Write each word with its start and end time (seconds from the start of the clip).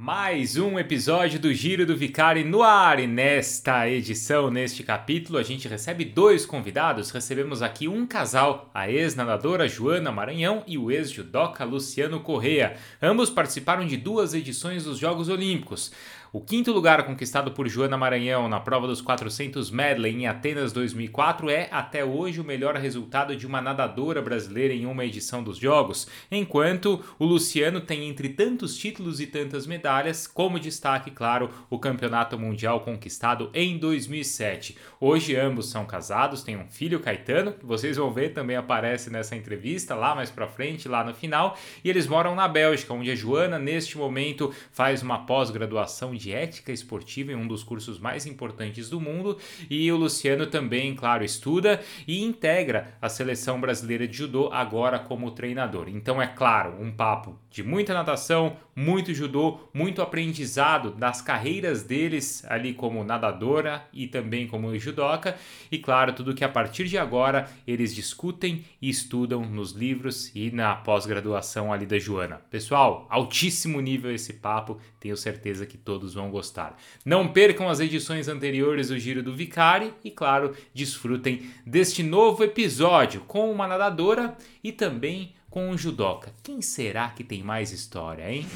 Mais 0.00 0.56
um 0.56 0.78
episódio 0.78 1.40
do 1.40 1.52
Giro 1.52 1.84
do 1.84 1.96
Vicari 1.96 2.44
no 2.44 2.62
ar 2.62 3.00
e 3.00 3.06
nesta 3.08 3.90
edição, 3.90 4.48
neste 4.48 4.84
capítulo, 4.84 5.36
a 5.36 5.42
gente 5.42 5.66
recebe 5.66 6.04
dois 6.04 6.46
convidados. 6.46 7.10
Recebemos 7.10 7.62
aqui 7.62 7.88
um 7.88 8.06
casal, 8.06 8.70
a 8.72 8.88
ex-nadadora 8.88 9.66
Joana 9.66 10.12
Maranhão 10.12 10.62
e 10.68 10.78
o 10.78 10.92
ex-judoca 10.92 11.64
Luciano 11.64 12.20
Correa. 12.20 12.76
Ambos 13.02 13.28
participaram 13.28 13.84
de 13.88 13.96
duas 13.96 14.34
edições 14.34 14.84
dos 14.84 14.98
Jogos 14.98 15.28
Olímpicos. 15.28 15.90
O 16.30 16.42
quinto 16.42 16.72
lugar 16.72 17.06
conquistado 17.06 17.52
por 17.52 17.66
Joana 17.68 17.96
Maranhão 17.96 18.50
na 18.50 18.60
prova 18.60 18.86
dos 18.86 19.00
400 19.00 19.70
medley 19.70 20.14
em 20.14 20.26
Atenas 20.26 20.74
2004 20.74 21.48
é 21.48 21.70
até 21.72 22.04
hoje 22.04 22.38
o 22.38 22.44
melhor 22.44 22.76
resultado 22.76 23.34
de 23.34 23.46
uma 23.46 23.62
nadadora 23.62 24.20
brasileira 24.20 24.74
em 24.74 24.84
uma 24.84 25.06
edição 25.06 25.42
dos 25.42 25.56
Jogos, 25.56 26.06
enquanto 26.30 27.02
o 27.18 27.24
Luciano 27.24 27.80
tem 27.80 28.06
entre 28.06 28.28
tantos 28.28 28.76
títulos 28.76 29.20
e 29.22 29.26
tantas 29.26 29.66
medalhas, 29.66 30.26
como 30.26 30.60
destaque, 30.60 31.10
claro, 31.10 31.48
o 31.70 31.78
Campeonato 31.78 32.38
Mundial 32.38 32.80
conquistado 32.80 33.50
em 33.54 33.78
2007. 33.78 34.76
Hoje 35.00 35.34
ambos 35.34 35.70
são 35.70 35.86
casados, 35.86 36.42
têm 36.42 36.58
um 36.58 36.68
filho 36.68 37.00
Caetano, 37.00 37.54
que 37.54 37.64
vocês 37.64 37.96
vão 37.96 38.12
ver 38.12 38.34
também 38.34 38.56
aparece 38.56 39.08
nessa 39.08 39.34
entrevista 39.34 39.94
lá 39.94 40.14
mais 40.14 40.30
para 40.30 40.46
frente, 40.46 40.90
lá 40.90 41.02
no 41.02 41.14
final, 41.14 41.56
e 41.82 41.88
eles 41.88 42.06
moram 42.06 42.34
na 42.34 42.46
Bélgica, 42.46 42.92
onde 42.92 43.10
a 43.10 43.14
Joana 43.14 43.58
neste 43.58 43.96
momento 43.96 44.52
faz 44.70 45.02
uma 45.02 45.24
pós-graduação 45.24 46.17
de 46.18 46.32
ética 46.32 46.72
esportiva 46.72 47.32
em 47.32 47.36
um 47.36 47.46
dos 47.46 47.62
cursos 47.62 47.98
mais 47.98 48.26
importantes 48.26 48.90
do 48.90 49.00
mundo. 49.00 49.38
E 49.70 49.90
o 49.90 49.96
Luciano 49.96 50.46
também, 50.46 50.94
claro, 50.94 51.24
estuda 51.24 51.80
e 52.06 52.22
integra 52.22 52.96
a 53.00 53.08
seleção 53.08 53.60
brasileira 53.60 54.06
de 54.06 54.16
judô 54.16 54.50
agora 54.52 54.98
como 54.98 55.30
treinador. 55.30 55.88
Então 55.88 56.20
é 56.20 56.26
claro, 56.26 56.74
um 56.80 56.90
papo 56.90 57.38
de 57.50 57.62
muita 57.62 57.94
natação, 57.94 58.56
muito 58.78 59.12
judô, 59.12 59.58
muito 59.74 60.00
aprendizado 60.00 60.92
das 60.92 61.20
carreiras 61.20 61.82
deles 61.82 62.44
ali 62.46 62.72
como 62.72 63.02
nadadora 63.02 63.84
e 63.92 64.06
também 64.06 64.46
como 64.46 64.78
judoca, 64.78 65.36
e 65.68 65.78
claro, 65.78 66.12
tudo 66.12 66.32
que 66.32 66.44
a 66.44 66.48
partir 66.48 66.84
de 66.84 66.96
agora 66.96 67.50
eles 67.66 67.92
discutem 67.92 68.64
e 68.80 68.88
estudam 68.88 69.44
nos 69.44 69.72
livros 69.72 70.30
e 70.32 70.52
na 70.52 70.76
pós-graduação 70.76 71.72
ali 71.72 71.86
da 71.86 71.98
Joana. 71.98 72.36
Pessoal, 72.50 73.04
altíssimo 73.10 73.80
nível 73.80 74.14
esse 74.14 74.34
papo, 74.34 74.78
tenho 75.00 75.16
certeza 75.16 75.66
que 75.66 75.76
todos 75.76 76.14
vão 76.14 76.30
gostar. 76.30 76.78
Não 77.04 77.26
percam 77.26 77.68
as 77.68 77.80
edições 77.80 78.28
anteriores 78.28 78.90
do 78.90 78.98
Giro 78.98 79.24
do 79.24 79.34
Vicari 79.34 79.92
e, 80.04 80.10
claro, 80.12 80.54
desfrutem 80.72 81.50
deste 81.66 82.04
novo 82.04 82.44
episódio 82.44 83.22
com 83.22 83.50
uma 83.50 83.66
nadadora 83.66 84.38
e 84.62 84.70
também 84.70 85.34
com 85.50 85.70
um 85.70 85.78
judoca. 85.78 86.32
Quem 86.42 86.60
será 86.62 87.10
que 87.10 87.24
tem 87.24 87.42
mais 87.42 87.72
história, 87.72 88.30
hein? 88.30 88.46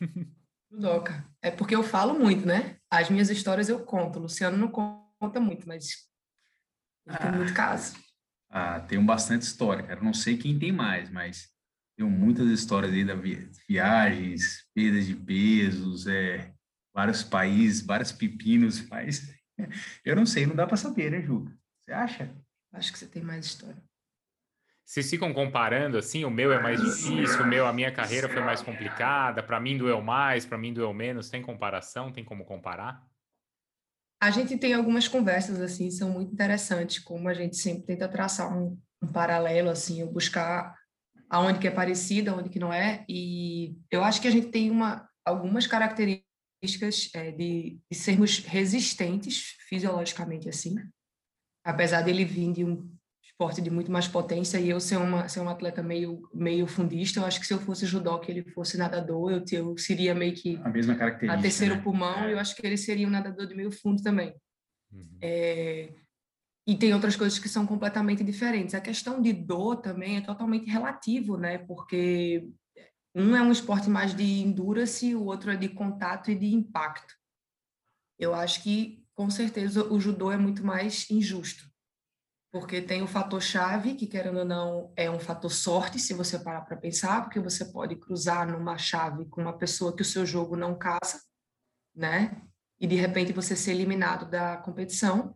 Judoca. 0.70 1.26
É 1.42 1.50
porque 1.50 1.74
eu 1.74 1.82
falo 1.82 2.18
muito, 2.18 2.46
né? 2.46 2.76
As 2.90 3.10
minhas 3.10 3.30
histórias 3.30 3.68
eu 3.68 3.84
conto. 3.84 4.18
O 4.18 4.22
Luciano 4.22 4.56
não 4.56 4.68
conta 4.68 5.40
muito, 5.40 5.66
mas 5.66 6.08
ah, 7.06 7.18
tem 7.18 7.32
muito 7.32 7.54
caso. 7.54 7.96
Ah, 8.50 8.80
tem 8.80 9.04
bastante 9.04 9.42
história, 9.42 9.82
cara. 9.82 10.00
Não 10.00 10.14
sei 10.14 10.36
quem 10.36 10.58
tem 10.58 10.70
mais, 10.70 11.10
mas 11.10 11.48
tem 11.96 12.06
muitas 12.06 12.48
histórias 12.48 12.92
aí 12.92 13.04
da 13.04 13.14
viagens, 13.68 14.64
perdas 14.74 15.06
de 15.06 15.16
pesos, 15.16 16.06
é, 16.06 16.52
vários 16.94 17.22
países, 17.22 17.84
vários 17.84 18.12
pepinos, 18.12 18.86
mas 18.88 19.34
eu 20.04 20.14
não 20.14 20.26
sei, 20.26 20.46
não 20.46 20.54
dá 20.54 20.66
para 20.66 20.76
saber, 20.76 21.10
né, 21.10 21.22
Ju? 21.22 21.50
Você 21.88 21.94
acha? 21.94 22.30
Acho 22.74 22.92
que 22.92 22.98
você 22.98 23.06
tem 23.06 23.22
mais 23.22 23.46
história. 23.46 23.82
Vocês 24.84 25.08
ficam 25.08 25.32
comparando 25.32 25.96
assim, 25.96 26.22
o 26.22 26.30
meu 26.30 26.52
é 26.52 26.62
mais 26.62 26.78
difícil, 26.82 27.42
o 27.42 27.46
meu, 27.46 27.66
a 27.66 27.72
minha 27.72 27.90
carreira 27.90 28.28
foi 28.28 28.42
mais 28.42 28.60
complicada, 28.60 29.42
para 29.42 29.58
mim 29.58 29.78
doeu 29.78 30.02
mais, 30.02 30.44
para 30.44 30.58
mim 30.58 30.74
doeu 30.74 30.92
menos, 30.92 31.30
tem 31.30 31.40
comparação, 31.40 32.12
tem 32.12 32.22
como 32.22 32.44
comparar? 32.44 33.02
A 34.20 34.30
gente 34.30 34.58
tem 34.58 34.74
algumas 34.74 35.08
conversas 35.08 35.62
assim, 35.62 35.90
são 35.90 36.10
muito 36.10 36.30
interessantes, 36.30 36.98
como 36.98 37.26
a 37.26 37.32
gente 37.32 37.56
sempre 37.56 37.86
tenta 37.86 38.06
traçar 38.06 38.54
um, 38.54 38.78
um 39.02 39.10
paralelo 39.10 39.70
assim, 39.70 40.04
buscar 40.04 40.74
aonde 41.30 41.58
que 41.58 41.68
é 41.68 41.70
parecida, 41.70 42.32
aonde 42.32 42.50
que 42.50 42.58
não 42.58 42.70
é, 42.70 43.02
e 43.08 43.78
eu 43.90 44.04
acho 44.04 44.20
que 44.20 44.28
a 44.28 44.32
gente 44.32 44.48
tem 44.48 44.70
uma 44.70 45.08
algumas 45.24 45.66
características 45.66 47.08
é, 47.14 47.30
de, 47.30 47.80
de 47.90 47.96
sermos 47.96 48.40
resistentes 48.40 49.56
fisiologicamente 49.68 50.50
assim, 50.50 50.74
apesar 51.68 52.00
dele 52.00 52.24
vir 52.24 52.50
de 52.50 52.64
um 52.64 52.90
esporte 53.22 53.60
de 53.60 53.70
muito 53.70 53.92
mais 53.92 54.08
potência 54.08 54.58
e 54.58 54.70
eu 54.70 54.80
ser 54.80 54.96
uma 54.96 55.28
ser 55.28 55.40
um 55.40 55.48
atleta 55.50 55.82
meio 55.82 56.26
meio 56.32 56.66
fundista, 56.66 57.20
eu 57.20 57.26
acho 57.26 57.38
que 57.38 57.46
se 57.46 57.52
eu 57.52 57.58
fosse 57.58 57.84
judoca 57.84 58.30
ele 58.30 58.42
fosse 58.52 58.78
nadador, 58.78 59.30
eu, 59.30 59.44
eu 59.52 59.76
seria 59.76 60.14
meio 60.14 60.32
que 60.32 60.56
a 60.64 60.70
mesma 60.70 60.94
característica, 60.94 61.38
a 61.38 61.42
terceiro 61.42 61.76
né? 61.76 61.82
pulmão, 61.82 62.24
é. 62.24 62.32
eu 62.32 62.38
acho 62.38 62.56
que 62.56 62.66
ele 62.66 62.78
seria 62.78 63.06
um 63.06 63.10
nadador 63.10 63.46
de 63.46 63.54
meio 63.54 63.70
fundo 63.70 64.02
também. 64.02 64.34
Uhum. 64.90 65.18
É, 65.20 65.92
e 66.66 66.74
tem 66.74 66.94
outras 66.94 67.16
coisas 67.16 67.38
que 67.38 67.48
são 67.48 67.66
completamente 67.66 68.24
diferentes. 68.24 68.74
A 68.74 68.80
questão 68.80 69.20
de 69.20 69.32
dor 69.32 69.76
também 69.76 70.16
é 70.16 70.20
totalmente 70.22 70.70
relativo, 70.70 71.36
né? 71.36 71.58
Porque 71.58 72.48
um 73.14 73.36
é 73.36 73.42
um 73.42 73.52
esporte 73.52 73.90
mais 73.90 74.14
de 74.14 74.40
endurance, 74.40 75.14
o 75.14 75.24
outro 75.24 75.50
é 75.50 75.56
de 75.56 75.68
contato 75.68 76.30
e 76.30 76.34
de 76.34 76.46
impacto. 76.46 77.14
Eu 78.18 78.34
acho 78.34 78.62
que 78.62 79.02
com 79.18 79.28
certeza 79.28 79.82
o 79.92 79.98
judô 79.98 80.30
é 80.30 80.36
muito 80.36 80.64
mais 80.64 81.10
injusto, 81.10 81.68
porque 82.52 82.80
tem 82.80 83.02
o 83.02 83.06
fator 83.08 83.42
chave, 83.42 83.96
que 83.96 84.06
querendo 84.06 84.38
ou 84.38 84.44
não 84.44 84.92
é 84.94 85.10
um 85.10 85.18
fator 85.18 85.50
sorte, 85.50 85.98
se 85.98 86.14
você 86.14 86.38
parar 86.38 86.60
para 86.60 86.76
pensar, 86.76 87.24
porque 87.24 87.40
você 87.40 87.64
pode 87.64 87.96
cruzar 87.96 88.46
numa 88.46 88.78
chave 88.78 89.24
com 89.24 89.40
uma 89.40 89.58
pessoa 89.58 89.92
que 89.92 90.02
o 90.02 90.04
seu 90.04 90.24
jogo 90.24 90.54
não 90.54 90.78
casa, 90.78 91.20
né? 91.92 92.40
E 92.78 92.86
de 92.86 92.94
repente 92.94 93.32
você 93.32 93.56
ser 93.56 93.72
eliminado 93.72 94.30
da 94.30 94.56
competição. 94.58 95.34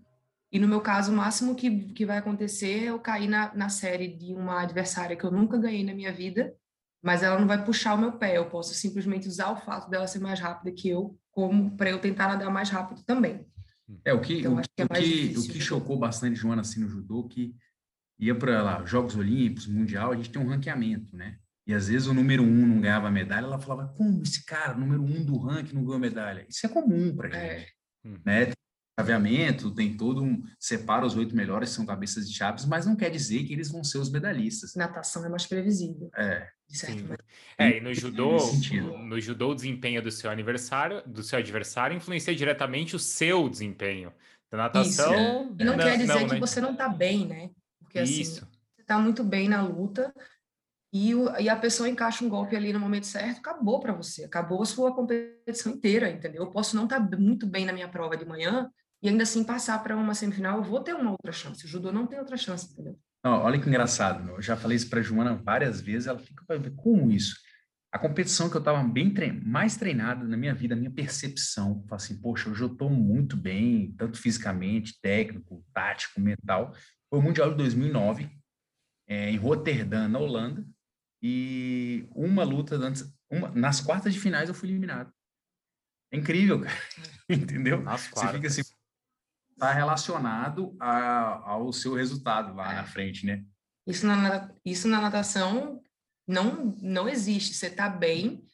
E 0.53 0.61
no 0.61 0.69
meu 0.69 0.81
caso, 0.81 1.11
o 1.11 1.17
máximo 1.17 1.57
que, 1.57 1.93
que 1.93 2.07
vai 2.07 2.19
acontecer 2.19 2.85
é 2.85 2.91
eu 2.91 3.01
cair 3.01 3.27
na, 3.27 3.53
na 3.53 3.69
série 3.69 4.17
de 4.17 4.33
uma 4.33 4.63
adversária 4.63 5.17
que 5.17 5.25
eu 5.25 5.33
nunca 5.33 5.59
ganhei 5.59 5.85
na 5.85 5.93
minha 5.93 6.13
vida, 6.13 6.55
mas 7.03 7.25
ela 7.25 7.37
não 7.37 7.49
vai 7.49 7.65
puxar 7.65 7.95
o 7.95 7.99
meu 7.99 8.13
pé. 8.13 8.39
Eu 8.39 8.49
posso 8.49 8.75
simplesmente 8.75 9.27
usar 9.27 9.51
o 9.51 9.57
fato 9.57 9.91
dela 9.91 10.07
ser 10.07 10.21
mais 10.21 10.39
rápida 10.39 10.71
que 10.71 10.89
eu, 10.89 11.19
como 11.33 11.77
para 11.77 11.91
eu 11.91 12.01
tentar 12.01 12.29
nadar 12.29 12.49
mais 12.49 12.71
rápido 12.71 13.03
também. 13.03 13.45
É, 14.05 14.13
o 14.13 14.21
que, 14.21 14.41
então, 14.41 14.57
o, 14.57 14.63
que, 14.63 14.69
é 14.79 14.85
o, 14.85 14.89
que, 14.89 15.39
o 15.39 15.43
que 15.53 15.61
chocou 15.61 15.99
bastante 15.99 16.37
Joana 16.37 16.63
assim 16.63 16.81
no 16.81 16.89
judô, 16.89 17.25
que 17.25 17.55
ia 18.19 18.35
para 18.35 18.63
lá, 18.63 18.85
Jogos 18.85 19.17
Olímpicos, 19.17 19.67
Mundial, 19.67 20.13
a 20.13 20.17
gente 20.17 20.31
tem 20.31 20.41
um 20.41 20.49
ranqueamento, 20.49 21.17
né? 21.17 21.39
E 21.67 21.75
às 21.75 21.89
vezes 21.89 22.09
o 22.09 22.15
número 22.15 22.43
um 22.43 22.67
não 22.67 22.81
ganhava 22.81 23.11
medalha, 23.11 23.45
ela 23.45 23.61
falava, 23.61 23.93
como 23.95 24.23
esse 24.23 24.45
cara, 24.45 24.75
número 24.75 25.03
um 25.03 25.25
do 25.25 25.39
ranking, 25.39 25.75
não 25.75 25.85
ganhou 25.85 25.99
medalha? 25.99 26.45
Isso 26.49 26.67
é 26.67 26.69
comum 26.69 27.15
para 27.15 27.29
é. 27.37 27.59
gente, 27.59 27.75
é. 28.05 28.09
né? 28.25 28.53
Chaveamento, 28.99 29.75
tem 29.75 29.97
todo 29.97 30.23
um... 30.23 30.43
Separa 30.59 31.07
os 31.07 31.17
oito 31.17 31.35
melhores, 31.35 31.71
são 31.71 31.87
cabeças 31.87 32.29
de 32.29 32.35
chaves, 32.35 32.67
mas 32.67 32.85
não 32.85 32.95
quer 32.95 33.11
dizer 33.11 33.45
que 33.45 33.53
eles 33.53 33.71
vão 33.71 33.83
ser 33.83 33.99
os 33.99 34.11
medalhistas. 34.11 34.75
Natação 34.75 35.25
é 35.25 35.29
mais 35.29 35.47
previsível. 35.47 36.11
É. 36.17 36.49
É, 37.59 37.77
e 37.77 37.81
no 37.81 37.93
judô, 37.93 38.39
no 39.05 39.21
judô 39.21 39.51
o 39.51 39.55
desempenho 39.55 40.01
do 40.01 40.11
seu 40.11 40.31
aniversário, 40.31 41.03
do 41.07 41.23
seu 41.23 41.39
adversário 41.39 41.97
influencia 41.97 42.35
diretamente 42.35 42.97
o 42.97 42.99
seu 42.99 43.49
desempenho. 43.49 44.13
Da 44.51 44.57
natação. 44.59 45.13
Isso. 45.15 45.57
E 45.59 45.65
não, 45.65 45.77
não 45.77 45.85
quer 45.85 45.99
dizer 45.99 46.15
não, 46.15 46.27
que 46.27 46.35
né? 46.35 46.41
você 46.41 46.61
não 46.61 46.73
está 46.73 46.89
bem, 46.89 47.27
né? 47.27 47.51
Porque 47.79 47.99
assim, 47.99 48.21
Isso. 48.21 48.47
você 48.75 48.83
está 48.83 48.99
muito 48.99 49.23
bem 49.23 49.49
na 49.49 49.63
luta 49.63 50.15
e, 50.93 51.15
o, 51.15 51.35
e 51.39 51.49
a 51.49 51.57
pessoa 51.57 51.89
encaixa 51.89 52.25
um 52.25 52.29
golpe 52.29 52.55
ali 52.55 52.73
no 52.73 52.81
momento 52.81 53.07
certo, 53.07 53.39
acabou 53.39 53.81
para 53.81 53.93
você, 53.93 54.25
acabou 54.25 54.63
a 54.63 54.67
sua 54.67 54.95
competição 54.95 55.73
inteira, 55.73 56.11
entendeu? 56.11 56.43
Eu 56.43 56.51
posso 56.51 56.77
não 56.77 56.85
estar 56.85 57.01
tá 57.01 57.17
muito 57.17 57.47
bem 57.47 57.65
na 57.65 57.73
minha 57.73 57.89
prova 57.89 58.17
de 58.17 58.25
manhã 58.25 58.71
e 59.03 59.09
ainda 59.09 59.25
assim 59.25 59.43
passar 59.43 59.83
para 59.83 59.97
uma 59.97 60.15
semifinal, 60.15 60.59
eu 60.59 60.63
vou 60.63 60.81
ter 60.81 60.95
uma 60.95 61.11
outra 61.11 61.33
chance. 61.33 61.65
O 61.65 61.69
judô 61.69 61.91
não 61.91 62.07
tem 62.07 62.19
outra 62.19 62.37
chance, 62.37 62.73
entendeu? 62.73 62.99
Não, 63.25 63.43
olha 63.43 63.61
que 63.61 63.69
engraçado, 63.69 64.23
meu. 64.23 64.37
eu 64.37 64.43
já 64.43 64.57
falei 64.57 64.77
isso 64.77 64.89
para 64.89 65.01
a 65.01 65.03
Joana 65.03 65.35
várias 65.35 65.81
vezes, 65.81 66.07
ela 66.07 66.19
fica 66.19 66.45
para 66.47 66.59
ver 66.59 66.73
como 66.75 67.11
isso. 67.11 67.37
A 67.93 67.99
competição 67.99 68.49
que 68.49 68.57
eu 68.57 68.61
estava 68.61 68.83
bem 68.83 69.13
tre 69.13 69.33
mais 69.33 69.77
treinada 69.77 70.25
na 70.25 70.37
minha 70.37 70.55
vida, 70.55 70.75
a 70.75 70.79
minha 70.79 70.91
percepção, 70.91 71.85
assim, 71.91 72.19
poxa, 72.21 72.49
hoje 72.49 72.63
eu 72.63 72.73
estou 72.73 72.89
muito 72.89 73.37
bem, 73.37 73.93
tanto 73.99 74.19
fisicamente, 74.19 74.99
técnico, 75.01 75.65
tático, 75.75 76.21
mental. 76.21 76.73
Foi 77.11 77.19
o 77.19 77.23
Mundial 77.23 77.51
de 77.51 77.57
2009, 77.57 78.31
é, 79.09 79.31
em 79.31 79.37
Roterdã, 79.37 80.09
na 80.09 80.19
Holanda, 80.19 80.67
e 81.23 82.09
uma 82.15 82.43
luta 82.45 82.77
antes, 82.77 83.05
uma, 83.31 83.51
nas 83.51 83.81
quartas 83.81 84.15
de 84.15 84.19
finais 84.19 84.49
eu 84.49 84.55
fui 84.55 84.69
eliminado. 84.69 85.13
É 86.11 86.17
incrível, 86.17 86.61
cara. 86.61 86.77
Entendeu? 87.29 87.83
Nas 87.83 88.09
quartas. 88.09 88.33
Você 88.33 88.37
fica 88.37 88.49
assim, 88.49 88.82
está 89.53 89.73
relacionado 89.73 90.77
a, 90.81 91.51
ao 91.51 91.73
seu 91.73 91.95
resultado 91.95 92.55
lá 92.55 92.75
na 92.75 92.85
frente, 92.85 93.27
né? 93.27 93.45
Isso 93.87 94.07
na, 94.07 94.51
isso 94.65 94.89
na 94.89 95.01
natação 95.01 95.81
não, 96.27 96.77
não 96.81 97.09
existe. 97.09 97.55
Você 97.55 97.67
está 97.67 97.89
bem, 97.89 98.45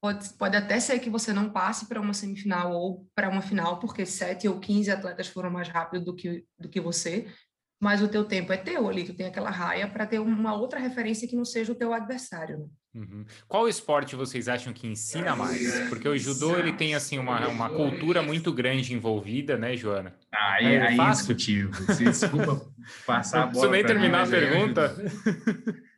pode, 0.00 0.28
pode 0.34 0.56
até 0.56 0.80
ser 0.80 0.98
que 0.98 1.10
você 1.10 1.32
não 1.32 1.50
passe 1.50 1.86
para 1.86 2.00
uma 2.00 2.14
semifinal 2.14 2.72
ou 2.72 3.08
para 3.14 3.28
uma 3.28 3.42
final, 3.42 3.78
porque 3.78 4.06
sete 4.06 4.48
ou 4.48 4.58
quinze 4.58 4.90
atletas 4.90 5.28
foram 5.28 5.50
mais 5.50 5.68
rápidos 5.68 6.04
do 6.04 6.14
que, 6.14 6.46
do 6.58 6.68
que 6.68 6.80
você, 6.80 7.32
mas 7.80 8.02
o 8.02 8.08
teu 8.08 8.24
tempo 8.24 8.52
é 8.52 8.58
teu 8.58 8.86
ali, 8.88 9.04
tu 9.04 9.14
tem 9.14 9.26
aquela 9.26 9.50
raia 9.50 9.88
para 9.88 10.06
ter 10.06 10.18
uma 10.18 10.54
outra 10.54 10.78
referência 10.78 11.26
que 11.26 11.34
não 11.34 11.46
seja 11.46 11.72
o 11.72 11.74
teu 11.74 11.94
adversário. 11.94 12.58
Né? 12.58 12.66
Uhum. 12.94 13.24
Qual 13.48 13.66
esporte 13.66 14.14
vocês 14.14 14.48
acham 14.48 14.72
que 14.72 14.86
ensina 14.86 15.34
mais? 15.34 15.88
Porque 15.88 16.06
o 16.06 16.18
judô 16.18 16.58
ele 16.58 16.74
tem 16.74 16.94
assim 16.94 17.18
uma, 17.18 17.48
uma 17.48 17.70
cultura 17.70 18.20
muito 18.22 18.52
grande 18.52 18.92
envolvida, 18.92 19.56
né, 19.56 19.74
Joana? 19.76 20.14
Ah, 20.30 20.54
aí, 20.54 20.74
é, 20.74 20.88
aí 20.88 21.00
é 21.00 21.10
discutível. 21.10 21.70
Desculpa 21.96 22.70
passar 23.06 23.44
a 23.44 23.46
bola. 23.48 23.64
Não 23.64 23.72
nem 23.72 23.86
terminar 23.86 24.26
mim, 24.26 24.34
a 24.34 24.38
pergunta. 24.38 24.96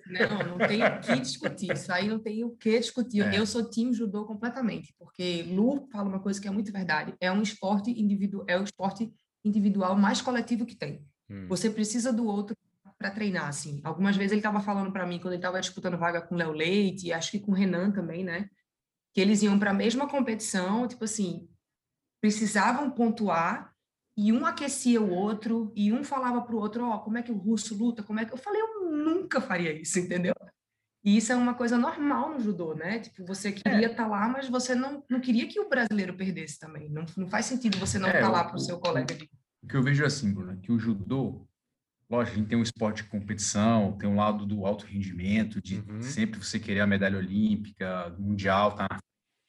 Não, 0.06 0.58
não 0.58 0.68
tem 0.68 0.84
o 0.84 1.00
que 1.00 1.20
discutir. 1.20 1.72
Isso 1.72 1.90
aí 1.90 2.06
não 2.06 2.18
tem 2.18 2.44
o 2.44 2.50
que 2.50 2.78
discutir. 2.78 3.22
É. 3.22 3.38
Eu 3.38 3.46
sou 3.46 3.68
time 3.68 3.92
judô 3.92 4.24
completamente, 4.24 4.94
porque 4.98 5.42
Lu 5.48 5.88
fala 5.90 6.08
uma 6.08 6.20
coisa 6.20 6.40
que 6.40 6.46
é 6.46 6.50
muito 6.50 6.70
verdade. 6.70 7.14
É 7.20 7.32
um 7.32 7.42
esporte 7.42 7.90
individual, 7.90 8.44
é 8.46 8.58
o 8.58 8.62
esporte 8.62 9.10
individual 9.44 9.96
mais 9.96 10.20
coletivo 10.20 10.66
que 10.66 10.76
tem. 10.76 11.04
Hum. 11.32 11.46
Você 11.48 11.70
precisa 11.70 12.12
do 12.12 12.26
outro 12.26 12.56
para 12.98 13.10
treinar, 13.10 13.48
assim. 13.48 13.80
Algumas 13.82 14.16
vezes 14.16 14.32
ele 14.32 14.40
estava 14.40 14.60
falando 14.60 14.92
para 14.92 15.06
mim, 15.06 15.18
quando 15.18 15.32
ele 15.32 15.40
estava 15.40 15.60
disputando 15.60 15.98
vaga 15.98 16.20
com 16.20 16.36
Léo 16.36 16.52
Leite, 16.52 17.06
e 17.06 17.12
acho 17.12 17.30
que 17.30 17.40
com 17.40 17.52
o 17.52 17.54
Renan 17.54 17.90
também, 17.90 18.22
né? 18.22 18.48
Que 19.12 19.20
eles 19.20 19.42
iam 19.42 19.58
para 19.58 19.70
a 19.70 19.74
mesma 19.74 20.08
competição, 20.08 20.86
tipo 20.86 21.04
assim, 21.04 21.48
precisavam 22.20 22.90
pontuar, 22.90 23.72
e 24.16 24.32
um 24.32 24.44
aquecia 24.44 25.00
o 25.00 25.10
outro, 25.10 25.72
e 25.74 25.92
um 25.92 26.04
falava 26.04 26.42
para 26.42 26.54
o 26.54 26.58
outro, 26.58 26.84
ó, 26.84 26.96
oh, 26.96 27.00
como 27.00 27.18
é 27.18 27.22
que 27.22 27.32
o 27.32 27.36
russo 27.36 27.76
luta, 27.76 28.02
como 28.02 28.20
é 28.20 28.24
que... 28.24 28.32
Eu 28.32 28.36
falei, 28.36 28.60
eu 28.60 28.90
nunca 28.90 29.40
faria 29.40 29.72
isso, 29.72 29.98
entendeu? 29.98 30.34
E 31.04 31.16
isso 31.16 31.32
é 31.32 31.36
uma 31.36 31.54
coisa 31.54 31.76
normal 31.76 32.34
no 32.34 32.40
judô, 32.40 32.74
né? 32.74 33.00
Tipo, 33.00 33.24
você 33.24 33.50
queria 33.50 33.86
estar 33.86 34.04
é. 34.04 34.06
tá 34.06 34.06
lá, 34.06 34.28
mas 34.28 34.48
você 34.48 34.74
não, 34.74 35.02
não 35.08 35.20
queria 35.20 35.48
que 35.48 35.58
o 35.58 35.68
brasileiro 35.68 36.14
perdesse 36.14 36.60
também. 36.60 36.88
Não, 36.88 37.04
não 37.16 37.26
faz 37.26 37.46
sentido 37.46 37.76
você 37.78 37.98
não 37.98 38.06
estar 38.06 38.18
é, 38.18 38.22
tá 38.22 38.28
lá 38.28 38.44
para 38.44 38.54
o 38.54 38.60
seu 38.60 38.78
colega. 38.78 39.16
O 39.62 39.66
que 39.66 39.76
eu 39.76 39.82
vejo 39.82 40.02
é 40.02 40.06
assim, 40.06 40.32
Bruna, 40.32 40.56
que 40.56 40.72
o 40.72 40.78
judô, 40.78 41.46
lógico, 42.10 42.36
a 42.36 42.38
gente 42.38 42.48
tem 42.48 42.58
um 42.58 42.62
esporte 42.62 43.02
de 43.02 43.08
competição, 43.08 43.96
tem 43.96 44.08
um 44.08 44.16
lado 44.16 44.44
do 44.44 44.66
alto 44.66 44.84
rendimento, 44.84 45.60
de 45.60 45.76
uhum. 45.76 46.02
sempre 46.02 46.38
você 46.38 46.58
querer 46.58 46.80
a 46.80 46.86
medalha 46.86 47.18
olímpica, 47.18 48.14
mundial, 48.18 48.74
tá 48.74 48.88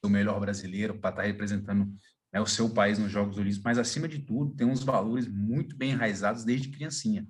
o 0.06 0.10
melhor 0.10 0.40
brasileiro 0.40 1.00
para 1.00 1.10
estar 1.10 1.22
tá 1.22 1.28
representando 1.28 1.92
né, 2.34 2.42
o 2.42 2.46
seu 2.46 2.70
país 2.70 2.98
nos 3.00 3.12
Jogos 3.12 3.38
Olímpicos, 3.38 3.64
mas 3.64 3.78
acima 3.78 4.08
de 4.08 4.20
tudo, 4.20 4.56
tem 4.56 4.68
uns 4.68 4.84
valores 4.84 5.28
muito 5.28 5.78
bem 5.78 5.92
enraizados 5.92 6.44
desde 6.44 6.70
criancinha. 6.70 7.28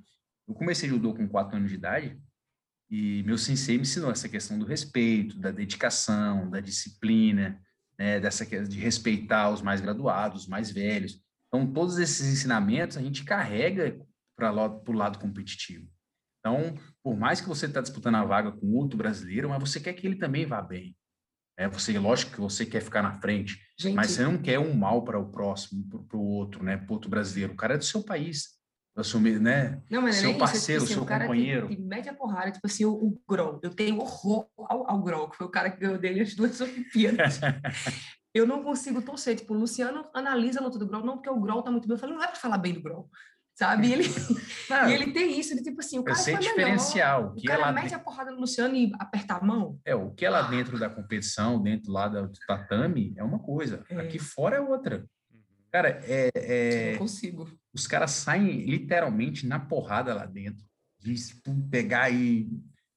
Eu 0.47 0.53
comecei 0.53 0.89
judô 0.89 1.13
com 1.13 1.27
quatro 1.27 1.55
anos 1.55 1.69
de 1.69 1.75
idade 1.75 2.17
e 2.89 3.23
meu 3.23 3.37
sensei 3.37 3.75
me 3.75 3.83
ensinou 3.83 4.11
essa 4.11 4.29
questão 4.29 4.57
do 4.57 4.65
respeito, 4.65 5.39
da 5.39 5.51
dedicação, 5.51 6.49
da 6.49 6.59
disciplina, 6.59 7.59
né, 7.97 8.19
dessa 8.19 8.45
de 8.45 8.79
respeitar 8.79 9.49
os 9.49 9.61
mais 9.61 9.81
graduados, 9.81 10.43
os 10.43 10.47
mais 10.47 10.71
velhos. 10.71 11.21
Então, 11.53 11.71
todos 11.71 11.99
esses 11.99 12.25
ensinamentos 12.25 12.97
a 12.97 13.01
gente 13.01 13.23
carrega 13.23 14.03
para 14.35 14.51
o 14.51 14.91
lado 14.91 15.19
competitivo. 15.19 15.87
Então, 16.39 16.73
por 17.03 17.15
mais 17.15 17.39
que 17.39 17.47
você 17.47 17.67
está 17.67 17.79
disputando 17.79 18.15
a 18.15 18.25
vaga 18.25 18.51
com 18.51 18.73
outro 18.73 18.97
brasileiro, 18.97 19.49
mas 19.49 19.59
você 19.59 19.79
quer 19.79 19.93
que 19.93 20.07
ele 20.07 20.15
também 20.15 20.47
vá 20.47 20.63
bem. 20.63 20.97
É, 21.55 21.67
você, 21.67 21.97
lógico 21.99 22.31
que 22.31 22.41
você 22.41 22.65
quer 22.65 22.81
ficar 22.81 23.03
na 23.03 23.13
frente, 23.13 23.61
gente, 23.77 23.93
mas 23.93 24.09
você 24.09 24.23
não 24.23 24.39
quer 24.39 24.57
um 24.57 24.73
mal 24.73 25.03
para 25.03 25.19
o 25.19 25.29
próximo, 25.29 25.87
para 26.07 26.17
o 26.17 26.25
outro, 26.25 26.63
né? 26.63 26.75
Para 26.75 26.91
outro 26.91 27.07
brasileiro. 27.07 27.53
O 27.53 27.55
cara 27.55 27.75
é 27.75 27.77
do 27.77 27.85
seu 27.85 28.01
país, 28.01 28.55
do 28.95 29.03
seu, 29.03 29.19
né? 29.21 29.79
Não, 29.91 30.01
mas 30.01 30.15
seu 30.15 30.31
é 30.31 30.37
parceiro, 30.37 30.83
isso, 30.83 30.91
tipo 30.91 31.03
assim, 31.03 31.11
seu 31.11 31.19
companheiro. 31.19 31.67
De, 31.67 31.75
de 31.75 31.81
média 31.83 32.15
porrada, 32.15 32.51
tipo 32.51 32.65
assim, 32.65 32.85
o, 32.85 32.93
o 32.93 33.21
Grol. 33.29 33.59
Eu 33.61 33.69
tenho 33.69 33.99
horror 33.99 34.49
ao, 34.57 34.89
ao 34.89 35.03
Grol, 35.03 35.29
que 35.29 35.37
foi 35.37 35.45
o 35.45 35.51
cara 35.51 35.69
que 35.69 35.79
ganhou 35.79 35.99
dele 35.99 36.21
as 36.21 36.33
duas 36.33 36.59
Olimpíadas. 36.59 37.39
eu 38.33 38.47
não 38.47 38.63
consigo 38.63 39.01
torcer. 39.01 39.35
Tipo, 39.35 39.53
o 39.53 39.57
Luciano 39.57 40.05
analisa 40.13 40.59
a 40.59 40.63
luta 40.63 40.79
do 40.79 40.87
Grol, 40.87 41.05
não 41.05 41.15
porque 41.15 41.29
o 41.29 41.39
Grol 41.39 41.61
tá 41.61 41.69
muito 41.69 41.87
bem. 41.87 41.95
Eu 41.95 41.99
falei, 41.99 42.15
não 42.15 42.23
é 42.23 42.27
para 42.27 42.35
falar 42.35 42.57
bem 42.57 42.73
do 42.73 42.81
Grol. 42.81 43.09
Sabe? 43.55 43.87
E 43.87 43.93
ele, 43.93 44.03
não, 44.69 44.89
e 44.89 44.93
ele 44.93 45.11
tem 45.11 45.39
isso, 45.39 45.53
ele 45.53 45.61
tipo 45.61 45.79
assim, 45.79 45.99
o 45.99 46.03
cara 46.03 46.17
foi 46.17 46.37
diferencial. 46.37 47.33
Melhor. 47.35 47.37
O 47.37 47.43
cara 47.43 47.71
mete 47.71 47.89
de... 47.89 47.95
a 47.95 47.99
porrada 47.99 48.31
no 48.31 48.39
Luciano 48.39 48.75
e 48.75 48.91
aperta 48.97 49.35
a 49.35 49.43
mão. 49.43 49.79
É, 49.85 49.93
o 49.93 50.09
que 50.11 50.25
é 50.25 50.29
lá 50.29 50.41
dentro 50.41 50.79
da 50.79 50.89
competição, 50.89 51.61
dentro 51.61 51.91
lá 51.91 52.07
do 52.07 52.31
tatame, 52.47 53.13
é 53.15 53.23
uma 53.23 53.37
coisa. 53.37 53.85
É. 53.89 53.99
Aqui 53.99 54.17
fora 54.17 54.57
é 54.57 54.61
outra. 54.61 55.05
Cara, 55.71 56.01
é, 56.03 56.29
é... 56.35 56.87
Eu 56.87 56.91
não 56.93 56.99
consigo. 56.99 57.47
Os 57.71 57.85
caras 57.85 58.11
saem 58.11 58.65
literalmente 58.65 59.45
na 59.45 59.59
porrada 59.59 60.13
lá 60.13 60.25
dentro. 60.25 60.65
De 60.99 61.15
pegar 61.69 62.09
e 62.09 62.47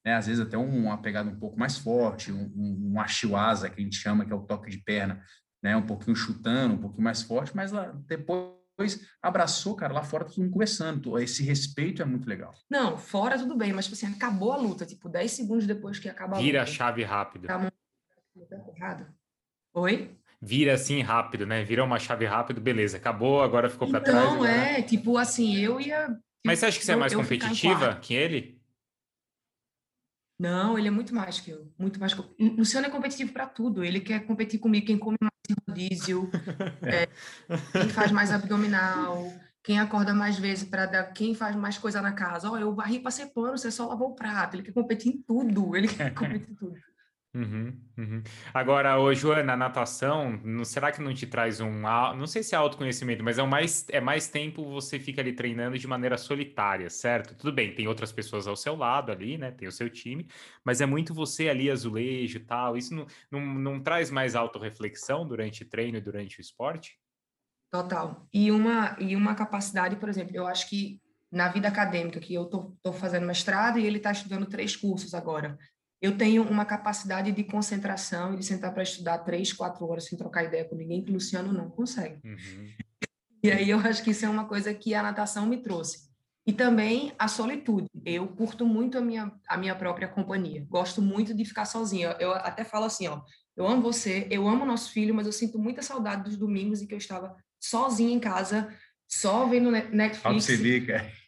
né, 0.07 0.15
às 0.15 0.25
vezes 0.25 0.39
até 0.39 0.57
uma 0.57 0.97
pegada 1.01 1.29
um 1.29 1.35
pouco 1.35 1.59
mais 1.59 1.77
forte, 1.77 2.31
um, 2.31 2.49
um, 2.55 2.93
um 2.93 3.01
achiwaza, 3.01 3.69
que 3.69 3.81
a 3.81 3.83
gente 3.83 3.97
chama, 3.97 4.25
que 4.25 4.31
é 4.31 4.35
o 4.35 4.45
toque 4.45 4.71
de 4.71 4.77
perna, 4.77 5.21
né, 5.61 5.75
um 5.75 5.85
pouquinho 5.85 6.15
chutando, 6.15 6.75
um 6.75 6.77
pouquinho 6.77 7.03
mais 7.03 7.23
forte, 7.23 7.53
mas 7.53 7.73
lá, 7.73 7.91
depois 8.07 9.05
abraçou, 9.21 9.75
cara, 9.75 9.93
lá 9.93 10.03
fora 10.03 10.23
todo 10.23 10.39
mundo 10.39 10.53
conversando. 10.53 11.19
Esse 11.19 11.43
respeito 11.43 12.01
é 12.01 12.05
muito 12.05 12.25
legal. 12.25 12.53
Não, 12.69 12.97
fora 12.97 13.37
tudo 13.37 13.53
bem, 13.53 13.73
mas 13.73 13.83
tipo 13.83 13.97
assim, 13.97 14.07
acabou 14.15 14.53
a 14.53 14.55
luta, 14.55 14.85
tipo, 14.85 15.09
10 15.09 15.29
segundos 15.29 15.67
depois 15.67 15.99
que 15.99 16.07
acaba 16.07 16.37
a 16.37 16.39
Vira 16.39 16.61
luta. 16.61 16.71
Vira 16.71 16.85
a 16.85 16.87
chave 16.87 17.03
rápido. 17.03 17.47
Tá 17.47 17.71
Oi? 19.73 20.17
Vira 20.41 20.75
assim 20.75 21.01
rápido, 21.01 21.45
né? 21.45 21.65
Vira 21.65 21.83
uma 21.83 21.99
chave 21.99 22.25
rápido, 22.25 22.61
beleza, 22.61 22.95
acabou, 22.95 23.41
agora 23.41 23.69
ficou 23.69 23.89
para 23.89 23.99
então, 23.99 24.13
trás. 24.13 24.33
Não, 24.33 24.45
é, 24.45 24.81
tipo 24.81 25.17
assim, 25.17 25.57
eu 25.57 25.81
ia. 25.81 26.05
Tipo, 26.07 26.21
mas 26.45 26.59
você 26.59 26.67
acha 26.67 26.79
que 26.79 26.85
você 26.85 26.93
é 26.93 26.95
mais 26.95 27.13
competitiva 27.13 27.95
que 27.95 28.13
ele? 28.13 28.56
Não, 30.39 30.77
ele 30.77 30.87
é 30.87 30.91
muito 30.91 31.15
mais 31.15 31.39
que 31.39 31.49
eu, 31.49 31.71
muito 31.79 31.99
mais 31.99 32.13
que 32.13 32.19
eu. 32.19 32.35
Luciano 32.55 32.85
é 32.85 32.89
competitivo 32.89 33.33
para 33.33 33.47
tudo. 33.47 33.83
Ele 33.83 33.99
quer 33.99 34.19
competir 34.25 34.59
comigo 34.59 34.85
quem 34.85 34.97
come 34.97 35.17
mais 35.19 35.33
rodízio, 35.67 36.29
é, 36.83 37.07
quem 37.71 37.89
faz 37.89 38.11
mais 38.11 38.31
abdominal, 38.31 39.33
quem 39.63 39.79
acorda 39.79 40.13
mais 40.13 40.37
vezes 40.37 40.63
para 40.63 40.85
dar, 40.85 41.03
quem 41.11 41.33
faz 41.33 41.55
mais 41.55 41.77
coisa 41.79 42.01
na 42.01 42.11
casa. 42.11 42.51
Oh, 42.51 42.57
eu 42.57 42.73
varri, 42.75 42.99
passei 42.99 43.25
pano, 43.25 43.57
você 43.57 43.71
só 43.71 43.87
lavou 43.87 44.11
o 44.11 44.15
prato. 44.15 44.55
Ele 44.55 44.63
quer 44.63 44.73
competir 44.73 45.11
em 45.11 45.21
tudo. 45.21 45.75
Ele 45.75 45.87
quer 45.87 46.13
competir 46.15 46.51
em 46.51 46.55
tudo. 46.55 46.75
Uhum, 47.33 47.79
uhum. 47.97 48.23
Agora, 48.51 48.99
ô, 48.99 49.13
Joana, 49.13 49.53
a 49.53 49.57
natação, 49.57 50.39
não, 50.43 50.65
será 50.65 50.91
que 50.91 51.01
não 51.01 51.13
te 51.13 51.27
traz 51.27 51.59
um, 51.59 51.81
não 51.81 52.25
sei 52.25 52.41
se 52.41 52.55
é 52.55 52.57
autoconhecimento, 52.57 53.23
mas 53.23 53.37
é, 53.37 53.43
um 53.43 53.47
mais, 53.47 53.85
é 53.89 54.01
mais 54.01 54.27
tempo 54.27 54.63
você 54.63 54.97
fica 54.97 55.21
ali 55.21 55.33
treinando 55.33 55.77
de 55.77 55.85
maneira 55.85 56.17
solitária, 56.17 56.89
certo? 56.89 57.35
Tudo 57.35 57.53
bem, 57.53 57.75
tem 57.75 57.87
outras 57.87 58.11
pessoas 58.11 58.47
ao 58.47 58.55
seu 58.55 58.75
lado 58.75 59.11
ali, 59.11 59.37
né? 59.37 59.51
Tem 59.51 59.67
o 59.67 59.71
seu 59.71 59.89
time, 59.89 60.27
mas 60.63 60.81
é 60.81 60.85
muito 60.85 61.13
você 61.13 61.47
ali, 61.47 61.69
azulejo 61.69 62.37
e 62.37 62.43
tal. 62.43 62.75
Isso 62.75 62.95
não, 62.95 63.05
não, 63.29 63.41
não 63.41 63.83
traz 63.83 64.09
mais 64.09 64.35
autorreflexão 64.35 65.27
durante 65.27 65.63
o 65.63 65.69
treino 65.69 66.01
durante 66.01 66.39
o 66.39 66.41
esporte? 66.41 66.97
Total. 67.69 68.25
E 68.33 68.49
uma, 68.49 68.95
e 68.99 69.15
uma 69.15 69.35
capacidade, 69.35 69.97
por 69.97 70.09
exemplo, 70.09 70.35
eu 70.35 70.47
acho 70.47 70.67
que 70.69 70.99
na 71.31 71.49
vida 71.49 71.67
acadêmica, 71.67 72.19
que 72.19 72.33
eu 72.33 72.45
tô, 72.45 72.73
fazendo 72.93 73.27
mestrado 73.27 73.77
e 73.77 73.85
ele 73.85 73.97
está 73.97 74.11
estudando 74.11 74.47
três 74.47 74.75
cursos 74.75 75.13
agora 75.13 75.57
eu 76.01 76.17
tenho 76.17 76.43
uma 76.43 76.65
capacidade 76.65 77.31
de 77.31 77.43
concentração 77.43 78.33
e 78.33 78.37
de 78.37 78.45
sentar 78.45 78.73
para 78.73 78.83
estudar 78.83 79.19
três, 79.19 79.51
quatro 79.51 79.85
horas 79.87 80.05
sem 80.05 80.17
trocar 80.17 80.43
ideia 80.43 80.65
com 80.65 80.75
ninguém, 80.75 81.03
que 81.03 81.09
o 81.09 81.13
Luciano 81.13 81.51
não 81.51 81.69
consegue. 81.69 82.19
Uhum. 82.23 82.69
E 83.43 83.51
aí 83.51 83.69
eu 83.69 83.79
acho 83.79 84.03
que 84.03 84.11
isso 84.11 84.25
é 84.25 84.29
uma 84.29 84.45
coisa 84.45 84.73
que 84.73 84.93
a 84.93 85.01
natação 85.01 85.45
me 85.45 85.57
trouxe. 85.57 86.07
E 86.45 86.53
também 86.53 87.13
a 87.19 87.27
solitude. 87.27 87.87
Eu 88.05 88.27
curto 88.27 88.65
muito 88.65 88.97
a 88.97 89.01
minha, 89.01 89.31
a 89.47 89.57
minha 89.57 89.75
própria 89.75 90.07
companhia. 90.07 90.65
Gosto 90.69 91.01
muito 91.01 91.33
de 91.33 91.43
ficar 91.43 91.65
sozinha. 91.65 92.15
Eu 92.19 92.31
até 92.31 92.63
falo 92.63 92.85
assim, 92.85 93.07
ó, 93.07 93.21
eu 93.55 93.67
amo 93.67 93.81
você, 93.81 94.27
eu 94.29 94.47
amo 94.47 94.65
nosso 94.65 94.91
filho, 94.91 95.13
mas 95.13 95.25
eu 95.25 95.33
sinto 95.33 95.59
muita 95.59 95.81
saudade 95.81 96.23
dos 96.23 96.37
domingos 96.37 96.81
em 96.81 96.87
que 96.87 96.93
eu 96.93 96.97
estava 96.97 97.35
sozinha 97.59 98.13
em 98.13 98.19
casa, 98.19 98.73
só 99.07 99.45
vendo 99.47 99.71
Netflix. 99.71 100.23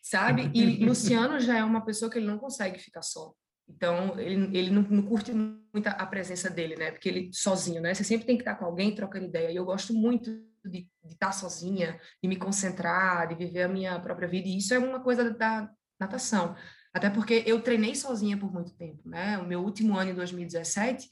Sabe? 0.02 0.50
E 0.54 0.78
Luciano 0.86 1.40
já 1.40 1.58
é 1.58 1.64
uma 1.64 1.84
pessoa 1.84 2.10
que 2.10 2.18
ele 2.18 2.28
não 2.28 2.38
consegue 2.38 2.80
ficar 2.80 3.02
só. 3.02 3.34
Então, 3.70 4.20
ele, 4.20 4.58
ele 4.58 4.72
não, 4.72 4.82
não, 4.82 5.04
curte 5.04 5.32
muito 5.32 5.88
a 5.88 6.06
presença 6.06 6.50
dele, 6.50 6.76
né? 6.76 6.92
Porque 6.92 7.08
ele 7.08 7.30
sozinho, 7.32 7.82
né? 7.82 7.94
Você 7.94 8.04
sempre 8.04 8.26
tem 8.26 8.36
que 8.36 8.42
estar 8.42 8.56
com 8.56 8.66
alguém 8.66 8.96
trocando 8.96 9.26
ideia. 9.26 9.52
E 9.52 9.56
eu 9.56 9.64
gosto 9.64 9.94
muito 9.94 10.32
de, 10.66 10.90
de 11.04 11.14
estar 11.14 11.32
sozinha, 11.32 12.00
de 12.22 12.28
me 12.28 12.36
concentrar, 12.36 13.28
de 13.28 13.36
viver 13.36 13.64
a 13.64 13.70
minha 13.70 14.00
própria 14.00 14.28
vida. 14.28 14.48
E 14.48 14.58
isso 14.58 14.74
é 14.74 14.80
uma 14.80 15.00
coisa 15.00 15.32
da 15.32 15.70
natação. 16.00 16.56
Até 16.94 17.10
porque 17.10 17.44
eu 17.46 17.62
treinei 17.62 17.94
sozinha 17.96 18.38
por 18.38 18.52
muito 18.52 18.76
tempo, 18.76 19.08
né? 19.08 19.38
O 19.38 19.46
meu 19.46 19.62
último 19.62 19.96
ano, 19.96 20.12
em 20.12 20.16
2017, 20.16 21.08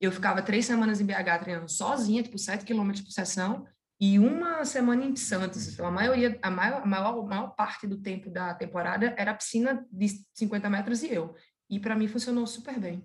eu 0.00 0.12
ficava 0.12 0.42
três 0.42 0.66
semanas 0.66 1.00
em 1.00 1.06
BH 1.06 1.40
treinando 1.40 1.70
sozinha, 1.70 2.22
tipo, 2.22 2.36
sete 2.36 2.64
quilômetros 2.64 3.04
por 3.04 3.12
sessão, 3.12 3.66
e 4.00 4.18
uma 4.18 4.64
semana 4.64 5.04
em 5.04 5.14
Santos. 5.14 5.68
Então, 5.68 5.86
a 5.86 5.90
maioria, 5.90 6.36
a 6.42 6.50
maior, 6.50 6.82
a 6.82 6.86
maior, 6.86 7.18
a 7.20 7.22
maior 7.22 7.54
parte 7.54 7.86
do 7.86 7.96
tempo 7.96 8.28
da 8.28 8.52
temporada 8.52 9.14
era 9.16 9.32
piscina 9.32 9.86
de 9.92 10.08
50 10.34 10.68
metros 10.68 11.04
e 11.04 11.14
eu. 11.14 11.36
E 11.72 11.80
para 11.80 11.96
mim 11.96 12.06
funcionou 12.06 12.46
super 12.46 12.78
bem. 12.78 13.02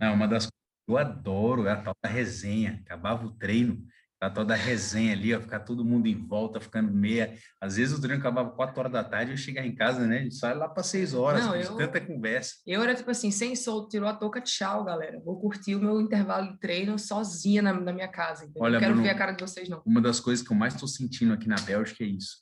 É 0.00 0.10
uma 0.10 0.26
das 0.26 0.46
coisas 0.46 0.50
que 0.84 0.90
eu 0.90 0.98
adoro 0.98 1.68
é 1.68 1.70
a 1.70 1.76
tal 1.76 1.94
da 2.02 2.10
resenha. 2.10 2.82
Acabava 2.84 3.24
o 3.24 3.30
treino, 3.30 3.80
a 4.20 4.28
tal 4.28 4.44
da 4.44 4.56
resenha 4.56 5.12
ali, 5.12 5.32
ó, 5.32 5.40
ficar 5.40 5.60
todo 5.60 5.84
mundo 5.84 6.08
em 6.08 6.26
volta, 6.26 6.60
ficando 6.60 6.90
meia. 6.90 7.38
Às 7.60 7.76
vezes 7.76 7.96
o 7.96 8.00
treino 8.00 8.20
acabava 8.20 8.50
quatro 8.50 8.80
horas 8.80 8.90
da 8.90 9.04
tarde, 9.04 9.30
eu 9.30 9.36
chegar 9.36 9.64
em 9.64 9.72
casa, 9.72 10.04
né? 10.04 10.28
Sai 10.32 10.56
lá 10.56 10.68
para 10.68 10.82
seis 10.82 11.14
horas, 11.14 11.46
Não, 11.46 11.54
eu, 11.54 11.76
tanta 11.76 12.00
conversa. 12.00 12.56
Eu 12.66 12.82
era 12.82 12.92
tipo 12.92 13.08
assim, 13.08 13.30
sem 13.30 13.54
solto, 13.54 13.88
tirou 13.88 14.08
a 14.08 14.14
touca, 14.14 14.40
tchau, 14.40 14.82
galera. 14.82 15.20
Vou 15.20 15.40
curtir 15.40 15.76
o 15.76 15.80
meu 15.80 16.00
intervalo 16.00 16.50
de 16.50 16.58
treino 16.58 16.98
sozinha 16.98 17.62
na, 17.62 17.72
na 17.72 17.92
minha 17.92 18.08
casa. 18.08 18.46
Entendeu? 18.46 18.64
Olha, 18.64 18.72
não 18.72 18.80
quero 18.80 18.94
Bruno, 18.94 19.06
ver 19.06 19.14
a 19.14 19.18
cara 19.18 19.30
de 19.30 19.44
vocês, 19.44 19.68
não. 19.68 19.80
Uma 19.86 20.00
das 20.00 20.18
coisas 20.18 20.44
que 20.44 20.52
eu 20.52 20.56
mais 20.56 20.74
estou 20.74 20.88
sentindo 20.88 21.32
aqui 21.32 21.48
na 21.48 21.60
Bélgica 21.60 22.02
é 22.02 22.08
isso. 22.08 22.38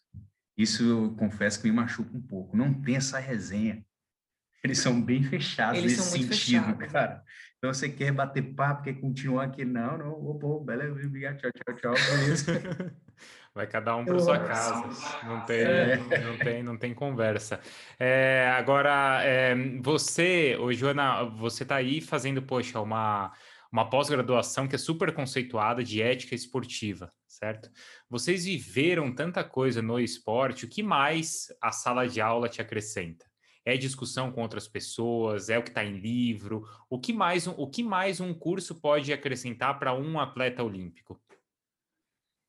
Isso 0.56 0.82
eu 0.82 1.14
confesso 1.18 1.60
que 1.60 1.68
me 1.68 1.74
machuca 1.74 2.16
um 2.16 2.22
pouco. 2.22 2.56
Não 2.56 2.72
tem 2.80 2.96
essa 2.96 3.18
resenha. 3.18 3.84
Eles 4.66 4.78
são 4.80 5.00
bem 5.00 5.22
fechados 5.22 5.78
Eles 5.78 5.96
nesse 5.96 6.10
sentido, 6.10 6.64
fechados. 6.64 6.92
cara. 6.92 7.22
Então 7.58 7.72
você 7.72 7.88
quer 7.88 8.12
bater 8.12 8.42
papo, 8.42 8.82
quer 8.82 8.94
continuar 8.94 9.44
aqui? 9.44 9.64
Não, 9.64 9.96
não, 9.96 10.10
vou 10.20 10.38
pô, 10.38 10.60
beleza, 10.60 10.92
obrigado, 10.92 11.38
tchau, 11.38 11.50
tchau, 11.52 11.74
tchau, 11.76 11.94
beleza. 11.94 12.62
Vai 13.54 13.66
cada 13.66 13.96
um 13.96 14.04
para 14.04 14.18
sua 14.18 14.38
casa. 14.38 14.84
Não 15.24 15.40
tem, 15.46 15.60
é. 15.60 15.96
não 15.96 16.36
tem, 16.36 16.62
não 16.62 16.76
tem 16.76 16.92
conversa. 16.92 17.58
É, 17.98 18.52
agora, 18.54 19.22
é, 19.24 19.54
você, 19.80 20.54
ô 20.60 20.70
Joana, 20.72 21.24
você 21.24 21.62
está 21.62 21.76
aí 21.76 22.02
fazendo, 22.02 22.42
poxa, 22.42 22.78
uma, 22.78 23.32
uma 23.72 23.88
pós-graduação 23.88 24.68
que 24.68 24.74
é 24.74 24.78
super 24.78 25.10
conceituada 25.14 25.82
de 25.82 26.02
ética 26.02 26.34
esportiva, 26.34 27.10
certo? 27.26 27.70
Vocês 28.10 28.44
viveram 28.44 29.14
tanta 29.14 29.42
coisa 29.42 29.80
no 29.80 29.98
esporte, 29.98 30.66
o 30.66 30.68
que 30.68 30.82
mais 30.82 31.46
a 31.62 31.72
sala 31.72 32.06
de 32.06 32.20
aula 32.20 32.50
te 32.50 32.60
acrescenta? 32.60 33.24
É 33.66 33.76
discussão 33.76 34.30
com 34.30 34.42
outras 34.42 34.68
pessoas? 34.68 35.48
É 35.48 35.58
o 35.58 35.62
que 35.62 35.70
está 35.70 35.84
em 35.84 35.98
livro? 35.98 36.64
O 36.88 37.00
que 37.00 37.12
mais, 37.12 37.48
o 37.48 37.66
que 37.66 37.82
mais 37.82 38.20
um 38.20 38.32
curso 38.32 38.76
pode 38.76 39.12
acrescentar 39.12 39.76
para 39.76 39.92
um 39.92 40.20
atleta 40.20 40.62
olímpico? 40.62 41.20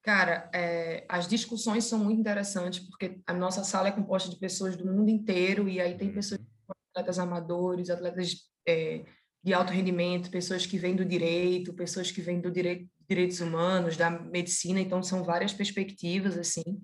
Cara, 0.04 0.48
é, 0.54 1.04
as 1.10 1.28
discussões 1.28 1.86
são 1.86 1.98
muito 2.00 2.20
interessantes, 2.22 2.88
porque 2.88 3.20
a 3.26 3.34
nossa 3.34 3.64
sala 3.64 3.88
é 3.88 3.92
composta 3.92 4.30
de 4.30 4.38
pessoas 4.38 4.78
do 4.78 4.86
mundo 4.86 5.10
inteiro, 5.10 5.68
e 5.68 5.82
aí 5.82 5.98
tem 5.98 6.14
pessoas, 6.14 6.40
uhum. 6.40 6.76
atletas 6.94 7.18
amadores, 7.18 7.90
atletas 7.90 8.36
é, 8.66 9.04
de 9.44 9.54
alto 9.54 9.74
rendimento, 9.74 10.30
pessoas 10.30 10.68
que 10.68 10.78
vêm 10.78 10.96
do 10.96 11.04
direito, 11.04 11.74
pessoas 11.74 12.12
que 12.12 12.22
vêm 12.22 12.40
do 12.40 12.52
direito, 12.52 12.88
direitos 13.10 13.42
humanos, 13.42 13.98
da 13.98 14.10
medicina, 14.10 14.80
então 14.80 15.02
são 15.02 15.24
várias 15.24 15.52
perspectivas, 15.52 16.38
assim 16.38 16.80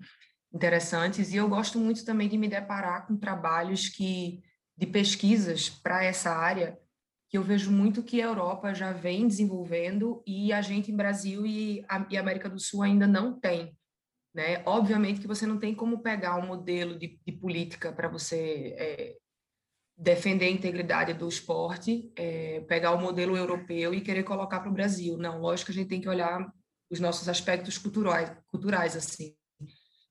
interessantes 0.54 1.32
e 1.32 1.36
eu 1.36 1.48
gosto 1.48 1.80
muito 1.80 2.04
também 2.04 2.28
de 2.28 2.38
me 2.38 2.48
deparar 2.48 3.06
com 3.06 3.16
trabalhos 3.16 3.88
que 3.88 4.40
de 4.76 4.86
pesquisas 4.86 5.68
para 5.68 6.04
essa 6.04 6.30
área 6.30 6.78
que 7.28 7.36
eu 7.36 7.42
vejo 7.42 7.72
muito 7.72 8.02
que 8.02 8.22
a 8.22 8.26
Europa 8.26 8.72
já 8.72 8.92
vem 8.92 9.26
desenvolvendo 9.26 10.22
e 10.24 10.52
a 10.52 10.62
gente 10.62 10.92
em 10.92 10.96
Brasil 10.96 11.44
e, 11.44 11.84
a, 11.88 12.06
e 12.08 12.16
América 12.16 12.48
do 12.48 12.60
Sul 12.60 12.82
ainda 12.82 13.06
não 13.06 13.38
tem. 13.38 13.76
Né? 14.32 14.62
Obviamente 14.64 15.20
que 15.20 15.26
você 15.26 15.44
não 15.44 15.58
tem 15.58 15.74
como 15.74 15.98
pegar 15.98 16.36
um 16.36 16.46
modelo 16.46 16.96
de, 16.96 17.18
de 17.24 17.32
política 17.32 17.92
para 17.92 18.08
você 18.08 18.74
é, 18.78 19.16
defender 19.96 20.46
a 20.46 20.50
integridade 20.50 21.14
do 21.14 21.28
esporte, 21.28 22.12
é, 22.16 22.60
pegar 22.68 22.92
o 22.92 23.00
modelo 23.00 23.36
europeu 23.36 23.92
e 23.92 24.00
querer 24.00 24.22
colocar 24.22 24.60
para 24.60 24.70
o 24.70 24.74
Brasil. 24.74 25.16
Não, 25.16 25.40
lógico 25.40 25.72
que 25.72 25.76
a 25.76 25.80
gente 25.80 25.88
tem 25.88 26.00
que 26.00 26.08
olhar 26.08 26.52
os 26.90 27.00
nossos 27.00 27.28
aspectos 27.28 27.78
culturais, 27.78 28.32
culturais 28.46 28.96
assim 28.96 29.34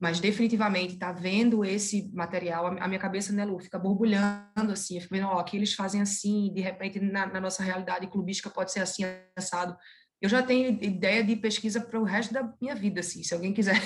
mas 0.04 0.20
definitivamente 0.20 0.98
tá 0.98 1.14
vendo 1.14 1.64
esse 1.64 2.12
material, 2.14 2.68
a 2.68 2.88
minha 2.90 3.00
cabeça, 3.00 3.32
né, 3.32 3.46
Lu, 3.46 3.58
fica 3.58 3.80
borbulhando 3.80 4.70
assim, 4.70 4.96
eu 4.96 5.02
fico 5.02 5.16
vendo, 5.16 5.28
ó, 5.28 5.40
aqui 5.40 5.56
eles 5.56 5.76
fazem 5.76 6.02
assim, 6.02 6.54
de 6.54 6.60
repente 6.60 7.00
na, 7.00 7.26
na, 7.26 7.40
nossa 7.40 7.64
realidade 7.64 8.08
clubística 8.08 8.50
pode 8.50 8.74
ser 8.74 8.82
assim, 8.82 9.04
assado. 9.34 9.78
Eu 10.22 10.28
já 10.28 10.44
tenho 10.44 10.78
ideia 10.84 11.24
de 11.24 11.38
pesquisa 11.38 11.80
para 11.80 11.98
o 11.98 12.04
resto 12.04 12.34
da 12.34 12.54
minha 12.62 12.76
vida, 12.76 13.00
assim, 13.00 13.24
se 13.24 13.34
alguém 13.34 13.54
quiser. 13.54 13.82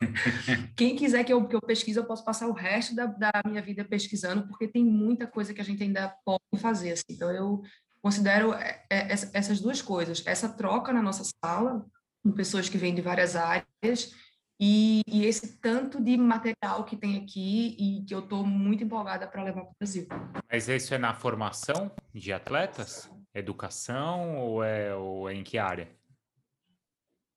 Quem 0.76 0.96
quiser 0.96 1.24
que 1.24 1.32
eu, 1.32 1.48
que 1.48 1.56
eu 1.56 1.62
pesquise, 1.62 1.98
eu 1.98 2.04
posso 2.04 2.26
passar 2.26 2.46
o 2.46 2.52
resto 2.52 2.94
da, 2.94 3.06
da 3.06 3.32
minha 3.46 3.62
vida 3.62 3.86
pesquisando, 3.86 4.46
porque 4.46 4.68
tem 4.68 4.84
muita 4.84 5.26
coisa 5.26 5.54
que 5.54 5.62
a 5.62 5.64
gente 5.64 5.82
ainda 5.82 6.14
pode 6.26 6.60
fazer, 6.60 6.92
assim. 6.92 7.04
Então, 7.08 7.30
eu 7.30 7.62
considero 8.02 8.52
é, 8.52 8.84
é, 8.90 9.08
essas 9.32 9.62
duas 9.62 9.80
coisas, 9.80 10.22
essa 10.26 10.46
troca 10.46 10.92
na 10.92 11.00
nossa 11.00 11.24
sala, 11.42 11.86
com 12.22 12.32
pessoas 12.32 12.68
que 12.68 12.76
vêm 12.76 12.94
de 12.94 13.00
várias 13.00 13.34
áreas, 13.34 14.12
e, 14.60 15.02
e, 15.08 15.24
esse 15.24 15.58
tanto 15.58 16.02
de 16.02 16.16
material 16.16 16.84
que 16.84 16.96
tem 16.96 17.16
aqui 17.16 17.76
e 17.78 18.04
que 18.04 18.14
eu 18.14 18.20
estou 18.20 18.46
muito 18.46 18.84
empolgada 18.84 19.26
para 19.26 19.42
levar 19.42 19.62
para 19.62 19.70
o 19.70 19.76
Brasil. 19.78 20.06
Mas 20.50 20.68
isso 20.68 20.94
é 20.94 20.98
na 20.98 21.12
formação 21.12 21.90
de 22.12 22.32
atletas? 22.32 23.10
Educação 23.34 24.38
ou 24.38 24.62
é, 24.62 24.94
ou 24.94 25.28
é 25.28 25.34
em 25.34 25.42
que 25.42 25.58
área? 25.58 25.90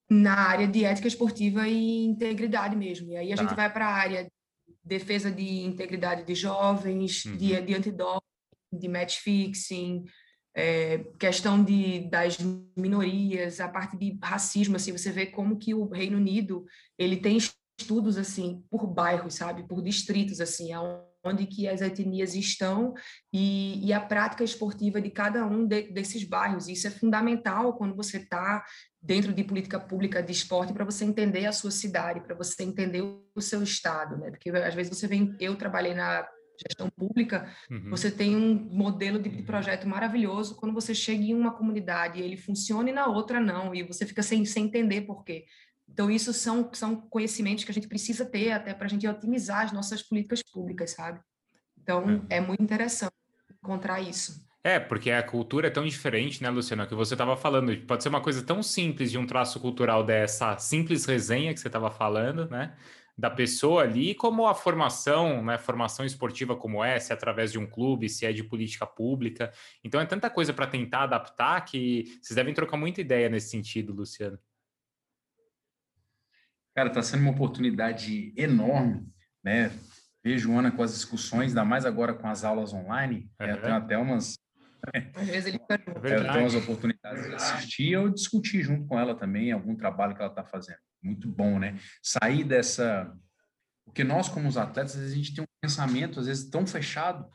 Na 0.10 0.36
área 0.36 0.68
de 0.68 0.86
ética 0.86 1.08
esportiva 1.08 1.68
e 1.68 2.06
integridade 2.06 2.76
mesmo. 2.76 3.12
E 3.12 3.18
aí 3.18 3.34
a 3.34 3.36
tá. 3.36 3.44
gente 3.44 3.56
vai 3.56 3.72
para 3.72 3.88
a 3.88 3.94
área 3.94 4.24
de 4.24 4.32
defesa 4.86 5.32
de 5.32 5.64
integridade 5.64 6.24
de 6.24 6.36
jovens, 6.36 7.26
uhum. 7.26 7.36
de, 7.36 7.60
de 7.62 7.74
antidoping, 7.74 8.22
de 8.72 8.88
match 8.88 9.18
fixing, 9.20 10.06
é, 10.58 11.06
questão 11.20 11.64
de, 11.64 12.00
das 12.10 12.40
minorias, 12.76 13.60
a 13.60 13.70
parte 13.70 13.96
de 13.96 14.18
racismo, 14.24 14.76
assim, 14.76 14.92
você 14.92 15.12
vê 15.12 15.28
como 15.28 15.60
que 15.60 15.76
o 15.76 15.88
Reino 15.88 16.18
Unido, 16.18 16.66
ele 16.98 17.18
tem 17.18 17.38
estudos, 17.80 18.18
assim, 18.18 18.64
por 18.68 18.88
bairros, 18.88 19.36
sabe, 19.36 19.68
por 19.68 19.84
distritos, 19.84 20.42
assim, 20.42 20.70
onde 21.24 21.46
que 21.46 21.68
as 21.68 21.80
etnias 21.80 22.34
estão 22.34 22.96
e, 23.32 23.86
e 23.86 23.94
a 23.94 24.00
prática 24.00 24.44
esportiva 24.44 25.00
de 25.00 25.12
cada 25.12 25.46
um 25.46 25.68
de, 25.68 25.92
desses 25.92 26.24
bairros. 26.24 26.68
Isso 26.68 26.88
é 26.88 26.90
fundamental 26.90 27.78
quando 27.78 27.96
você 27.96 28.18
está 28.18 28.66
dentro 29.00 29.32
de 29.32 29.44
política 29.44 29.80
pública 29.80 30.24
de 30.24 30.32
esporte 30.32 30.74
para 30.74 30.86
você 30.86 31.06
entender 31.06 31.46
a 31.46 31.52
sua 31.52 31.70
cidade, 31.70 32.22
para 32.22 32.34
você 32.34 32.64
entender 32.64 33.04
o 33.04 33.42
seu 33.42 33.62
estado, 33.62 34.18
né? 34.18 34.32
Porque 34.32 34.50
às 34.50 34.74
vezes 34.74 34.98
você 34.98 35.08
vem, 35.08 35.36
eu 35.40 35.56
trabalhei 35.56 35.94
na 35.94 36.28
gestão 36.58 36.90
pública, 36.90 37.50
uhum. 37.70 37.90
você 37.90 38.10
tem 38.10 38.36
um 38.36 38.54
modelo 38.54 39.20
de, 39.20 39.30
de, 39.30 39.44
projeto 39.44 39.88
maravilhoso. 39.88 40.56
Quando 40.56 40.74
você 40.74 40.94
chega 40.94 41.24
em 41.24 41.34
uma 41.34 41.52
comunidade, 41.52 42.22
ele 42.22 42.38
funciona 42.38 42.90
e 42.90 42.94
na 42.94 43.08
outra 43.08 43.40
não, 43.40 43.74
e 43.74 43.84
você 43.84 44.06
fica 44.06 44.24
sem, 44.24 44.44
sem 44.46 44.66
entender 44.66 45.02
por 45.02 45.24
quê. 45.24 45.46
Então, 45.88 46.12
isso 46.12 46.34
são, 46.34 46.70
são 46.74 46.96
conhecimentos 46.96 47.64
que 47.64 47.72
a 47.72 47.74
gente 47.74 47.88
precisa 47.88 48.26
ter 48.26 48.52
até 48.52 48.74
para 48.74 48.86
a 48.86 48.90
gente 48.90 49.08
otimizar 49.08 49.66
as 49.66 49.72
nossas 49.72 50.04
políticas 50.04 50.44
públicas, 50.44 50.92
sabe? 50.92 51.20
Então, 51.82 52.26
é, 52.30 52.38
é 52.38 52.42
muito 52.42 52.62
interessante 52.62 53.14
encontrar 53.64 54.02
isso. 54.02 54.46
É, 54.64 54.80
porque 54.80 55.12
a 55.12 55.24
cultura 55.24 55.68
é 55.68 55.70
tão 55.70 55.86
diferente, 55.86 56.44
né, 56.44 56.50
Luciana, 56.50 56.86
que 56.86 56.94
você 56.94 57.14
estava 57.14 57.38
falando. 57.38 57.76
Pode 57.86 58.04
ser 58.04 58.10
uma 58.10 58.20
coisa 58.20 58.44
tão 58.44 58.62
simples 58.62 59.10
de 59.10 59.18
um 59.18 59.26
traço 59.26 59.62
cultural 59.62 60.04
dessa 60.04 60.58
simples 60.58 61.06
resenha 61.06 61.54
que 61.54 61.60
você 61.60 61.68
estava 61.68 61.90
falando, 61.90 62.50
né? 62.50 62.76
Da 63.18 63.32
pessoa 63.32 63.82
ali, 63.82 64.14
como 64.14 64.46
a 64.46 64.54
formação, 64.54 65.44
né, 65.44 65.58
formação 65.58 66.06
esportiva 66.06 66.56
como 66.56 66.84
é, 66.84 67.00
se 67.00 67.12
é 67.12 67.16
através 67.16 67.52
de 67.52 67.58
um 67.58 67.66
clube, 67.66 68.08
se 68.08 68.26
é 68.26 68.32
de 68.32 68.44
política 68.44 68.86
pública. 68.86 69.52
Então 69.84 70.00
é 70.00 70.06
tanta 70.06 70.30
coisa 70.30 70.54
para 70.54 70.68
tentar 70.68 71.04
adaptar 71.04 71.66
que 71.66 72.04
vocês 72.22 72.36
devem 72.36 72.54
trocar 72.54 72.78
muita 72.78 73.02
ideia 73.02 73.28
nesse 73.28 73.50
sentido, 73.50 73.92
Luciano. 73.92 74.38
Cara, 76.76 76.90
está 76.90 77.02
sendo 77.02 77.22
uma 77.22 77.32
oportunidade 77.32 78.32
enorme, 78.38 79.12
né? 79.44 79.72
Vejo 80.24 80.56
Ana 80.56 80.72
com 80.72 80.84
as 80.84 80.94
discussões, 80.94 81.50
ainda 81.50 81.66
mais 81.66 81.86
agora 81.86 82.14
com 82.14 82.28
as 82.28 82.44
aulas 82.44 82.72
online, 82.72 83.32
uhum. 83.40 83.48
é, 83.48 83.58
tem 83.58 83.72
até 83.72 83.98
umas 83.98 84.38
às 85.16 85.28
vezes 85.28 85.46
ele 85.48 85.60
é 85.70 85.78
tem 85.78 86.42
umas 86.42 86.56
oportunidades 86.56 87.28
de 87.28 87.36
assistir 87.36 87.98
ou 87.98 88.10
discutir 88.10 88.64
junto 88.64 88.86
com 88.86 89.00
ela 89.00 89.16
também 89.16 89.52
algum 89.52 89.76
trabalho 89.76 90.16
que 90.16 90.22
ela 90.22 90.30
está 90.30 90.44
fazendo 90.44 90.80
muito 91.02 91.28
bom, 91.28 91.60
né? 91.60 91.78
Sair 92.02 92.44
dessa. 92.44 93.14
Porque 93.86 94.04
nós, 94.04 94.28
como 94.28 94.50
os 94.50 94.58
atletas, 94.58 94.96
às 94.96 95.02
vezes 95.02 95.14
a 95.14 95.18
gente 95.18 95.36
tem 95.36 95.44
um 95.44 95.48
pensamento, 95.62 96.20
às 96.20 96.28
vezes, 96.28 96.50
tão 96.50 96.68
fechado, 96.68 97.28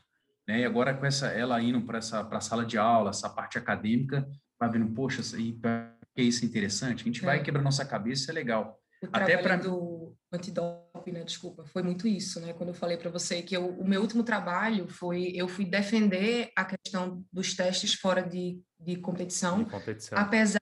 né? 0.47 0.59
E 0.59 0.65
agora 0.65 0.93
com 0.93 1.05
essa, 1.05 1.27
ela 1.27 1.61
indo 1.61 1.81
para 1.81 1.97
essa 1.97 2.23
pra 2.23 2.41
sala 2.41 2.65
de 2.65 2.77
aula, 2.77 3.09
essa 3.09 3.29
parte 3.29 3.57
acadêmica, 3.57 4.27
vai 4.59 4.69
vendo, 4.69 4.93
poxa, 4.93 5.21
e 5.37 5.59
que 6.15 6.21
isso 6.21 6.43
é 6.43 6.47
interessante, 6.47 7.01
a 7.01 7.05
gente 7.05 7.23
é. 7.23 7.25
vai 7.25 7.41
quebrar 7.41 7.63
nossa 7.63 7.85
cabeça, 7.85 8.31
é 8.31 8.33
legal. 8.33 8.79
O 9.01 9.07
Até 9.11 9.37
para 9.37 9.57
do 9.57 10.15
antidoping, 10.31 10.82
né? 11.11 11.23
Desculpa, 11.23 11.65
foi 11.65 11.83
muito 11.83 12.07
isso, 12.07 12.39
né? 12.39 12.53
Quando 12.53 12.69
eu 12.69 12.75
falei 12.75 12.97
para 12.97 13.09
você 13.09 13.41
que 13.41 13.55
eu, 13.55 13.67
o 13.67 13.87
meu 13.87 14.01
último 14.01 14.23
trabalho 14.23 14.87
foi 14.87 15.31
eu 15.35 15.47
fui 15.47 15.65
defender 15.65 16.51
a 16.55 16.65
questão 16.65 17.23
dos 17.31 17.53
testes 17.55 17.93
fora 17.93 18.21
de, 18.21 18.61
de 18.79 18.95
competição, 18.97 19.63
de 19.63 19.69
competição. 19.69 20.17
apesar 20.17 20.59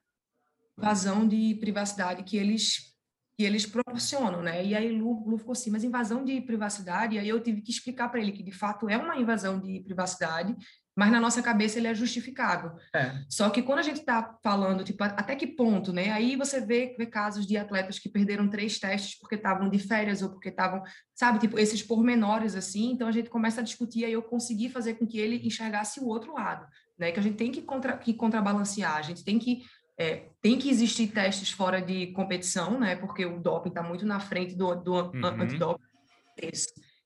da 0.78 0.84
invasão 0.84 1.28
de 1.28 1.56
privacidade 1.56 2.24
que 2.24 2.38
eles 2.38 2.92
que 3.38 3.46
eles 3.46 3.66
proporcionam, 3.66 4.44
né? 4.44 4.64
E 4.64 4.76
aí 4.76 4.92
Lu, 4.92 5.28
Lu 5.28 5.38
ficou 5.38 5.54
assim, 5.54 5.72
mas 5.72 5.84
invasão 5.84 6.24
de 6.24 6.40
privacidade, 6.42 7.16
e 7.16 7.20
aí 7.20 7.30
eu 7.30 7.42
tive 7.42 7.62
que 7.62 7.72
explicar 7.72 8.10
para 8.10 8.20
ele 8.20 8.32
que 8.32 8.44
de 8.44 8.52
fato 8.52 8.90
é 8.90 8.98
uma 8.98 9.18
invasão 9.18 9.60
de 9.60 9.80
privacidade, 9.80 10.56
mas 11.01 11.12
na 11.12 11.20
nossa 11.20 11.41
cabeça 11.41 11.79
ele 11.79 11.88
é 11.88 11.96
justificável. 11.96 12.74
É. 12.93 13.24
Só 13.27 13.50
que 13.50 13.63
quando 13.63 13.79
a 13.79 13.81
gente 13.81 14.01
está 14.01 14.38
falando, 14.43 14.84
tipo, 14.84 15.03
até 15.03 15.36
que 15.36 15.48
ponto, 15.48 15.91
né? 15.91 16.12
Aí 16.12 16.36
você 16.36 16.62
vê, 16.62 16.93
vê 16.96 17.08
casos 17.08 17.48
de 17.48 17.58
atletas 17.58 17.98
que 17.98 18.08
perderam 18.08 18.48
três 18.48 18.77
testes 18.77 19.17
porque 19.17 19.34
estavam 19.34 19.67
de 19.67 19.79
férias 19.79 20.22
ou 20.22 20.29
porque 20.29 20.50
estavam, 20.50 20.84
sabe, 21.15 21.39
tipo, 21.39 21.58
esses 21.58 21.81
pormenores 21.81 22.53
assim, 22.53 22.91
então 22.91 23.08
a 23.08 23.12
gente 23.12 23.31
começa 23.31 23.62
a 23.62 23.63
discutir 23.63 24.08
e 24.08 24.12
eu 24.12 24.22
consegui 24.22 24.70
fazer 24.70 24.93
com 24.93 25.08
que 25.08 25.17
ele 25.17 25.41
enxergasse 25.43 26.00
o 26.00 26.05
outro 26.05 26.36
lado, 26.36 26.67
né? 27.00 27.12
Que 27.12 27.20
a 27.20 27.24
gente 27.24 27.36
tem 27.36 27.51
que, 27.51 27.63
contra, 27.63 27.98
que 27.98 28.13
contrabalancear, 28.13 28.98
a 28.98 29.01
gente 29.01 29.24
tem 29.24 29.39
que 29.39 29.63
é, 29.98 30.29
tem 30.39 30.60
que 30.60 30.70
existir 30.70 31.08
testes 31.08 31.50
fora 31.50 31.81
de 31.81 32.12
competição, 32.12 32.79
né? 32.79 32.96
Porque 32.96 33.25
o 33.25 33.39
doping 33.39 33.70
está 33.70 33.81
muito 33.81 34.05
na 34.05 34.20
frente 34.20 34.53
do, 34.53 34.75
do 34.75 34.93
uhum. 34.93 35.41
antidoping. 35.41 35.84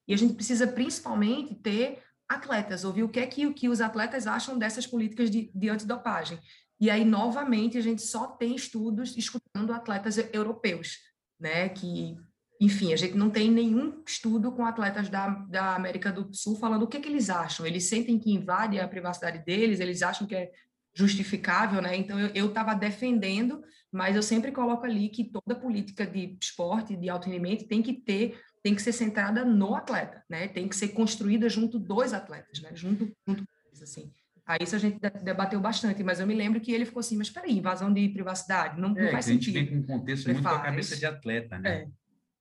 E 0.05 0.13
a 0.13 0.17
gente 0.17 0.33
precisa 0.33 0.67
principalmente 0.67 1.55
ter 1.55 2.03
atletas, 2.27 2.83
ouvir 2.83 3.03
o 3.03 3.09
que 3.09 3.19
é 3.19 3.27
que, 3.27 3.53
que 3.53 3.69
os 3.69 3.81
atletas 3.81 4.27
acham 4.27 4.57
dessas 4.57 4.87
políticas 4.87 5.29
de, 5.29 5.51
de 5.53 5.69
antidopagem. 5.69 6.39
E 6.79 6.89
aí, 6.89 7.05
novamente, 7.05 7.77
a 7.77 7.81
gente 7.81 8.01
só 8.01 8.27
tem 8.27 8.55
estudos 8.55 9.15
escutando 9.15 9.71
atletas 9.71 10.17
europeus, 10.33 10.97
né? 11.39 11.69
Que 11.69 12.17
enfim, 12.59 12.93
a 12.93 12.95
gente 12.95 13.15
não 13.15 13.29
tem 13.29 13.51
nenhum 13.51 14.01
estudo 14.07 14.51
com 14.51 14.65
atletas 14.65 15.09
da, 15.09 15.27
da 15.27 15.75
América 15.75 16.11
do 16.11 16.33
Sul 16.33 16.55
falando 16.55 16.83
o 16.83 16.87
que, 16.87 16.99
que 16.99 17.09
eles 17.09 17.29
acham. 17.29 17.65
Eles 17.65 17.83
sentem 17.89 18.17
que 18.17 18.31
invade 18.31 18.79
a 18.79 18.87
privacidade 18.87 19.43
deles, 19.43 19.79
eles 19.79 20.01
acham 20.01 20.25
que 20.25 20.35
é 20.35 20.51
justificável, 20.93 21.81
né? 21.81 21.95
Então 21.97 22.17
eu 22.33 22.47
estava 22.47 22.73
defendendo, 22.73 23.61
mas 23.91 24.15
eu 24.15 24.23
sempre 24.23 24.51
coloco 24.51 24.85
ali 24.85 25.09
que 25.09 25.25
toda 25.25 25.59
política 25.59 26.07
de 26.07 26.37
esporte, 26.41 26.95
de 26.95 27.09
alto 27.09 27.27
rendimento, 27.27 27.67
tem 27.67 27.81
que 27.81 27.93
ter, 27.93 28.39
tem 28.65 28.73
que 28.73 28.81
ser 28.81 28.93
centrada 28.93 29.45
no 29.45 29.75
atleta, 29.75 30.23
né? 30.27 30.47
Tem 30.47 30.67
que 30.67 30.75
ser 30.75 30.87
construída 30.87 31.47
junto 31.47 31.77
dos 31.77 32.13
atletas, 32.13 32.59
né? 32.63 32.71
Junto, 32.73 33.15
junto 33.27 33.47
assim. 33.79 34.11
Aí 34.43 34.57
isso 34.61 34.75
a 34.75 34.79
gente 34.79 34.99
debateu 35.23 35.59
bastante, 35.59 36.01
mas 36.01 36.19
eu 36.19 36.25
me 36.25 36.33
lembro 36.33 36.59
que 36.59 36.71
ele 36.71 36.83
ficou 36.83 36.99
assim, 36.99 37.15
mas 37.15 37.29
peraí, 37.29 37.59
invasão 37.59 37.93
de 37.93 38.09
privacidade, 38.09 38.81
não, 38.81 38.97
é, 38.97 39.03
não 39.03 39.11
faz 39.11 39.25
sentido. 39.25 39.57
A 39.57 39.59
gente 39.59 39.69
vem 39.69 39.83
com 39.83 39.93
um 39.93 39.99
contexto 39.99 40.25
muito 40.31 40.41
da 40.41 40.59
cabeça 40.59 40.97
de 40.97 41.05
atleta, 41.05 41.59
né? 41.59 41.69
É. 41.69 41.87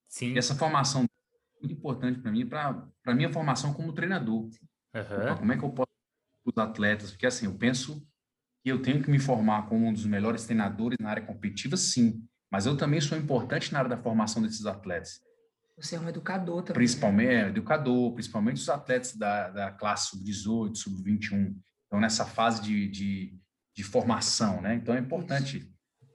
Sim. 0.09 0.33
E 0.33 0.39
essa 0.39 0.55
formação 0.55 1.03
é 1.03 1.61
muito 1.61 1.75
importante 1.75 2.19
para 2.19 2.33
mim, 2.33 2.47
para 2.47 2.89
a 3.05 3.15
minha 3.15 3.31
formação 3.31 3.75
como 3.75 3.93
treinador. 3.93 4.45
Uhum. 4.95 5.37
Como 5.39 5.53
é 5.53 5.59
que 5.59 5.63
eu 5.63 5.73
posso 5.73 5.93
os 6.47 6.57
atletas? 6.57 7.11
Porque 7.11 7.27
assim, 7.27 7.45
eu 7.45 7.55
penso 7.55 8.03
que 8.63 8.73
eu 8.73 8.81
tenho 8.81 9.03
que 9.03 9.11
me 9.11 9.19
formar 9.19 9.67
como 9.69 9.89
um 9.89 9.93
dos 9.93 10.07
melhores 10.07 10.47
treinadores 10.47 10.97
na 10.99 11.11
área 11.11 11.23
competitiva, 11.23 11.77
sim. 11.77 12.27
Mas 12.51 12.65
eu 12.65 12.79
também 12.79 12.99
sou 13.03 13.19
importante 13.19 13.71
na 13.75 13.81
área 13.81 13.91
da 13.91 13.99
formação 13.99 14.43
desses 14.43 14.65
atletas. 14.65 15.21
Você 15.77 15.97
é 15.97 16.01
um 16.01 16.09
educador 16.09 16.63
também. 16.63 16.69
Né? 16.69 16.75
Principalmente, 16.75 17.31
é, 17.31 17.49
educador, 17.49 18.13
principalmente 18.13 18.57
os 18.59 18.69
atletas 18.69 19.17
da, 19.17 19.51
da 19.51 19.73
classe 19.73 20.11
sub-18, 20.11 20.77
sub-21. 20.77 21.55
Então, 21.87 22.01
nessa 22.01 22.25
fase 22.25 22.63
de, 22.63 22.89
de, 22.89 23.39
de, 23.77 23.83
formação, 23.83 24.61
né? 24.61 24.75
Então, 24.75 24.95
é 24.95 24.99
importante. 24.99 25.59
Isso. 25.59 25.74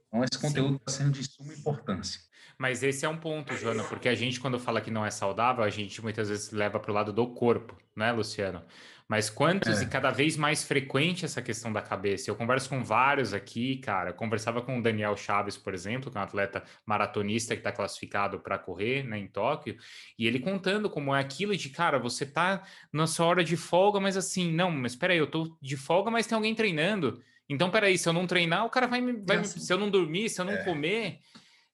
Então, 0.09 0.23
esse 0.23 0.41
conteúdo 0.41 0.75
está 0.75 0.91
sendo 0.91 1.11
de 1.11 1.23
suma 1.23 1.53
importância. 1.53 2.19
Mas 2.57 2.83
esse 2.83 3.05
é 3.05 3.09
um 3.09 3.15
ponto, 3.15 3.55
Joana, 3.55 3.85
porque 3.85 4.09
a 4.09 4.15
gente, 4.15 4.39
quando 4.39 4.59
fala 4.59 4.81
que 4.81 4.91
não 4.91 5.05
é 5.05 5.09
saudável, 5.09 5.63
a 5.63 5.69
gente 5.69 6.01
muitas 6.01 6.27
vezes 6.27 6.51
leva 6.51 6.77
para 6.77 6.91
o 6.91 6.93
lado 6.93 7.13
do 7.13 7.27
corpo, 7.27 7.77
né, 7.95 8.11
Luciano? 8.11 8.61
Mas 9.07 9.27
quantos 9.27 9.81
é. 9.81 9.83
e 9.83 9.87
cada 9.87 10.11
vez 10.11 10.37
mais 10.37 10.63
frequente 10.63 11.25
essa 11.25 11.41
questão 11.41 11.73
da 11.73 11.81
cabeça? 11.81 12.29
Eu 12.29 12.35
converso 12.35 12.69
com 12.69 12.83
vários 12.83 13.33
aqui, 13.33 13.77
cara. 13.77 14.11
Eu 14.11 14.13
conversava 14.13 14.61
com 14.61 14.77
o 14.77 14.83
Daniel 14.83 15.17
Chaves, 15.17 15.57
por 15.57 15.73
exemplo, 15.73 16.11
que 16.11 16.17
é 16.17 16.21
um 16.21 16.23
atleta 16.23 16.63
maratonista 16.85 17.55
que 17.55 17.61
está 17.61 17.71
classificado 17.71 18.39
para 18.39 18.59
correr 18.59 19.03
né, 19.03 19.17
em 19.17 19.27
Tóquio, 19.27 19.77
e 20.17 20.27
ele 20.27 20.39
contando 20.39 20.89
como 20.91 21.15
é 21.15 21.19
aquilo 21.19 21.57
de, 21.57 21.69
cara, 21.69 21.97
você 21.97 22.23
tá 22.23 22.61
na 22.93 23.07
sua 23.07 23.25
hora 23.25 23.43
de 23.43 23.57
folga, 23.57 23.99
mas 23.99 24.15
assim, 24.15 24.53
não, 24.53 24.69
mas 24.69 24.91
espera 24.91 25.13
aí, 25.13 25.19
eu 25.19 25.31
tô 25.31 25.57
de 25.59 25.75
folga, 25.75 26.11
mas 26.11 26.27
tem 26.27 26.35
alguém 26.35 26.53
treinando. 26.53 27.19
Então, 27.49 27.71
peraí, 27.71 27.97
se 27.97 28.07
eu 28.07 28.13
não 28.13 28.27
treinar, 28.27 28.65
o 28.65 28.69
cara 28.69 28.85
vai 28.85 29.01
me. 29.01 29.13
Vai 29.25 29.43
se 29.43 29.73
eu 29.73 29.77
não 29.77 29.89
dormir, 29.89 30.29
se 30.29 30.39
eu 30.39 30.45
não 30.45 30.53
é. 30.53 30.63
comer, 30.63 31.19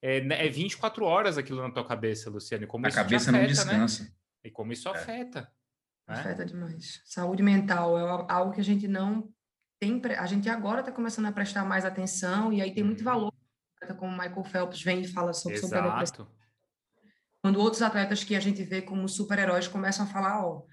é, 0.02 0.22
né, 0.22 0.46
é 0.46 0.50
24 0.50 1.04
horas 1.04 1.38
aquilo 1.38 1.62
na 1.62 1.70
tua 1.70 1.86
cabeça, 1.86 2.30
Luciano. 2.30 2.66
Como 2.66 2.86
a 2.86 2.90
isso 2.90 2.98
cabeça 2.98 3.30
afeta, 3.30 3.32
não 3.32 3.42
né? 3.42 3.48
descansa. 3.48 4.04
Né? 4.04 4.10
E 4.46 4.52
como 4.52 4.72
isso 4.72 4.88
é. 4.88 4.92
afeta. 4.92 5.42
Né? 6.08 6.16
Afeta 6.16 6.46
demais. 6.46 7.02
Saúde 7.04 7.44
mental 7.44 7.98
é 7.98 8.26
algo 8.32 8.54
que 8.54 8.62
a 8.62 8.64
gente 8.64 8.88
não 8.88 9.30
tem. 9.78 10.02
A 10.18 10.26
gente 10.26 10.50
agora 10.50 10.80
está 10.80 10.92
começando 10.92 11.26
a 11.26 11.32
prestar 11.32 11.66
mais 11.66 11.84
atenção, 11.84 12.54
e 12.54 12.62
aí 12.62 12.74
tem 12.74 12.84
muito 12.84 13.00
uhum. 13.00 13.06
valor, 13.06 13.34
como 13.98 14.12
Michael 14.12 14.44
Phelps 14.46 14.82
vem 14.82 15.02
e 15.02 15.08
fala 15.08 15.34
sobre, 15.34 15.58
sobre 15.58 15.78
a 15.78 15.90
depressão. 15.90 16.28
Quando 17.42 17.60
outros 17.60 17.82
atletas 17.82 18.24
que 18.24 18.36
a 18.36 18.40
gente 18.40 18.64
vê 18.64 18.82
como 18.82 19.10
super-heróis 19.10 19.68
começam 19.68 20.06
a 20.06 20.08
falar: 20.08 20.48
Ó, 20.48 20.64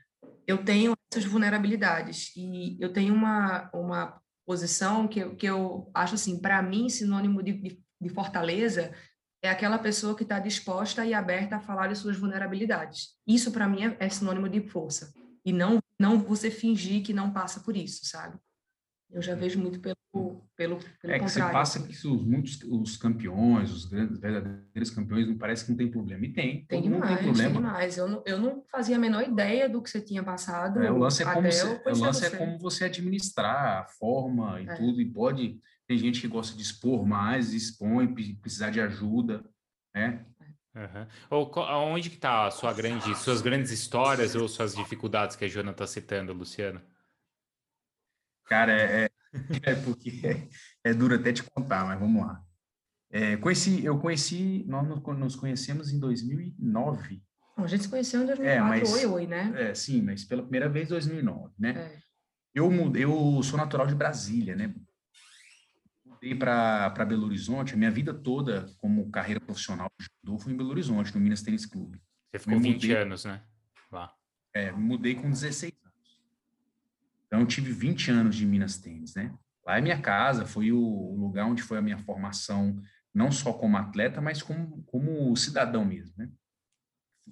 eu 0.47 0.65
tenho 0.65 0.95
essas 1.11 1.25
vulnerabilidades, 1.25 2.33
e 2.37 2.79
eu 2.81 2.93
tenho 2.93 3.13
uma, 3.13 3.69
uma 3.75 4.22
posição 4.47 5.07
que, 5.07 5.21
eu, 5.21 5.37
que 5.37 5.47
eu 5.47 5.91
acho 5.95 6.15
assim, 6.15 6.41
para 6.41 6.63
mim, 6.63 6.89
sinônimo 6.89 7.43
de, 7.43 7.53
de, 7.53 7.83
de 8.01 8.09
fortaleza 8.09 8.93
é 9.43 9.51
aquela 9.51 9.79
pessoa 9.79 10.15
que 10.17 10.23
está 10.23 10.39
disposta 10.39 11.05
e 11.05 11.13
aberta 11.13 11.57
a 11.57 11.61
falar 11.61 11.89
de 11.89 11.97
suas 11.97 12.17
vulnerabilidades. 12.17 13.17
Isso, 13.27 13.51
para 13.51 13.69
mim, 13.69 13.85
é, 13.85 13.97
é, 13.99 14.09
sinônimo 14.09 14.49
de 14.49 14.61
força. 14.69 15.13
E 15.45 15.53
não, 15.53 15.81
não 15.99 16.21
você 16.21 16.51
fingir 16.51 17.03
que 17.03 17.13
não 17.13 17.33
passa 17.33 17.61
por 17.61 17.77
isso, 17.77 18.07
sabe? 18.07 18.39
Eu 19.13 19.21
já 19.21 19.35
vejo 19.35 19.61
muito 19.61 19.79
pelo, 19.79 19.97
pelo, 20.57 20.79
pelo 21.01 21.13
é 21.13 21.19
que 21.19 21.25
contrário. 21.25 21.29
se 21.29 21.41
passa 21.41 21.87
que 21.87 21.93
os, 21.93 22.25
muitos, 22.25 22.63
os 22.63 22.97
campeões, 22.97 23.71
os 23.71 23.85
grandes, 23.85 24.19
verdadeiros 24.19 24.91
campeões, 24.91 25.29
não 25.29 25.37
parece 25.37 25.65
que 25.65 25.71
não 25.71 25.79
tem 25.79 25.91
problema. 25.91 26.25
E 26.25 26.33
tem. 26.33 26.65
Tem 26.65 26.83
demais, 26.83 27.21
tem, 27.21 27.33
tem, 27.33 27.53
demais. 27.53 27.99
Eu 27.99 28.09
não, 28.09 28.23
eu 28.27 28.39
não 28.39 28.65
fazia 28.71 28.97
a 28.97 28.99
menor 28.99 29.23
ideia 29.23 29.69
do 29.69 29.83
que 29.83 29.91
você 29.91 30.01
tinha 30.01 30.23
passado. 30.23 30.83
É, 30.83 30.91
o 30.91 30.97
lance 30.97 31.23
é 31.23 31.27
como, 31.27 31.53
você, 31.53 31.81
o 31.87 31.99
lance 31.99 32.25
é 32.25 32.31
como 32.31 32.59
você 32.59 32.85
administrar 32.85 33.83
a 33.83 33.85
forma 33.85 34.61
e 34.61 34.69
é. 34.69 34.75
tudo, 34.75 35.01
e 35.01 35.05
pode 35.05 35.61
tem 35.93 35.99
gente 35.99 36.21
que 36.23 36.29
gosta 36.29 36.57
de 36.57 36.63
expor 36.63 37.07
mais, 37.07 37.53
expõe, 37.53 38.15
precisar 38.41 38.71
de 38.71 38.81
ajuda, 38.81 39.45
né? 39.95 40.25
Uhum. 40.75 41.07
Ou 41.29 41.53
onde 41.93 42.09
que 42.09 42.17
está 42.17 42.47
a 42.47 42.51
sua 42.51 42.73
grande, 42.73 43.15
suas 43.19 43.43
grandes 43.43 43.71
histórias 43.71 44.35
ou 44.35 44.49
suas 44.49 44.75
dificuldades 44.75 45.37
que 45.37 45.45
a 45.45 45.49
Joana 45.49 45.73
está 45.73 45.87
citando, 45.87 46.33
Luciano? 46.33 46.81
Cara, 48.47 48.73
é, 48.73 49.05
é, 49.05 49.11
é 49.71 49.75
porque 49.77 50.21
é, 50.25 50.49
é, 50.91 50.95
duro 50.95 51.15
até 51.15 51.33
te 51.33 51.43
contar, 51.43 51.85
mas 51.85 51.99
vamos 51.99 52.27
lá. 52.27 52.43
É, 53.11 53.37
conheci, 53.37 53.85
eu 53.85 53.99
conheci, 53.99 54.65
nós 54.67 54.87
nos 54.87 55.37
conhecemos 55.37 55.93
em 55.93 56.01
2009. 56.01 57.23
a 57.57 57.67
gente 57.67 57.83
se 57.83 57.89
conheceu 57.89 58.23
em 58.23 58.27
2004, 58.27 58.47
é, 58.47 58.61
mas, 58.61 58.93
oi, 58.93 59.07
oi, 59.07 59.27
né? 59.27 59.53
É, 59.57 59.75
sim, 59.75 60.01
mas 60.01 60.25
pela 60.25 60.43
primeira 60.43 60.69
vez 60.69 60.87
em 60.87 60.91
2009, 60.91 61.53
né? 61.59 61.71
É. 61.71 62.03
Eu, 62.55 62.71
eu 62.97 63.43
sou 63.43 63.59
natural 63.59 63.87
de 63.87 63.95
Brasília, 63.95 64.55
né? 64.55 64.75
mudei 66.23 66.35
para 66.37 67.05
Belo 67.05 67.27
Horizonte, 67.27 67.75
a 67.75 67.77
minha 67.77 67.91
vida 67.91 68.15
toda 68.15 68.67
como 68.79 69.11
carreira 69.11 69.41
profissional 69.41 69.91
de 69.99 70.07
judô 70.07 70.39
foi 70.39 70.53
em 70.53 70.57
Belo 70.57 70.71
Horizonte, 70.71 71.13
no 71.15 71.21
Minas 71.21 71.43
Tênis 71.43 71.67
Clube. 71.67 72.01
Você 72.31 72.39
ficou 72.39 72.61
me 72.61 72.73
20 72.73 72.75
mudei, 72.75 72.97
anos, 72.97 73.25
né? 73.25 73.43
Lá. 73.91 74.15
É, 74.55 74.71
mudei 74.71 75.17
com 75.17 75.29
16 75.29 75.73
anos. 75.73 75.82
Então, 77.33 77.41
eu 77.41 77.47
tive 77.47 77.73
20 77.73 78.11
anos 78.11 78.37
de 78.37 78.45
Minas 78.45 78.77
Tênis, 78.77 79.15
né? 79.15 79.35
Lá 79.65 79.79
é 79.79 79.81
minha 79.81 79.99
casa, 79.99 80.45
foi 80.45 80.71
o 80.71 81.15
lugar 81.17 81.47
onde 81.47 81.63
foi 81.63 81.79
a 81.79 81.81
minha 81.81 81.97
formação, 81.97 82.79
não 83.15 83.33
só 83.33 83.55
como 83.55 83.79
atleta, 83.79 84.21
mas 84.21 84.43
como, 84.43 84.83
como 84.83 85.35
cidadão 85.35 85.83
mesmo, 85.83 86.13
né? 86.19 86.31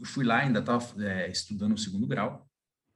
Eu 0.00 0.06
fui 0.06 0.24
lá, 0.24 0.38
ainda 0.38 0.60
estava 0.60 1.04
é, 1.04 1.30
estudando 1.30 1.74
o 1.74 1.78
segundo 1.78 2.06
grau. 2.06 2.48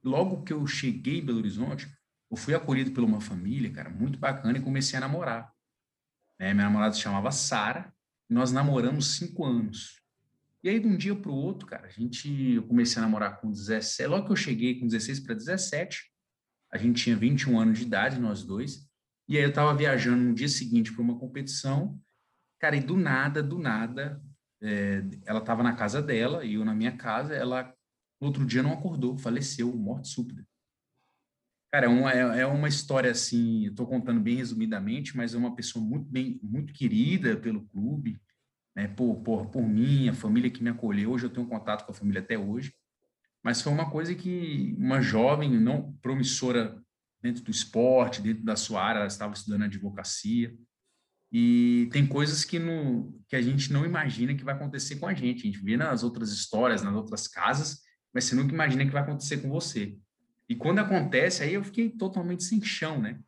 Logo 0.03 0.41
que 0.41 0.51
eu 0.51 0.65
cheguei 0.65 1.19
em 1.19 1.23
Belo 1.23 1.37
Horizonte, 1.37 1.87
eu 2.31 2.35
fui 2.35 2.55
acolhido 2.55 2.89
por 2.89 3.03
uma 3.03 3.21
família, 3.21 3.71
cara, 3.71 3.91
muito 3.91 4.17
bacana, 4.17 4.57
e 4.57 4.63
comecei 4.63 4.97
a 4.97 5.01
namorar. 5.01 5.53
Né? 6.39 6.55
Minha 6.55 6.65
namorada 6.65 6.95
se 6.95 7.01
chamava 7.01 7.29
Sara, 7.29 7.93
e 8.27 8.33
nós 8.33 8.51
namoramos 8.51 9.17
cinco 9.17 9.45
anos. 9.45 10.01
E 10.63 10.69
aí, 10.69 10.79
de 10.79 10.87
um 10.87 10.97
dia 10.97 11.15
para 11.15 11.29
o 11.29 11.35
outro, 11.35 11.67
cara, 11.67 11.85
a 11.85 11.91
gente, 11.91 12.53
eu 12.53 12.63
comecei 12.63 12.97
a 12.97 13.05
namorar 13.05 13.39
com 13.39 13.51
17, 13.51 14.09
logo 14.09 14.25
que 14.25 14.31
eu 14.31 14.35
cheguei 14.35 14.79
com 14.79 14.87
16 14.87 15.19
para 15.19 15.35
17, 15.35 16.14
a 16.75 16.77
gente 16.77 17.03
tinha 17.03 17.15
21 17.15 17.57
anos 17.59 17.79
de 17.79 17.85
idade, 17.85 18.19
nós 18.19 18.43
dois, 18.43 18.85
e 19.29 19.37
aí 19.37 19.43
eu 19.43 19.49
estava 19.49 19.73
viajando 19.73 20.21
no 20.23 20.35
dia 20.35 20.49
seguinte 20.49 20.91
para 20.91 21.01
uma 21.01 21.17
competição, 21.17 21.99
cara, 22.59 22.75
e 22.75 22.81
do 22.81 22.97
nada, 22.97 23.41
do 23.41 23.57
nada, 23.57 24.21
é, 24.61 25.03
ela 25.25 25.39
estava 25.39 25.63
na 25.63 25.73
casa 25.73 26.01
dela 26.01 26.43
e 26.43 26.55
eu 26.55 26.65
na 26.65 26.75
minha 26.75 26.95
casa, 26.95 27.33
ela 27.33 27.73
no 28.19 28.27
outro 28.27 28.45
dia 28.45 28.61
não 28.61 28.73
acordou, 28.73 29.17
faleceu, 29.17 29.73
morte 29.75 30.09
súbita. 30.09 30.45
Cara, 31.71 31.85
é 31.85 31.89
uma, 31.89 32.11
é, 32.11 32.41
é 32.41 32.45
uma 32.45 32.67
história 32.67 33.11
assim, 33.11 33.67
estou 33.67 33.87
contando 33.87 34.19
bem 34.19 34.35
resumidamente, 34.35 35.15
mas 35.15 35.33
é 35.33 35.37
uma 35.37 35.55
pessoa 35.55 35.83
muito 35.83 36.09
bem, 36.09 36.39
muito 36.43 36.73
querida 36.73 37.37
pelo 37.37 37.65
clube, 37.67 38.19
né, 38.75 38.87
por, 38.89 39.21
por, 39.21 39.47
por 39.47 39.63
mim, 39.63 40.09
a 40.09 40.13
família 40.13 40.49
que 40.49 40.63
me 40.63 40.69
acolheu. 40.69 41.11
Hoje 41.11 41.25
eu 41.25 41.29
tenho 41.29 41.47
contato 41.47 41.85
com 41.85 41.91
a 41.91 41.95
família 41.95 42.21
até 42.21 42.37
hoje, 42.37 42.73
mas 43.45 43.61
foi 43.61 43.71
uma 43.71 43.91
coisa 43.91 44.15
que 44.15 44.75
uma 44.75 44.99
jovem 44.99 45.51
não 45.51 45.93
promissora 46.01 46.81
dentro 47.21 47.43
do 47.43 47.51
esporte, 47.51 48.19
dentro 48.19 48.43
da 48.43 48.55
sua 48.55 48.83
área, 48.83 48.97
ela 48.97 49.07
estava 49.07 49.35
estudando 49.35 49.65
advocacia, 49.65 50.51
e 51.31 51.87
tem 51.91 52.07
coisas 52.07 52.43
que, 52.43 52.57
no, 52.57 53.15
que 53.27 53.35
a 53.35 53.41
gente 53.43 53.71
não 53.71 53.85
imagina 53.85 54.33
que 54.33 54.43
vai 54.43 54.55
acontecer 54.55 54.95
com 54.95 55.05
a 55.05 55.13
gente. 55.13 55.41
A 55.41 55.51
gente 55.51 55.63
vê 55.63 55.77
nas 55.77 56.01
outras 56.01 56.31
histórias, 56.31 56.81
nas 56.81 56.95
outras 56.95 57.27
casas, 57.27 57.81
mas 58.11 58.23
você 58.23 58.33
nunca 58.33 58.51
imagina 58.51 58.83
que 58.83 58.91
vai 58.91 59.03
acontecer 59.03 59.37
com 59.37 59.49
você. 59.49 59.95
E 60.49 60.55
quando 60.55 60.79
acontece, 60.79 61.43
aí 61.43 61.53
eu 61.53 61.63
fiquei 61.63 61.89
totalmente 61.89 62.43
sem 62.43 62.63
chão, 62.63 62.99
né? 62.99 63.19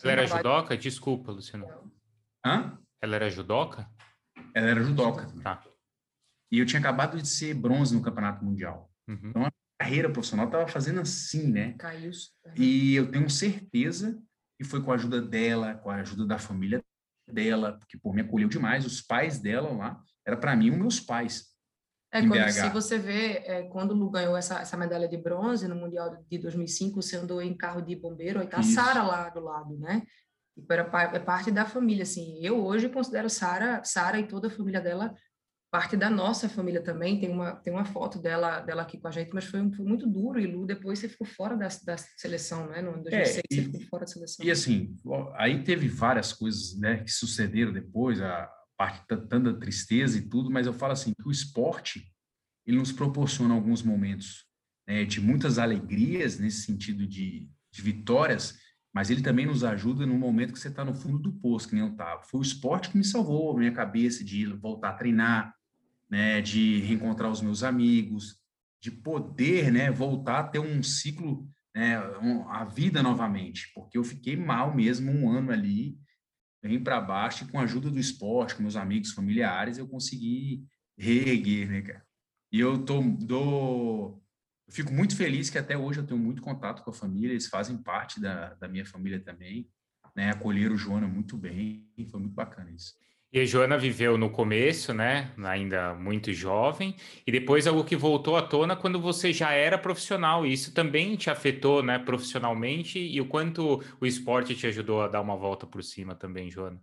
Ela 0.00 0.12
era 0.12 0.26
judoca? 0.26 0.76
Desculpa, 0.76 1.32
Luciano. 1.32 1.66
Hã? 2.44 2.78
Ela 3.00 3.16
era 3.16 3.30
judoca? 3.30 3.90
Ela 4.54 4.68
era 4.68 4.82
judoca. 4.82 5.26
Tá. 5.42 5.60
E 6.52 6.60
eu 6.60 6.66
tinha 6.66 6.78
acabado 6.78 7.20
de 7.20 7.26
ser 7.26 7.54
bronze 7.54 7.92
no 7.94 8.02
Campeonato 8.02 8.44
Mundial. 8.44 8.92
Uhum. 9.08 9.30
Então, 9.30 9.44
a 9.44 9.52
carreira 9.78 10.10
profissional 10.10 10.46
estava 10.46 10.66
fazendo 10.66 11.00
assim, 11.00 11.50
né? 11.50 11.74
Caiu. 11.78 12.10
E 12.56 12.94
eu 12.94 13.10
tenho 13.10 13.28
certeza 13.28 14.20
que 14.58 14.64
foi 14.64 14.82
com 14.82 14.90
a 14.90 14.94
ajuda 14.94 15.20
dela, 15.20 15.74
com 15.74 15.90
a 15.90 15.96
ajuda 15.96 16.26
da 16.26 16.38
família 16.38 16.82
dela, 17.30 17.78
porque, 17.78 17.98
pô, 17.98 18.12
me 18.12 18.22
acolheu 18.22 18.48
demais. 18.48 18.86
Os 18.86 19.00
pais 19.00 19.38
dela 19.38 19.70
lá, 19.70 20.02
era 20.26 20.36
para 20.36 20.56
mim 20.56 20.70
os 20.70 20.78
meus 20.78 21.00
pais. 21.00 21.54
É, 22.12 22.26
quando, 22.26 22.50
se 22.50 22.68
você 22.70 22.98
vê, 22.98 23.42
é, 23.44 23.62
quando 23.64 23.90
o 23.90 23.94
Lu 23.94 24.10
ganhou 24.10 24.36
essa, 24.36 24.60
essa 24.60 24.76
medalha 24.76 25.08
de 25.08 25.16
bronze 25.16 25.68
no 25.68 25.74
Mundial 25.74 26.24
de 26.30 26.38
2005, 26.38 27.02
você 27.02 27.16
andou 27.16 27.42
em 27.42 27.54
carro 27.54 27.82
de 27.82 27.94
bombeiro, 27.94 28.40
aí 28.40 28.46
tá 28.46 28.58
a 28.58 28.62
Sara 28.62 29.02
lá 29.02 29.28
do 29.28 29.40
lado, 29.40 29.76
né? 29.76 30.02
Tipo, 30.54 30.72
era, 30.72 30.90
é 31.12 31.18
parte 31.18 31.50
da 31.50 31.66
família, 31.66 32.04
assim. 32.04 32.38
Eu 32.40 32.64
hoje 32.64 32.88
considero 32.88 33.28
Sara, 33.28 33.84
Sara 33.84 34.18
e 34.18 34.26
toda 34.26 34.46
a 34.46 34.50
família 34.50 34.80
dela 34.80 35.14
parte 35.76 35.94
da 35.94 36.08
nossa 36.08 36.48
família 36.48 36.82
também. 36.82 37.20
Tem 37.20 37.30
uma, 37.30 37.56
tem 37.56 37.70
uma 37.70 37.84
foto 37.84 38.18
dela, 38.18 38.60
dela 38.60 38.80
aqui 38.80 38.96
com 38.96 39.08
a 39.08 39.10
gente, 39.10 39.30
mas 39.34 39.44
foi, 39.44 39.60
foi 39.72 39.84
muito 39.84 40.06
duro. 40.06 40.40
E 40.40 40.46
Lu, 40.46 40.64
depois 40.64 40.98
você 40.98 41.06
ficou 41.06 41.26
fora 41.26 41.54
da, 41.54 41.68
da 41.84 41.98
seleção, 41.98 42.66
né? 42.68 42.80
No 42.80 42.92
2006 43.02 43.36
é, 43.36 43.40
e, 43.50 43.54
você 43.54 43.62
ficou 43.64 43.80
fora 43.82 44.06
da 44.06 44.10
seleção. 44.10 44.46
E 44.46 44.50
assim, 44.50 44.96
aí 45.34 45.62
teve 45.62 45.86
várias 45.86 46.32
coisas 46.32 46.78
né, 46.78 47.04
que 47.04 47.10
sucederam 47.10 47.74
depois, 47.74 48.22
a 48.22 48.50
parte 48.74 49.06
tanta 49.06 49.52
tristeza 49.52 50.16
e 50.16 50.22
tudo, 50.22 50.50
mas 50.50 50.66
eu 50.66 50.72
falo 50.72 50.94
assim, 50.94 51.12
que 51.12 51.28
o 51.28 51.30
esporte, 51.30 52.10
ele 52.66 52.78
nos 52.78 52.92
proporciona 52.92 53.52
alguns 53.52 53.82
momentos 53.82 54.46
né, 54.88 55.04
de 55.04 55.20
muitas 55.20 55.58
alegrias, 55.58 56.38
nesse 56.38 56.62
sentido 56.62 57.06
de, 57.06 57.50
de 57.70 57.82
vitórias, 57.82 58.58
mas 58.94 59.10
ele 59.10 59.20
também 59.20 59.44
nos 59.44 59.62
ajuda 59.62 60.06
no 60.06 60.14
momento 60.14 60.54
que 60.54 60.58
você 60.58 60.68
está 60.68 60.82
no 60.82 60.94
fundo 60.94 61.18
do 61.18 61.34
poço, 61.34 61.68
que 61.68 61.74
nem 61.74 61.84
eu 61.84 61.92
estava. 61.92 62.22
Foi 62.22 62.40
o 62.40 62.42
esporte 62.42 62.88
que 62.88 62.96
me 62.96 63.04
salvou 63.04 63.52
a 63.52 63.58
minha 63.58 63.72
cabeça 63.72 64.24
de 64.24 64.46
voltar 64.46 64.90
a 64.90 64.94
treinar, 64.94 65.54
né, 66.08 66.40
de 66.40 66.80
reencontrar 66.80 67.30
os 67.30 67.40
meus 67.40 67.62
amigos, 67.62 68.38
de 68.80 68.90
poder 68.90 69.70
né, 69.72 69.90
voltar 69.90 70.38
a 70.40 70.44
ter 70.48 70.58
um 70.58 70.82
ciclo, 70.82 71.48
né, 71.74 72.00
um, 72.18 72.48
a 72.48 72.64
vida 72.64 73.02
novamente, 73.02 73.70
porque 73.74 73.98
eu 73.98 74.04
fiquei 74.04 74.36
mal 74.36 74.74
mesmo 74.74 75.10
um 75.10 75.30
ano 75.30 75.50
ali, 75.50 75.98
bem 76.62 76.82
para 76.82 77.00
baixo, 77.00 77.44
e 77.44 77.48
com 77.48 77.58
a 77.58 77.62
ajuda 77.62 77.90
do 77.90 77.98
esporte, 77.98 78.54
com 78.54 78.62
meus 78.62 78.76
amigos, 78.76 79.12
familiares, 79.12 79.78
eu 79.78 79.88
consegui 79.88 80.64
reerguer, 80.96 81.68
né, 81.68 81.82
cara? 81.82 82.06
E 82.52 82.60
eu 82.60 82.84
tô, 82.84 83.02
eu 83.28 84.22
fico 84.70 84.92
muito 84.92 85.16
feliz 85.16 85.50
que 85.50 85.58
até 85.58 85.76
hoje 85.76 86.00
eu 86.00 86.06
tenho 86.06 86.18
muito 86.18 86.40
contato 86.40 86.82
com 86.82 86.90
a 86.90 86.94
família, 86.94 87.32
eles 87.32 87.48
fazem 87.48 87.76
parte 87.76 88.20
da, 88.20 88.54
da 88.54 88.68
minha 88.68 88.84
família 88.84 89.20
também, 89.20 89.68
né? 90.14 90.30
Acolheram 90.30 90.74
o 90.74 90.78
Joana 90.78 91.06
muito 91.06 91.36
bem, 91.36 91.86
foi 92.10 92.20
muito 92.20 92.34
bacana 92.34 92.70
isso. 92.70 92.94
E 93.36 93.40
a 93.40 93.44
Joana 93.44 93.76
viveu 93.76 94.16
no 94.16 94.30
começo, 94.30 94.94
né, 94.94 95.30
ainda 95.44 95.92
muito 95.92 96.32
jovem, 96.32 96.96
e 97.26 97.30
depois 97.30 97.66
algo 97.66 97.84
que 97.84 97.94
voltou 97.94 98.34
à 98.34 98.40
tona 98.40 98.74
quando 98.74 98.98
você 98.98 99.30
já 99.30 99.52
era 99.52 99.76
profissional, 99.76 100.46
e 100.46 100.54
isso 100.54 100.72
também 100.72 101.14
te 101.16 101.28
afetou, 101.28 101.82
né, 101.82 101.98
profissionalmente, 101.98 102.98
e 102.98 103.20
o 103.20 103.28
quanto 103.28 103.84
o 104.00 104.06
esporte 104.06 104.56
te 104.56 104.66
ajudou 104.66 105.02
a 105.02 105.08
dar 105.08 105.20
uma 105.20 105.36
volta 105.36 105.66
por 105.66 105.84
cima 105.84 106.14
também, 106.14 106.50
Joana? 106.50 106.80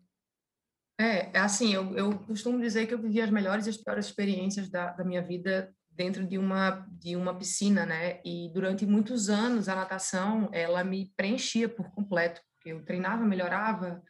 É, 1.02 1.36
é 1.36 1.40
assim, 1.40 1.74
eu, 1.74 1.98
eu 1.98 2.20
costumo 2.20 2.62
dizer 2.62 2.86
que 2.86 2.94
eu 2.94 3.02
vivi 3.02 3.20
as 3.20 3.32
melhores 3.32 3.66
e 3.66 3.72
as 3.72 3.78
piores 3.78 4.06
experiências 4.06 4.70
da, 4.70 4.92
da 4.92 5.04
minha 5.04 5.24
vida 5.24 5.74
dentro 5.90 6.24
de 6.24 6.38
uma 6.38 6.86
de 6.92 7.16
uma 7.16 7.34
piscina, 7.34 7.84
né? 7.84 8.22
E 8.24 8.52
durante 8.54 8.86
muitos 8.86 9.28
anos 9.28 9.68
a 9.68 9.74
natação 9.74 10.52
ela 10.54 10.84
me 10.84 11.12
preenchia 11.18 11.68
por 11.68 11.90
completo, 11.90 12.42
eu 12.64 12.86
treinava, 12.86 13.26
melhorava, 13.26 14.04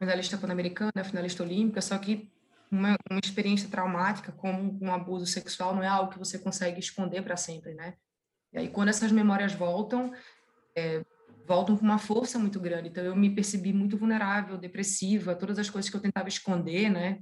medalhista 0.00 0.38
pan-americana, 0.38 1.04
finalista 1.04 1.42
olímpica, 1.42 1.80
só 1.80 1.98
que 1.98 2.30
uma, 2.70 2.96
uma 3.10 3.20
experiência 3.22 3.68
traumática 3.68 4.32
como 4.32 4.78
um 4.80 4.92
abuso 4.92 5.26
sexual 5.26 5.74
não 5.74 5.82
é 5.82 5.88
algo 5.88 6.10
que 6.12 6.18
você 6.18 6.38
consegue 6.38 6.80
esconder 6.80 7.22
para 7.22 7.36
sempre, 7.36 7.74
né? 7.74 7.94
E 8.52 8.58
aí 8.58 8.68
quando 8.68 8.88
essas 8.88 9.12
memórias 9.12 9.52
voltam, 9.52 10.12
é, 10.74 11.04
voltam 11.46 11.76
com 11.76 11.84
uma 11.84 11.98
força 11.98 12.38
muito 12.38 12.58
grande. 12.58 12.88
Então 12.88 13.04
eu 13.04 13.14
me 13.14 13.30
percebi 13.30 13.72
muito 13.72 13.96
vulnerável, 13.96 14.56
depressiva, 14.56 15.34
todas 15.34 15.58
as 15.58 15.68
coisas 15.68 15.90
que 15.90 15.96
eu 15.96 16.00
tentava 16.00 16.28
esconder, 16.28 16.88
né? 16.88 17.18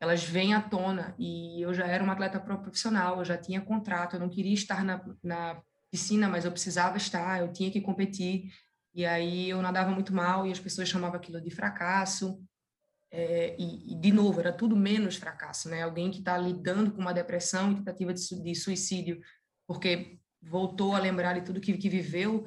elas 0.00 0.22
vêm 0.22 0.54
à 0.54 0.60
tona 0.60 1.14
e 1.18 1.60
eu 1.60 1.74
já 1.74 1.86
era 1.86 2.02
uma 2.02 2.12
atleta 2.12 2.38
profissional, 2.38 3.18
eu 3.18 3.24
já 3.24 3.36
tinha 3.36 3.60
contrato, 3.60 4.14
eu 4.14 4.20
não 4.20 4.28
queria 4.28 4.54
estar 4.54 4.84
na, 4.84 5.04
na 5.22 5.60
piscina, 5.90 6.28
mas 6.28 6.44
eu 6.44 6.52
precisava 6.52 6.96
estar, 6.96 7.40
eu 7.40 7.52
tinha 7.52 7.70
que 7.70 7.80
competir 7.80 8.52
e 8.94 9.04
aí 9.04 9.50
eu 9.50 9.62
nadava 9.62 9.90
muito 9.90 10.14
mal 10.14 10.46
e 10.46 10.52
as 10.52 10.58
pessoas 10.58 10.88
chamavam 10.88 11.16
aquilo 11.16 11.40
de 11.40 11.50
fracasso 11.50 12.42
é, 13.10 13.56
e, 13.58 13.92
e, 13.92 13.94
de 13.94 14.12
novo 14.12 14.40
era 14.40 14.52
tudo 14.52 14.76
menos 14.76 15.16
fracasso, 15.16 15.68
né? 15.68 15.82
Alguém 15.82 16.10
que 16.10 16.18
está 16.18 16.36
lidando 16.36 16.92
com 16.92 17.00
uma 17.00 17.14
depressão 17.14 17.72
e 17.72 17.76
tentativa 17.76 18.12
de, 18.12 18.42
de 18.42 18.54
suicídio 18.54 19.20
porque 19.66 20.18
voltou 20.42 20.94
a 20.94 20.98
lembrar 20.98 21.34
de 21.34 21.42
tudo 21.42 21.60
que, 21.60 21.76
que 21.76 21.88
viveu 21.88 22.44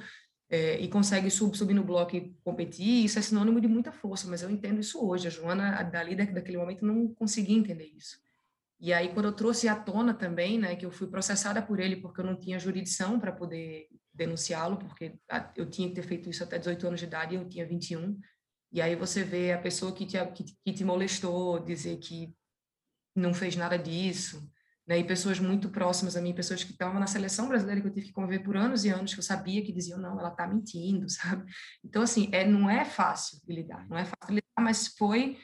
é, 0.49 0.79
e 0.79 0.87
consegue 0.87 1.31
sub, 1.31 1.57
subir 1.57 1.73
no 1.73 1.83
bloco 1.83 2.15
e 2.15 2.35
competir, 2.43 3.05
isso 3.05 3.17
é 3.17 3.21
sinônimo 3.21 3.61
de 3.61 3.67
muita 3.67 3.91
força, 3.91 4.27
mas 4.27 4.41
eu 4.41 4.49
entendo 4.49 4.81
isso 4.81 5.03
hoje. 5.03 5.27
A 5.27 5.29
Joana, 5.29 5.81
dali 5.83 6.13
daquele 6.13 6.57
momento, 6.57 6.85
não 6.85 7.13
conseguia 7.13 7.57
entender 7.57 7.91
isso. 7.95 8.19
E 8.81 8.91
aí, 8.91 9.13
quando 9.13 9.27
eu 9.27 9.31
trouxe 9.31 9.67
à 9.67 9.75
tona 9.75 10.11
também, 10.11 10.57
né, 10.57 10.75
que 10.75 10.83
eu 10.83 10.91
fui 10.91 11.07
processada 11.07 11.61
por 11.61 11.79
ele 11.79 11.97
porque 11.97 12.19
eu 12.19 12.25
não 12.25 12.35
tinha 12.35 12.59
jurisdição 12.59 13.19
para 13.19 13.31
poder 13.31 13.87
denunciá-lo, 14.11 14.77
porque 14.77 15.13
eu 15.55 15.69
tinha 15.69 15.87
que 15.87 15.93
ter 15.93 16.01
feito 16.01 16.29
isso 16.29 16.43
até 16.43 16.57
18 16.57 16.87
anos 16.87 16.99
de 16.99 17.05
idade 17.05 17.35
e 17.35 17.37
eu 17.37 17.47
tinha 17.47 17.65
21. 17.65 18.19
E 18.71 18.81
aí 18.81 18.95
você 18.95 19.23
vê 19.23 19.53
a 19.53 19.61
pessoa 19.61 19.93
que 19.93 20.05
te, 20.05 20.17
que, 20.33 20.43
que 20.43 20.73
te 20.73 20.83
molestou 20.83 21.59
dizer 21.59 21.97
que 21.97 22.35
não 23.15 23.35
fez 23.35 23.55
nada 23.55 23.77
disso, 23.77 24.51
né, 24.87 24.97
e 24.97 25.03
pessoas 25.03 25.39
muito 25.39 25.69
próximas 25.69 26.17
a 26.17 26.21
mim, 26.21 26.33
pessoas 26.33 26.63
que 26.63 26.71
estavam 26.71 26.99
na 26.99 27.05
seleção 27.05 27.47
brasileira 27.47 27.81
que 27.81 27.87
eu 27.87 27.93
tive 27.93 28.07
que 28.07 28.13
conviver 28.13 28.39
por 28.39 28.57
anos 28.57 28.83
e 28.83 28.89
anos, 28.89 29.13
que 29.13 29.19
eu 29.19 29.23
sabia 29.23 29.63
que 29.63 29.71
diziam, 29.71 29.99
não, 29.99 30.19
ela 30.19 30.29
está 30.29 30.47
mentindo, 30.47 31.07
sabe? 31.09 31.45
Então, 31.83 32.01
assim, 32.01 32.29
é, 32.31 32.47
não 32.47 32.69
é 32.69 32.83
fácil 32.83 33.39
lidar, 33.47 33.87
não 33.87 33.97
é 33.97 34.05
fácil 34.05 34.35
lidar, 34.35 34.59
mas 34.59 34.87
foi, 34.87 35.37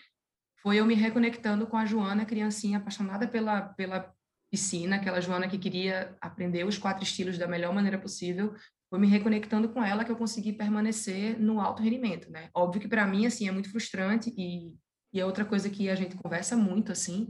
foi 0.62 0.78
eu 0.78 0.86
me 0.86 0.96
reconectando 0.96 1.68
com 1.68 1.78
a 1.78 1.86
Joana, 1.86 2.26
criancinha 2.26 2.78
apaixonada 2.78 3.28
pela, 3.28 3.62
pela 3.62 4.14
piscina, 4.52 4.96
aquela 4.96 5.22
Joana 5.22 5.48
que 5.48 5.58
queria 5.58 6.16
aprender 6.22 6.66
os 6.66 6.78
quatro 6.78 7.04
estilos 7.04 7.38
da 7.38 7.48
melhor 7.48 7.74
maneira 7.74 7.98
possível, 7.98 8.56
foi 8.90 9.00
me 9.00 9.08
reconectando 9.08 9.70
com 9.70 9.84
ela 9.84 10.06
que 10.06 10.12
eu 10.12 10.16
consegui 10.16 10.54
permanecer 10.54 11.40
no 11.40 11.60
alto 11.60 11.84
rendimento, 11.84 12.32
né? 12.32 12.50
Óbvio 12.54 12.82
que 12.82 12.88
para 12.88 13.06
mim, 13.06 13.26
assim, 13.26 13.48
é 13.48 13.52
muito 13.52 13.70
frustrante 13.70 14.34
e, 14.38 14.74
e 15.14 15.20
é 15.20 15.26
outra 15.26 15.44
coisa 15.44 15.70
que 15.70 15.90
a 15.90 15.96
gente 15.96 16.16
conversa 16.16 16.56
muito, 16.56 16.92
assim, 16.92 17.30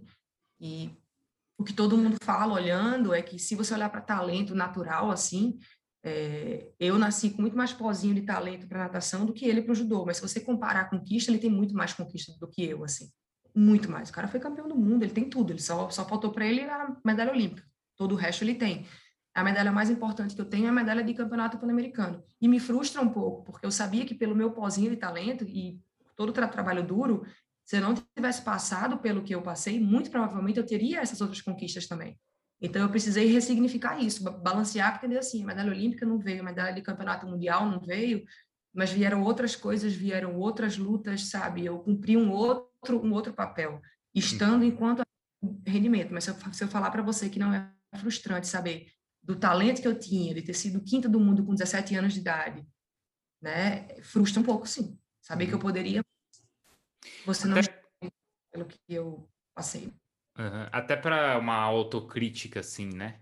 e 0.59 0.95
o 1.57 1.63
que 1.63 1.73
todo 1.73 1.97
mundo 1.97 2.17
fala 2.21 2.53
olhando 2.53 3.13
é 3.13 3.21
que 3.21 3.39
se 3.39 3.55
você 3.55 3.73
olhar 3.73 3.89
para 3.89 4.01
talento 4.01 4.53
natural 4.53 5.09
assim, 5.09 5.57
é, 6.07 6.71
eu 6.79 6.97
nasci 6.97 7.29
com 7.31 7.41
muito 7.41 7.57
mais 7.57 7.73
pozinho 7.73 8.15
de 8.15 8.21
talento 8.21 8.67
para 8.67 8.79
natação 8.79 9.25
do 9.25 9.33
que 9.33 9.45
ele 9.45 9.61
para 9.61 9.73
o 9.73 9.75
judô, 9.75 10.05
mas 10.05 10.17
se 10.17 10.21
você 10.21 10.39
comparar 10.39 10.81
a 10.81 10.85
conquista, 10.85 11.29
ele 11.29 11.39
tem 11.39 11.49
muito 11.49 11.75
mais 11.75 11.93
conquista 11.93 12.33
do 12.39 12.47
que 12.47 12.63
eu, 12.63 12.83
assim, 12.83 13.09
muito 13.53 13.91
mais. 13.91 14.09
O 14.09 14.13
cara 14.13 14.27
foi 14.27 14.39
campeão 14.39 14.67
do 14.67 14.75
mundo, 14.75 15.03
ele 15.03 15.11
tem 15.11 15.29
tudo, 15.29 15.51
ele 15.51 15.61
só, 15.61 15.89
só 15.89 16.05
faltou 16.05 16.31
para 16.31 16.45
ele 16.45 16.61
a 16.61 16.95
medalha 17.05 17.31
olímpica, 17.31 17.67
todo 17.97 18.13
o 18.13 18.15
resto 18.15 18.43
ele 18.43 18.55
tem. 18.55 18.85
A 19.35 19.43
medalha 19.43 19.71
mais 19.71 19.89
importante 19.89 20.33
que 20.33 20.41
eu 20.41 20.45
tenho 20.45 20.65
é 20.65 20.69
a 20.69 20.73
medalha 20.73 21.03
de 21.03 21.13
campeonato 21.13 21.59
pan-americano. 21.59 22.23
E 22.41 22.47
me 22.47 22.59
frustra 22.59 23.01
um 23.01 23.09
pouco, 23.09 23.43
porque 23.43 23.65
eu 23.65 23.71
sabia 23.71 24.05
que 24.05 24.15
pelo 24.15 24.35
meu 24.35 24.51
pozinho 24.51 24.89
de 24.89 24.97
talento 24.97 25.43
e 25.43 25.79
todo 26.15 26.29
o 26.29 26.33
tra 26.33 26.47
trabalho 26.47 26.83
duro, 26.83 27.23
se 27.63 27.77
eu 27.77 27.81
não 27.81 27.93
tivesse 27.93 28.41
passado 28.41 28.97
pelo 28.97 29.21
que 29.21 29.35
eu 29.35 29.41
passei, 29.41 29.79
muito 29.79 30.09
provavelmente 30.09 30.57
eu 30.57 30.65
teria 30.65 31.01
essas 31.01 31.21
outras 31.21 31.41
conquistas 31.41 31.85
também. 31.85 32.17
Então 32.61 32.81
eu 32.81 32.89
precisei 32.89 33.27
ressignificar 33.27 33.99
isso, 33.99 34.23
balancear, 34.23 34.95
entender 34.95 35.19
assim, 35.19 35.43
a 35.43 35.47
medalha 35.47 35.71
olímpica 35.71 36.05
não 36.05 36.17
veio, 36.17 36.41
a 36.41 36.45
medalha 36.45 36.73
de 36.73 36.81
campeonato 36.81 37.27
mundial 37.27 37.69
não 37.69 37.79
veio, 37.79 38.25
mas 38.73 38.91
vieram 38.91 39.21
outras 39.21 39.55
coisas, 39.55 39.93
vieram 39.93 40.35
outras 40.35 40.77
lutas, 40.77 41.25
sabe? 41.25 41.65
Eu 41.65 41.79
cumpri 41.79 42.17
um 42.17 42.31
outro 42.31 42.67
um 42.89 43.11
outro 43.11 43.33
papel, 43.33 43.81
estando 44.13 44.63
enquanto 44.63 45.01
rendimento. 45.65 46.13
Mas 46.13 46.23
se 46.23 46.29
eu, 46.29 46.53
se 46.53 46.63
eu 46.63 46.67
falar 46.67 46.89
para 46.89 47.03
você 47.03 47.29
que 47.29 47.39
não 47.39 47.53
é 47.53 47.71
frustrante 47.97 48.47
saber 48.47 48.91
do 49.21 49.35
talento 49.35 49.81
que 49.81 49.87
eu 49.87 49.97
tinha, 49.97 50.33
de 50.33 50.41
ter 50.41 50.53
sido 50.53 50.81
quinta 50.81 51.09
do 51.09 51.19
mundo 51.19 51.43
com 51.43 51.53
17 51.53 51.95
anos 51.95 52.13
de 52.13 52.19
idade, 52.19 52.65
né? 53.41 53.87
Frustra 54.01 54.41
um 54.41 54.45
pouco, 54.45 54.67
sim. 54.67 54.97
Saber 55.21 55.47
que 55.47 55.53
eu 55.53 55.57
uhum. 55.57 55.63
poderia 55.63 56.01
você 57.25 57.47
não 57.47 57.57
Até... 57.57 57.81
pelo 58.51 58.65
que 58.65 58.79
eu 58.87 59.29
passei. 59.53 59.93
Uhum. 60.37 60.67
Até 60.71 60.95
para 60.95 61.37
uma 61.37 61.55
autocrítica, 61.55 62.59
assim, 62.59 62.89
né? 62.93 63.19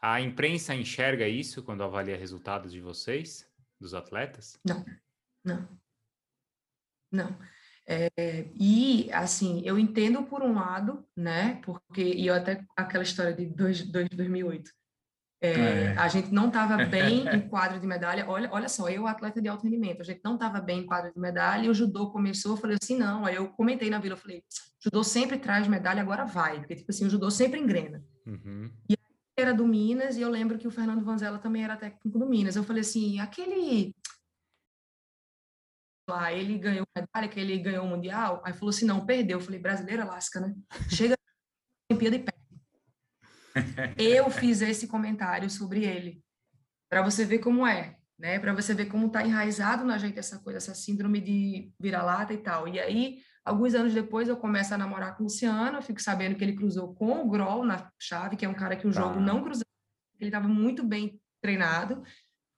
A 0.00 0.20
imprensa 0.20 0.74
enxerga 0.74 1.28
isso 1.28 1.62
quando 1.62 1.82
avalia 1.82 2.16
resultados 2.16 2.72
de 2.72 2.80
vocês, 2.80 3.48
dos 3.80 3.94
atletas? 3.94 4.58
Não, 4.64 4.84
não, 5.44 5.68
não. 7.10 7.38
É, 7.86 8.10
e, 8.54 9.12
assim, 9.12 9.62
eu 9.64 9.78
entendo 9.78 10.22
por 10.24 10.42
um 10.42 10.54
lado, 10.54 11.04
né? 11.16 11.60
Porque, 11.64 12.02
e 12.02 12.26
eu 12.28 12.34
até 12.34 12.64
aquela 12.76 13.02
história 13.02 13.32
de 13.32 13.46
dois, 13.46 13.82
dois, 13.82 14.08
2008, 14.08 14.70
é, 15.42 15.50
é. 15.50 15.96
A 15.98 16.06
gente 16.06 16.32
não 16.32 16.46
estava 16.46 16.76
bem 16.86 17.26
em 17.28 17.48
quadro 17.48 17.80
de 17.80 17.86
medalha. 17.86 18.24
Olha, 18.28 18.48
olha 18.52 18.68
só, 18.68 18.88
eu, 18.88 19.08
atleta 19.08 19.42
de 19.42 19.48
alto 19.48 19.64
rendimento, 19.64 20.00
a 20.00 20.04
gente 20.04 20.20
não 20.24 20.34
estava 20.34 20.60
bem 20.60 20.80
em 20.80 20.86
quadro 20.86 21.12
de 21.12 21.18
medalha 21.18 21.66
e 21.66 21.68
o 21.68 21.74
judô 21.74 22.10
começou. 22.10 22.52
Eu 22.52 22.56
falei 22.56 22.78
assim: 22.80 22.96
não. 22.96 23.26
Aí 23.26 23.34
eu 23.34 23.48
comentei 23.48 23.90
na 23.90 23.98
vila, 23.98 24.14
eu 24.14 24.18
falei: 24.18 24.44
judô 24.80 25.02
sempre 25.02 25.36
traz 25.36 25.66
medalha, 25.66 26.00
agora 26.00 26.24
vai. 26.24 26.60
Porque, 26.60 26.76
tipo 26.76 26.90
assim, 26.92 27.06
o 27.06 27.10
judô 27.10 27.28
sempre 27.30 27.58
engrena. 27.58 28.04
Uhum. 28.24 28.70
E 28.88 28.96
era 29.36 29.52
do 29.52 29.66
Minas 29.66 30.16
e 30.16 30.20
eu 30.20 30.30
lembro 30.30 30.58
que 30.58 30.68
o 30.68 30.70
Fernando 30.70 31.04
Vanzella 31.04 31.38
também 31.38 31.64
era 31.64 31.76
técnico 31.76 32.18
do 32.18 32.26
Minas. 32.26 32.54
Eu 32.54 32.62
falei 32.62 32.82
assim: 32.82 33.18
aquele. 33.18 33.92
Lá, 36.08 36.32
ele 36.32 36.58
ganhou 36.58 36.86
medalha, 36.96 37.28
que 37.28 37.40
ele 37.40 37.58
ganhou 37.58 37.84
o 37.84 37.88
Mundial. 37.88 38.40
Aí 38.44 38.52
falou 38.52 38.70
assim: 38.70 38.84
não, 38.84 39.04
perdeu. 39.04 39.38
Eu 39.38 39.44
falei: 39.44 39.58
brasileira 39.58 40.04
lasca, 40.04 40.38
né? 40.38 40.54
Chega 40.88 41.16
Olimpíada 41.90 42.16
e. 42.16 42.31
Eu 43.98 44.30
fiz 44.30 44.62
esse 44.62 44.86
comentário 44.86 45.48
sobre 45.50 45.84
ele, 45.84 46.22
para 46.88 47.02
você 47.02 47.24
ver 47.24 47.38
como 47.38 47.66
é, 47.66 47.96
né? 48.18 48.38
Para 48.38 48.52
você 48.52 48.74
ver 48.74 48.86
como 48.86 49.06
está 49.06 49.24
enraizado 49.24 49.84
na 49.84 49.98
gente 49.98 50.18
essa 50.18 50.38
coisa, 50.38 50.58
essa 50.58 50.74
síndrome 50.74 51.20
de 51.20 51.72
vira-lata 51.78 52.32
e 52.32 52.38
tal. 52.38 52.68
E 52.68 52.78
aí 52.78 53.18
Alguns 53.44 53.74
anos 53.74 53.92
depois 53.92 54.28
eu 54.28 54.36
começo 54.36 54.72
a 54.72 54.78
namorar 54.78 55.16
com 55.16 55.24
o 55.24 55.26
Luciano, 55.26 55.78
eu 55.78 55.82
fico 55.82 56.00
sabendo 56.00 56.36
que 56.36 56.44
ele 56.44 56.54
cruzou 56.54 56.94
com 56.94 57.22
o 57.22 57.28
Groll 57.28 57.64
na 57.64 57.90
chave, 57.98 58.36
que 58.36 58.44
é 58.44 58.48
um 58.48 58.54
cara 58.54 58.76
que 58.76 58.86
o 58.86 58.92
jogo 58.92 59.18
ah. 59.18 59.20
não 59.20 59.42
cruzou, 59.42 59.66
ele 60.20 60.28
estava 60.28 60.46
muito 60.46 60.84
bem 60.84 61.20
treinado 61.40 62.04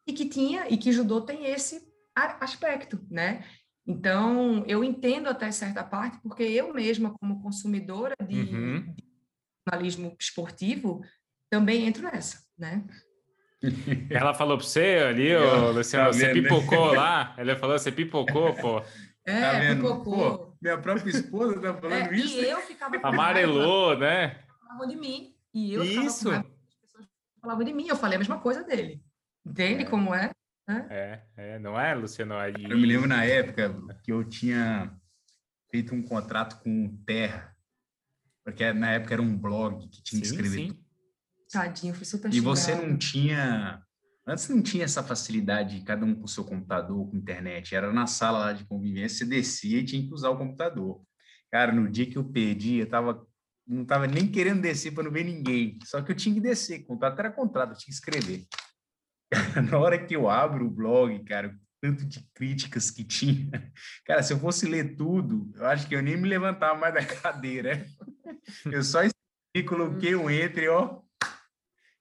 e 0.07 0.13
que 0.13 0.29
tinha 0.29 0.69
e 0.69 0.77
que 0.77 0.93
judô 0.93 1.23
tem 1.23 1.47
esse 1.47 1.83
aspecto, 2.15 3.01
né? 3.11 3.45
Então, 3.87 4.63
eu 4.67 4.85
entendo 4.85 5.29
até 5.29 5.51
certa 5.51 5.83
parte, 5.83 6.19
porque 6.23 6.43
eu 6.43 6.73
mesma, 6.73 7.15
como 7.19 7.43
consumidora 7.43 8.15
de, 8.27 8.41
uhum. 8.41 8.95
de 8.95 9.05
jornalismo 9.69 10.17
esportivo, 10.19 11.03
também 11.51 11.87
entro 11.87 12.03
nessa, 12.03 12.39
né? 12.59 12.85
Ela 14.11 14.35
falou 14.35 14.59
para 14.59 14.67
você 14.67 14.99
ali, 15.09 15.35
ô, 15.35 15.73
Luciano, 15.73 16.07
tá 16.07 16.13
você 16.13 16.27
né? 16.27 16.33
pipocou 16.35 16.93
lá? 16.93 17.35
Ela 17.39 17.57
falou, 17.57 17.79
você 17.79 17.91
pipocou, 17.91 18.55
pô. 18.55 18.83
É, 19.27 19.41
tá 19.41 19.59
vendo? 19.59 20.03
Pô, 20.03 20.55
minha 20.61 20.77
própria 20.77 21.11
esposa 21.11 21.59
tá 21.61 21.75
falando 21.75 22.13
é, 22.13 22.15
isso. 22.15 22.39
E 22.39 22.45
eu 22.45 22.61
ficava 22.61 22.97
Amarelou, 23.03 23.99
né? 23.99 24.41
Falavam 24.61 24.87
de 24.87 24.97
mim. 24.97 25.35
E 25.53 25.73
eu 25.73 25.83
isso. 25.83 26.25
ficava 26.25 26.43
com 26.43 26.51
as 26.51 26.75
pessoas 26.75 27.07
falavam 27.41 27.65
de 27.65 27.73
mim. 27.73 27.89
Eu 27.89 27.97
falei 27.97 28.17
a 28.17 28.19
mesma 28.19 28.39
coisa 28.39 28.63
dele. 28.63 29.03
Entende 29.47 29.85
é. 29.85 29.87
como 29.87 30.15
é? 30.15 30.31
É, 30.69 31.21
é, 31.37 31.59
não 31.59 31.79
é, 31.79 31.95
Luciano? 31.95 32.35
Aí... 32.35 32.55
Eu 32.69 32.77
me 32.77 32.87
lembro 32.87 33.07
na 33.07 33.25
época 33.25 33.75
que 34.03 34.13
eu 34.13 34.25
tinha 34.25 34.95
feito 35.71 35.95
um 35.95 36.03
contrato 36.03 36.63
com 36.63 36.97
Terra, 37.07 37.54
porque 38.45 38.73
na 38.73 38.93
época 38.93 39.15
era 39.15 39.23
um 39.23 39.37
blog 39.37 39.89
que 39.89 40.03
tinha 40.03 40.21
que 40.21 40.27
escrever. 40.27 40.69
Sim. 40.69 40.85
Tadinho, 41.51 41.95
foi 41.95 42.05
super 42.05 42.33
E 42.33 42.41
você 42.41 42.75
não 42.75 42.97
tinha 42.97 43.85
Antes 44.27 44.49
não 44.49 44.63
tinha 44.63 44.85
essa 44.85 45.03
facilidade, 45.03 45.83
cada 45.83 46.05
um 46.07 46.15
com 46.15 46.25
o 46.25 46.29
seu 46.29 46.45
computador, 46.45 47.11
com 47.11 47.17
internet. 47.17 47.75
Era 47.75 47.93
na 47.93 48.07
sala 48.07 48.39
lá 48.39 48.53
de 48.55 48.65
convivência, 48.65 49.19
você 49.19 49.27
descia 49.27 49.81
e 49.81 49.85
tinha 49.85 50.03
que 50.03 50.15
usar 50.15 50.31
o 50.31 50.39
computador. 50.39 51.03
Cara, 51.53 51.71
no 51.73 51.91
dia 51.91 52.09
que 52.09 52.17
eu 52.17 52.25
perdi, 52.25 52.77
eu 52.77 52.89
tava, 52.89 53.27
não 53.67 53.83
estava 53.83 54.07
nem 54.07 54.27
querendo 54.27 54.63
descer 54.63 54.93
para 54.93 55.05
não 55.05 55.11
ver 55.11 55.25
ninguém. 55.25 55.79
Só 55.85 56.01
que 56.01 56.11
eu 56.11 56.17
tinha 56.17 56.35
que 56.35 56.41
descer. 56.41 56.87
Contrato 56.87 57.19
era 57.19 57.31
contrato, 57.31 57.73
eu 57.73 57.77
tinha 57.77 57.87
que 57.87 57.93
escrever. 57.93 58.47
na 59.71 59.79
hora 59.79 60.03
que 60.03 60.17
eu 60.17 60.31
abro 60.31 60.67
o 60.67 60.71
blog, 60.71 61.23
cara, 61.25 61.55
tanto 61.83 62.07
de 62.07 62.27
críticas 62.35 62.91
que 62.91 63.05
tinha. 63.05 63.51
Cara, 64.07 64.23
se 64.23 64.33
eu 64.33 64.39
fosse 64.39 64.65
ler 64.67 64.97
tudo, 64.97 65.53
eu 65.55 65.67
acho 65.67 65.87
que 65.87 65.95
eu 65.95 66.03
nem 66.03 66.17
me 66.17 66.27
levantava 66.27 66.79
mais 66.79 66.95
da 66.95 67.05
cadeira. 67.21 67.85
Eu 68.71 68.83
só 68.83 69.01
coloquei 69.69 70.15
um 70.15 70.29
entre, 70.29 70.69
ó, 70.69 71.01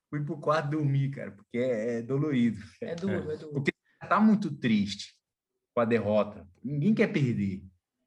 fui 0.09 0.23
pro 0.23 0.39
quarto 0.39 0.71
dormir, 0.71 1.11
cara, 1.11 1.31
porque 1.31 1.57
é, 1.57 1.97
é 1.97 2.01
dolorido. 2.01 2.63
É 2.81 2.95
duro, 2.95 3.31
é, 3.31 3.33
é 3.33 3.37
duro. 3.37 3.53
Porque 3.53 3.71
tá 4.07 4.19
muito 4.19 4.51
triste 4.51 5.15
com 5.73 5.81
a 5.81 5.85
derrota. 5.85 6.47
Ninguém 6.63 6.93
quer 6.93 7.07
perder. 7.07 7.63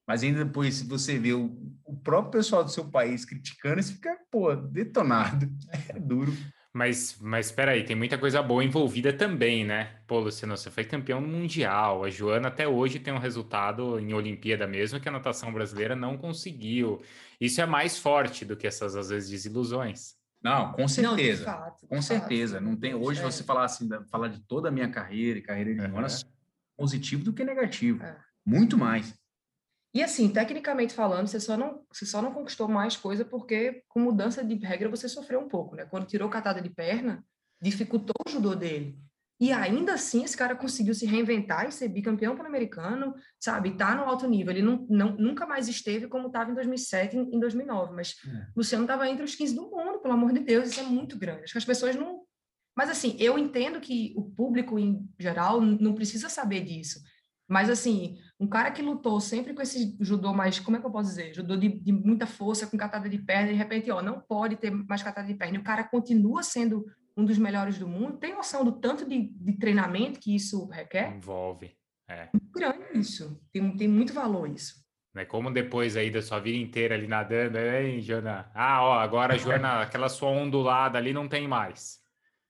Mas 0.06 0.22
ainda 0.22 0.44
depois, 0.44 0.76
se 0.76 0.86
você 0.86 1.18
vê 1.18 1.32
o, 1.32 1.58
o 1.84 1.96
próprio 1.96 2.32
pessoal 2.32 2.62
do 2.62 2.70
seu 2.70 2.88
país 2.88 3.24
criticando, 3.24 3.82
você 3.82 3.92
fica, 3.92 4.16
pô, 4.30 4.54
detonado. 4.54 5.48
É 5.94 5.98
duro. 5.98 6.32
Mas, 6.76 7.16
mas 7.22 7.46
espera 7.46 7.72
aí, 7.72 7.82
tem 7.82 7.96
muita 7.96 8.18
coisa 8.18 8.42
boa 8.42 8.62
envolvida 8.62 9.10
também, 9.10 9.64
né? 9.64 9.96
Pô, 10.06 10.20
Luciano, 10.20 10.54
você 10.54 10.70
foi 10.70 10.84
campeão 10.84 11.22
mundial. 11.22 12.04
A 12.04 12.10
Joana 12.10 12.48
até 12.48 12.68
hoje 12.68 12.98
tem 12.98 13.14
um 13.14 13.18
resultado 13.18 13.98
em 13.98 14.12
Olimpíada 14.12 14.66
mesmo 14.66 15.00
que 15.00 15.08
a 15.08 15.12
natação 15.12 15.50
brasileira 15.50 15.96
não 15.96 16.18
conseguiu. 16.18 17.00
Isso 17.40 17.62
é 17.62 17.66
mais 17.66 17.98
forte 17.98 18.44
do 18.44 18.54
que 18.54 18.66
essas, 18.66 18.94
às 18.94 19.08
vezes, 19.08 19.30
desilusões. 19.30 20.16
Não, 20.42 20.70
com 20.72 20.86
certeza. 20.86 21.46
Não, 21.46 21.52
fato, 21.58 21.86
com 21.86 22.02
certeza. 22.02 22.60
Não 22.60 22.76
tem 22.76 22.94
hoje 22.94 23.20
é. 23.20 23.22
você 23.22 23.42
falar 23.42 23.64
assim, 23.64 23.88
falar 24.10 24.28
de 24.28 24.40
toda 24.40 24.68
a 24.68 24.70
minha 24.70 24.90
carreira 24.90 25.38
e 25.38 25.42
carreira 25.42 25.74
de 25.74 25.80
uhum. 25.80 26.00
anos, 26.00 26.26
positivo 26.76 27.24
do 27.24 27.32
que 27.32 27.42
negativo. 27.42 28.04
É. 28.04 28.18
Muito 28.44 28.76
mais. 28.76 29.18
E 29.96 30.02
assim, 30.02 30.28
tecnicamente 30.28 30.92
falando, 30.92 31.26
você 31.26 31.40
só 31.40 31.56
não, 31.56 31.82
você 31.90 32.04
só 32.04 32.20
não 32.20 32.30
conquistou 32.30 32.68
mais 32.68 32.98
coisa 32.98 33.24
porque 33.24 33.82
com 33.88 33.98
mudança 33.98 34.44
de 34.44 34.54
regra 34.56 34.90
você 34.90 35.08
sofreu 35.08 35.40
um 35.40 35.48
pouco, 35.48 35.74
né? 35.74 35.86
Quando 35.86 36.04
tirou 36.04 36.28
catada 36.28 36.60
de 36.60 36.68
perna, 36.68 37.24
dificultou 37.62 38.12
o 38.28 38.30
judô 38.30 38.54
dele. 38.54 39.00
E 39.40 39.50
ainda 39.52 39.94
assim, 39.94 40.22
esse 40.22 40.36
cara 40.36 40.54
conseguiu 40.54 40.92
se 40.92 41.06
reinventar 41.06 41.66
e 41.66 41.72
ser 41.72 41.88
bicampeão 41.88 42.36
pan-americano, 42.36 43.14
sabe? 43.40 43.74
Tá 43.74 43.94
no 43.94 44.02
alto 44.02 44.28
nível. 44.28 44.52
Ele 44.52 44.60
não, 44.60 44.86
não, 44.86 45.16
nunca 45.16 45.46
mais 45.46 45.66
esteve 45.66 46.08
como 46.08 46.26
estava 46.26 46.50
em 46.50 46.54
2007, 46.54 47.16
em, 47.16 47.34
em 47.34 47.40
2009. 47.40 47.94
Mas 47.94 48.16
é. 48.28 48.48
Luciano 48.54 48.84
estava 48.84 49.08
entre 49.08 49.24
os 49.24 49.34
15 49.34 49.54
do 49.54 49.62
mundo, 49.70 50.00
pelo 50.00 50.12
amor 50.12 50.30
de 50.30 50.40
Deus. 50.40 50.68
Isso 50.68 50.80
é 50.80 50.82
muito 50.82 51.18
grande. 51.18 51.44
Acho 51.44 51.52
que 51.52 51.58
as 51.58 51.64
pessoas 51.64 51.96
não. 51.96 52.20
Mas, 52.76 52.90
assim, 52.90 53.16
eu 53.18 53.38
entendo 53.38 53.80
que 53.80 54.12
o 54.14 54.30
público, 54.30 54.78
em 54.78 55.08
geral, 55.18 55.58
não 55.58 55.94
precisa 55.94 56.28
saber 56.28 56.60
disso. 56.60 57.00
Mas, 57.48 57.70
assim, 57.70 58.18
um 58.38 58.46
cara 58.46 58.70
que 58.70 58.82
lutou 58.82 59.18
sempre 59.20 59.54
com 59.54 59.62
esse 59.62 59.96
judô 60.00 60.32
mais, 60.32 60.60
como 60.60 60.76
é 60.76 60.80
que 60.80 60.86
eu 60.86 60.90
posso 60.90 61.08
dizer? 61.08 61.34
Judô 61.34 61.56
de, 61.56 61.68
de 61.68 61.92
muita 61.92 62.26
força, 62.26 62.66
com 62.66 62.76
catada 62.76 63.08
de 63.08 63.18
perna, 63.18 63.48
de 63.48 63.54
repente, 63.54 63.90
ó, 63.90 64.02
não 64.02 64.20
pode 64.20 64.56
ter 64.56 64.70
mais 64.70 65.02
catada 65.02 65.26
de 65.26 65.34
perna. 65.34 65.56
E 65.56 65.60
o 65.60 65.64
cara 65.64 65.84
continua 65.84 66.42
sendo 66.42 66.84
um 67.16 67.24
dos 67.24 67.38
melhores 67.38 67.78
do 67.78 67.88
mundo, 67.88 68.18
tem 68.18 68.34
noção 68.34 68.62
do 68.62 68.72
tanto 68.72 69.08
de, 69.08 69.28
de 69.28 69.52
treinamento 69.54 70.20
que 70.20 70.34
isso 70.34 70.66
requer? 70.68 71.14
Envolve. 71.16 71.74
É. 72.08 72.28
Muito 72.32 72.52
grande 72.52 72.98
isso. 72.98 73.40
Tem, 73.52 73.76
tem 73.76 73.88
muito 73.88 74.12
valor 74.12 74.48
isso. 74.48 74.84
É 75.16 75.24
como 75.24 75.50
depois 75.50 75.96
aí 75.96 76.10
da 76.10 76.20
sua 76.20 76.38
vida 76.38 76.58
inteira 76.58 76.94
ali 76.94 77.06
nadando, 77.06 77.56
hein, 77.58 78.02
Joana? 78.02 78.50
Ah, 78.54 78.84
ó, 78.84 78.98
agora, 78.98 79.38
Joana, 79.38 79.80
aquela 79.82 80.10
sua 80.10 80.28
ondulada 80.28 80.98
ali 80.98 81.14
não 81.14 81.26
tem 81.26 81.48
mais. 81.48 81.98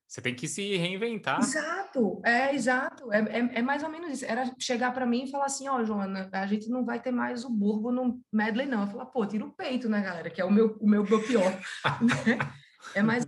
Você 0.07 0.23
tem 0.23 0.35
que 0.35 0.47
se 0.47 0.77
reinventar. 0.77 1.40
Exato, 1.40 2.21
é 2.25 2.55
exato. 2.55 3.12
É, 3.12 3.19
é, 3.19 3.59
é 3.59 3.62
mais 3.62 3.83
ou 3.83 3.88
menos 3.88 4.11
isso. 4.12 4.25
Era 4.25 4.55
chegar 4.59 4.92
para 4.92 5.05
mim 5.05 5.25
e 5.25 5.31
falar 5.31 5.47
assim: 5.47 5.69
ó, 5.69 5.83
Joana, 5.85 6.29
a 6.33 6.47
gente 6.47 6.69
não 6.69 6.85
vai 6.85 7.03
ter 7.03 7.11
mais 7.11 7.45
o 7.45 7.51
burbo 7.51 7.90
no 7.90 8.21
medley, 8.33 8.66
não. 8.66 8.83
Eu 8.83 8.87
falar, 8.87 9.07
pô, 9.07 9.27
tira 9.27 9.45
o 9.45 9.53
peito, 9.53 9.88
né, 9.88 10.01
galera? 10.01 10.31
Que 10.31 10.40
é 10.40 10.45
o 10.45 10.51
meu, 10.51 10.77
o 10.81 10.88
meu, 10.88 11.03
meu 11.03 11.23
pior. 11.27 11.53
é 12.95 13.03
mais 13.03 13.27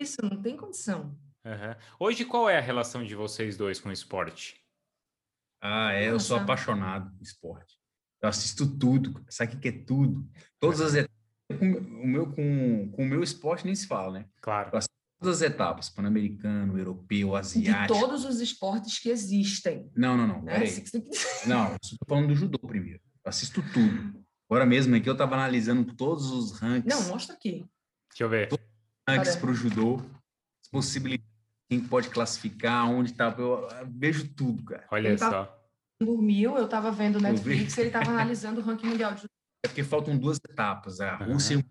isso, 0.00 0.16
não 0.22 0.40
tem 0.40 0.56
condição. 0.56 1.14
Uhum. 1.44 1.74
Hoje, 2.00 2.24
qual 2.24 2.48
é 2.48 2.56
a 2.56 2.62
relação 2.62 3.04
de 3.04 3.14
vocês 3.14 3.56
dois 3.56 3.78
com 3.78 3.90
o 3.90 3.92
esporte? 3.92 4.64
Ah, 5.60 5.92
é, 5.92 6.08
eu 6.08 6.18
sou 6.18 6.38
apaixonado 6.38 7.10
por 7.10 7.22
esporte. 7.22 7.78
Eu 8.22 8.30
assisto 8.30 8.66
tudo, 8.78 9.22
sabe 9.28 9.56
o 9.56 9.60
que 9.60 9.68
é 9.68 9.72
tudo? 9.72 10.26
Todas 10.58 10.80
as 10.80 10.94
etapas. 10.94 11.14
O 11.50 12.06
meu, 12.06 12.26
com, 12.32 12.90
com 12.90 13.02
o 13.02 13.06
meu 13.06 13.22
esporte 13.22 13.66
nem 13.66 13.74
se 13.74 13.86
fala, 13.86 14.20
né? 14.20 14.26
Claro. 14.40 14.70
Eu 14.72 14.78
todas 15.24 15.42
as 15.42 15.50
etapas, 15.50 15.88
pan-americano, 15.88 16.78
europeu, 16.78 17.34
asiático. 17.34 17.94
De 17.94 18.00
todos 18.00 18.24
os 18.24 18.40
esportes 18.40 18.98
que 18.98 19.08
existem. 19.08 19.90
Não, 19.96 20.16
não, 20.16 20.26
não. 20.26 20.42
Né? 20.42 20.58
Não, 21.46 21.74
estou 21.82 21.98
falando 22.06 22.28
do 22.28 22.34
judô 22.34 22.58
primeiro. 22.58 23.00
Eu 23.24 23.28
assisto 23.30 23.62
tudo. 23.72 24.22
Agora 24.48 24.66
mesmo 24.66 24.94
aqui 24.94 25.08
eu 25.08 25.14
estava 25.14 25.34
analisando 25.34 25.94
todos 25.94 26.30
os 26.30 26.58
rankings. 26.58 26.94
Não, 26.94 27.08
mostra 27.08 27.34
aqui. 27.34 27.64
Deixa 28.10 28.24
eu 28.24 28.28
ver. 28.28 28.48
Todos 28.48 28.64
rankings 29.08 29.38
para 29.38 29.50
o 29.50 29.54
judô, 29.54 29.96
as 29.96 30.68
possibilidades, 30.70 31.26
quem 31.70 31.80
pode 31.80 32.10
classificar, 32.10 32.88
onde 32.90 33.12
está. 33.12 33.34
Eu, 33.38 33.66
vejo 33.88 34.28
tudo, 34.34 34.62
cara. 34.64 34.86
Olha 34.90 35.08
ele 35.08 35.18
só. 35.18 35.60
Dormiu, 36.00 36.58
eu 36.58 36.66
estava 36.66 36.90
vendo 36.90 37.20
Netflix, 37.20 37.78
ele 37.78 37.86
estava 37.86 38.10
analisando 38.10 38.60
o 38.60 38.64
ranking 38.64 38.88
mundial 38.88 39.14
de 39.14 39.22
judô. 39.22 39.32
É 39.64 39.68
porque 39.68 39.82
faltam 39.82 40.18
duas 40.18 40.36
etapas, 40.36 41.00
a 41.00 41.16
Rússia 41.16 41.64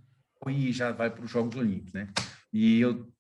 uhum. 0.44 0.50
e 0.50 0.72
já 0.72 0.92
vai 0.92 1.12
para 1.12 1.24
os 1.24 1.30
Jogos 1.30 1.56
Olímpicos, 1.56 1.94
né? 1.94 2.10
E 2.52 2.80
eu, 2.80 3.14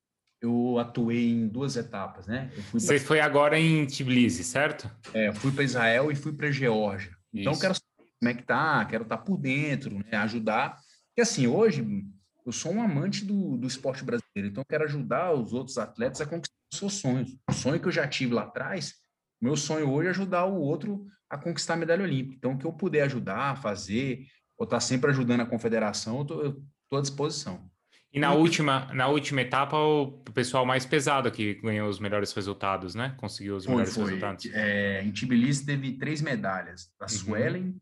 eu 0.43 0.77
atuei 0.77 1.31
em 1.31 1.47
duas 1.47 1.77
etapas, 1.77 2.27
né? 2.27 2.51
Você 2.73 2.99
pra... 2.99 3.07
foi 3.07 3.19
agora 3.21 3.57
em 3.57 3.87
Tbilisi, 3.87 4.43
certo? 4.43 4.91
É, 5.13 5.31
fui 5.33 5.51
para 5.51 5.63
Israel 5.63 6.11
e 6.11 6.15
fui 6.15 6.33
para 6.33 6.51
Geórgia. 6.51 7.15
Então, 7.33 7.57
quero 7.57 7.73
saber 7.73 8.11
como 8.19 8.29
é 8.29 8.33
que 8.33 8.43
tá, 8.43 8.85
quero 8.85 9.03
estar 9.03 9.17
tá 9.17 9.23
por 9.23 9.37
dentro, 9.37 9.97
né? 9.97 10.17
ajudar. 10.17 10.77
Porque 11.07 11.21
assim, 11.21 11.47
hoje 11.47 12.05
eu 12.45 12.51
sou 12.51 12.73
um 12.73 12.83
amante 12.83 13.23
do, 13.23 13.57
do 13.57 13.65
esporte 13.65 14.03
brasileiro, 14.03 14.49
então 14.51 14.61
eu 14.61 14.65
quero 14.65 14.83
ajudar 14.83 15.31
os 15.31 15.53
outros 15.53 15.77
atletas 15.77 16.19
a 16.19 16.25
conquistar 16.25 16.57
os 16.71 16.77
seus 16.77 16.93
sonhos. 16.95 17.37
O 17.49 17.53
sonho 17.53 17.79
que 17.79 17.87
eu 17.87 17.91
já 17.91 18.05
tive 18.05 18.33
lá 18.33 18.43
atrás, 18.43 18.95
meu 19.41 19.55
sonho 19.55 19.89
hoje 19.89 20.07
é 20.07 20.11
ajudar 20.11 20.45
o 20.45 20.59
outro 20.59 21.07
a 21.29 21.37
conquistar 21.37 21.75
a 21.75 21.77
medalha 21.77 22.03
olímpica. 22.03 22.35
Então, 22.35 22.53
o 22.53 22.57
que 22.57 22.65
eu 22.65 22.73
puder 22.73 23.03
ajudar, 23.03 23.61
fazer, 23.61 24.27
ou 24.57 24.65
estar 24.65 24.77
tá 24.77 24.81
sempre 24.81 25.09
ajudando 25.09 25.39
a 25.39 25.45
confederação, 25.45 26.17
eu 26.29 26.63
estou 26.83 26.99
à 26.99 27.01
disposição. 27.01 27.71
E 28.13 28.19
na 28.19 28.31
última, 28.33 28.93
na 28.93 29.07
última 29.07 29.41
etapa, 29.41 29.75
o 29.75 30.11
pessoal 30.33 30.65
mais 30.65 30.85
pesado 30.85 31.31
que 31.31 31.55
ganhou 31.55 31.89
os 31.89 31.99
melhores 31.99 32.31
resultados, 32.31 32.93
né? 32.93 33.15
Conseguiu 33.17 33.55
os 33.55 33.65
melhores 33.65 33.93
foi, 33.93 34.05
resultados. 34.05 34.45
É, 34.53 35.03
em 35.03 35.11
Tbilisi 35.11 35.65
teve 35.65 35.93
três 35.93 36.21
medalhas, 36.21 36.91
da 36.99 37.05
uhum. 37.05 37.09
Suelen, 37.09 37.81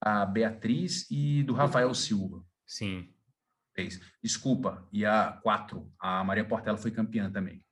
a 0.00 0.24
Beatriz 0.24 1.10
e 1.10 1.42
do 1.42 1.52
Rafael 1.52 1.92
Silva. 1.92 2.44
Sim 2.64 3.12
três. 3.74 4.00
Desculpa, 4.22 4.88
e 4.92 5.04
a 5.04 5.32
quatro. 5.42 5.92
A 5.98 6.24
Maria 6.24 6.44
Portela 6.44 6.78
foi 6.78 6.90
campeã 6.90 7.30
também. 7.30 7.62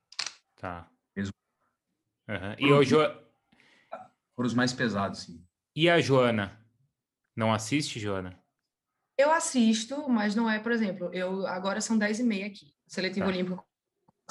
Tá. 0.56 0.90
Fez... 1.14 1.28
Uhum. 1.28 2.54
E 2.58 2.72
hoje. 2.72 2.94
Foram 4.34 4.46
os 4.46 4.54
mais 4.54 4.72
pesados, 4.72 5.20
sim. 5.20 5.44
E 5.74 5.88
a 5.88 6.00
Joana? 6.00 6.58
Não 7.36 7.52
assiste, 7.52 7.98
Joana? 7.98 8.41
Eu 9.22 9.30
assisto, 9.30 10.08
mas 10.08 10.34
não 10.34 10.50
é, 10.50 10.58
por 10.58 10.72
exemplo, 10.72 11.08
eu 11.12 11.46
agora 11.46 11.80
são 11.80 11.96
10 11.96 12.20
e 12.20 12.22
meia 12.24 12.46
aqui. 12.46 12.74
Seletivo 12.88 13.26
tá. 13.26 13.32
Olímpico 13.32 13.64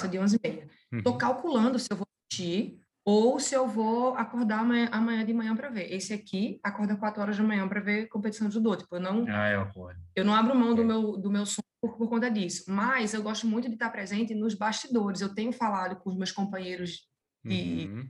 de 0.10 0.20
11 0.20 0.36
e 0.36 0.50
meia. 0.50 0.68
Uhum. 0.92 1.02
Tô 1.02 1.18
calculando 1.18 1.80
se 1.80 1.88
eu 1.90 1.96
vou 1.96 2.06
assistir 2.30 2.78
ou 3.06 3.40
se 3.40 3.56
eu 3.56 3.68
vou 3.68 4.16
acordar 4.16 4.60
amanhã, 4.60 4.90
amanhã 4.92 5.26
de 5.26 5.34
manhã 5.34 5.56
para 5.56 5.70
ver. 5.70 5.94
Esse 5.94 6.14
aqui 6.14 6.60
acorda 6.62 6.98
4 6.98 7.22
horas 7.22 7.38
da 7.38 7.44
manhã 7.44 7.66
para 7.70 7.80
ver 7.80 8.08
competição 8.10 8.50
de 8.50 8.54
judô. 8.54 8.76
Tipo, 8.76 8.98
eu 8.98 9.00
não, 9.00 9.26
ah, 9.30 9.50
eu, 9.50 9.68
eu 10.14 10.26
não 10.26 10.36
abro 10.36 10.54
mão 10.54 10.76
do 10.76 10.82
é. 10.82 10.86
meu, 10.86 11.18
do 11.18 11.32
meu 11.32 11.46
sono 11.46 11.64
por, 11.80 11.96
por, 11.98 12.10
conta 12.10 12.30
disso. 12.30 12.66
Mas 12.68 13.14
eu 13.14 13.24
gosto 13.24 13.48
muito 13.48 13.70
de 13.70 13.76
estar 13.76 13.90
presente 13.92 14.36
nos 14.36 14.56
bastidores. 14.56 15.22
Eu 15.22 15.34
tenho 15.34 15.54
falado 15.54 15.96
com 15.96 16.10
os 16.10 16.18
meus 16.18 16.34
companheiros 16.34 17.08
de 17.46 17.88
uhum. 17.88 18.10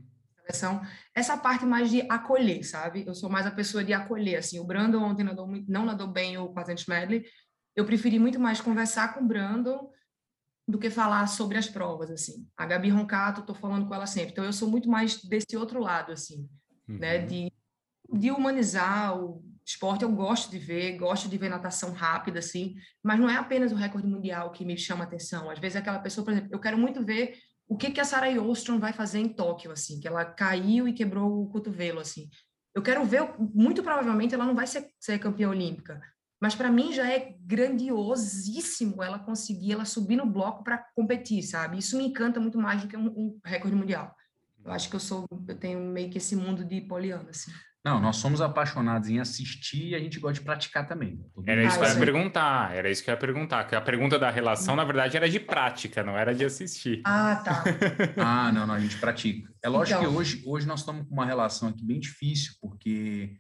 Essa 1.14 1.38
parte 1.38 1.66
mais 1.66 1.90
de 1.90 2.02
acolher, 2.10 2.64
sabe? 2.64 3.04
Eu 3.06 3.14
sou 3.14 3.30
mais 3.30 3.46
a 3.46 3.52
pessoa 3.52 3.84
de 3.84 3.94
acolher. 3.94 4.38
Assim, 4.38 4.60
o 4.60 4.64
Brandon 4.64 5.04
ontem 5.04 5.24
nadou, 5.24 5.48
não 5.68 5.86
nadou 5.86 6.08
bem 6.08 6.38
o 6.38 6.50
400 6.50 6.86
medley. 6.86 7.26
Eu 7.76 7.86
preferi 7.86 8.20
muito 8.20 8.40
mais 8.40 8.62
conversar 8.62 9.14
com 9.14 9.22
o 9.22 9.28
Brandon 9.28 9.90
do 10.68 10.78
que 10.78 10.90
falar 10.90 11.28
sobre 11.28 11.58
as 11.58 11.68
provas, 11.68 12.10
assim. 12.10 12.48
A 12.56 12.66
Gabi 12.66 12.90
Roncato, 12.90 13.42
estou 13.42 13.56
falando 13.56 13.88
com 13.88 13.94
ela 13.94 14.08
sempre. 14.08 14.32
Então, 14.32 14.44
eu 14.44 14.54
sou 14.54 14.70
muito 14.70 14.90
mais 14.90 15.22
desse 15.24 15.58
outro 15.58 15.80
lado, 15.80 16.12
assim, 16.12 16.48
né? 16.88 16.94
uhum. 16.94 16.98
né? 16.98 17.18
De, 17.20 17.52
de 18.14 18.32
humanizar 18.32 19.18
o 19.18 19.44
esporte. 19.66 20.04
Eu 20.04 20.12
gosto 20.12 20.50
de 20.52 20.60
ver, 20.60 20.98
gosto 20.98 21.28
de 21.30 21.38
ver 21.38 21.50
natação 21.50 21.92
rápida, 21.92 22.40
assim, 22.40 22.76
mas 23.04 23.20
não 23.20 23.30
é 23.30 23.36
apenas 23.36 23.72
o 23.72 23.76
recorde 23.76 24.08
mundial 24.08 24.52
que 24.52 24.66
me 24.66 24.78
chama 24.78 25.04
atenção. 25.04 25.50
Às 25.50 25.60
vezes, 25.60 25.76
aquela 25.76 26.00
pessoa, 26.00 26.24
por 26.24 26.32
exemplo, 26.32 26.50
eu 26.52 26.60
quero 26.60 26.78
muito 26.78 27.04
ver 27.04 27.38
o 27.72 27.78
que, 27.78 27.90
que 27.90 28.02
a 28.02 28.04
Sarah 28.04 28.30
Ostrom 28.42 28.80
vai 28.80 28.92
fazer 28.92 29.20
em 29.20 29.30
Tóquio, 29.30 29.72
assim, 29.72 29.98
que 29.98 30.06
ela 30.06 30.26
caiu 30.26 30.90
e 30.90 30.94
quebrou 30.94 31.42
o 31.42 31.48
cotovelo, 31.48 32.02
assim. 32.02 32.30
Eu 32.76 32.82
quero 32.82 33.06
ver, 33.06 33.34
muito 33.40 33.82
provavelmente 33.82 34.36
ela 34.36 34.46
não 34.46 34.54
vai 34.54 34.68
ser, 34.68 34.90
ser 35.00 35.18
campeã 35.20 35.48
olímpica, 35.48 36.02
mas 36.38 36.54
para 36.54 36.70
mim 36.70 36.92
já 36.92 37.10
é 37.10 37.34
grandiosíssimo 37.40 39.02
ela 39.02 39.18
conseguir 39.18 39.72
ela 39.72 39.86
subir 39.86 40.18
no 40.18 40.26
bloco 40.26 40.66
para 40.66 40.86
competir, 40.94 41.44
sabe? 41.44 41.78
Isso 41.78 41.98
me 41.98 42.04
encanta 42.04 42.42
muito 42.42 42.58
mais 42.58 42.82
do 42.82 42.90
que 42.90 42.98
um, 42.98 43.08
um, 43.08 43.40
recorde 43.42 43.78
mundial. 43.78 44.14
Eu 44.66 44.72
acho 44.74 44.90
que 44.90 44.98
eu 44.98 45.00
sou, 45.00 45.26
eu 45.48 45.56
tenho 45.56 45.80
meio 45.80 46.10
que 46.10 46.18
esse 46.18 46.36
mundo 46.36 46.66
de 46.66 46.82
poliana, 46.82 47.30
assim. 47.30 47.52
Não, 47.84 48.00
nós 48.00 48.18
somos 48.18 48.42
apaixonados 48.42 49.10
em 49.10 49.20
assistir 49.20 49.90
e 49.90 49.96
a 49.96 50.00
gente 50.00 50.20
gosta 50.20 50.36
de 50.36 50.42
praticar 50.42 50.88
também. 50.88 51.20
Era 51.48 51.64
isso 51.64 51.80
que 51.80 51.84
eu 51.84 51.90
ia 51.90 51.96
perguntar, 51.96 52.76
era 52.76 52.92
isso 52.92 53.04
que 53.04 53.10
eu 53.10 53.14
ia 53.14 53.20
perguntar, 53.20 53.64
que 53.64 53.76
a 53.76 53.82
pergunta 53.82 54.20
da 54.20 54.30
relação, 54.30 54.76
na 54.76 54.84
verdade, 54.84 55.18
era 55.18 55.28
de 55.28 55.40
prática, 55.40 56.04
não 56.04 56.16
era 56.16 56.36
de 56.36 56.46
assistir. 56.46 57.02
Ah, 57.06 57.42
tá. 57.44 57.64
ah, 58.24 58.52
não, 58.52 58.68
não, 58.68 58.76
a 58.76 58.80
gente 58.80 58.98
pratica. 58.98 59.52
É 59.64 59.68
lógico 59.68 60.00
então, 60.00 60.12
que 60.12 60.18
hoje, 60.20 60.44
hoje 60.46 60.68
nós 60.68 60.82
estamos 60.82 61.08
com 61.08 61.14
uma 61.14 61.26
relação 61.26 61.70
aqui 61.70 61.84
bem 61.84 62.00
difícil, 62.00 62.54
porque 62.62 63.36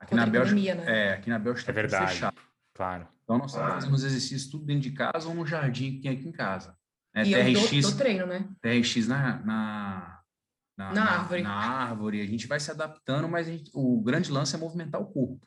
Aqui 0.00 0.14
na 0.14 0.26
Bélgica, 0.26 0.74
né? 0.76 0.84
é, 0.86 1.12
aqui 1.14 1.28
na 1.28 1.38
Bélgica 1.38 1.70
é 1.70 1.74
tá 1.74 1.80
verdade, 1.80 2.12
fechado. 2.12 2.36
Claro. 2.74 3.08
Então 3.24 3.38
nós 3.38 3.50
estamos 3.50 3.74
fazendo 3.74 3.94
os 3.94 4.04
exercícios 4.04 4.48
tudo 4.48 4.64
dentro 4.64 4.82
de 4.82 4.92
casa 4.92 5.28
ou 5.28 5.34
no 5.34 5.44
jardim 5.44 5.96
que 5.96 6.02
tem 6.02 6.12
aqui 6.12 6.28
em 6.28 6.32
casa. 6.32 6.76
Né? 7.14 7.24
E 7.26 7.32
TRX, 7.32 7.72
eu 7.72 7.80
dou, 7.82 7.90
dou 7.90 7.98
treino, 7.98 8.26
né? 8.26 8.48
TRX 8.62 9.08
na, 9.08 9.38
na, 9.44 10.17
na, 10.78 10.92
na, 10.92 11.10
árvore. 11.18 11.42
Na 11.42 11.54
árvore. 11.54 12.20
A 12.20 12.26
gente 12.26 12.46
vai 12.46 12.60
se 12.60 12.70
adaptando, 12.70 13.28
mas 13.28 13.48
gente, 13.48 13.68
o 13.74 14.00
grande 14.00 14.30
lance 14.30 14.54
é 14.54 14.58
movimentar 14.58 15.00
o 15.00 15.06
corpo. 15.06 15.40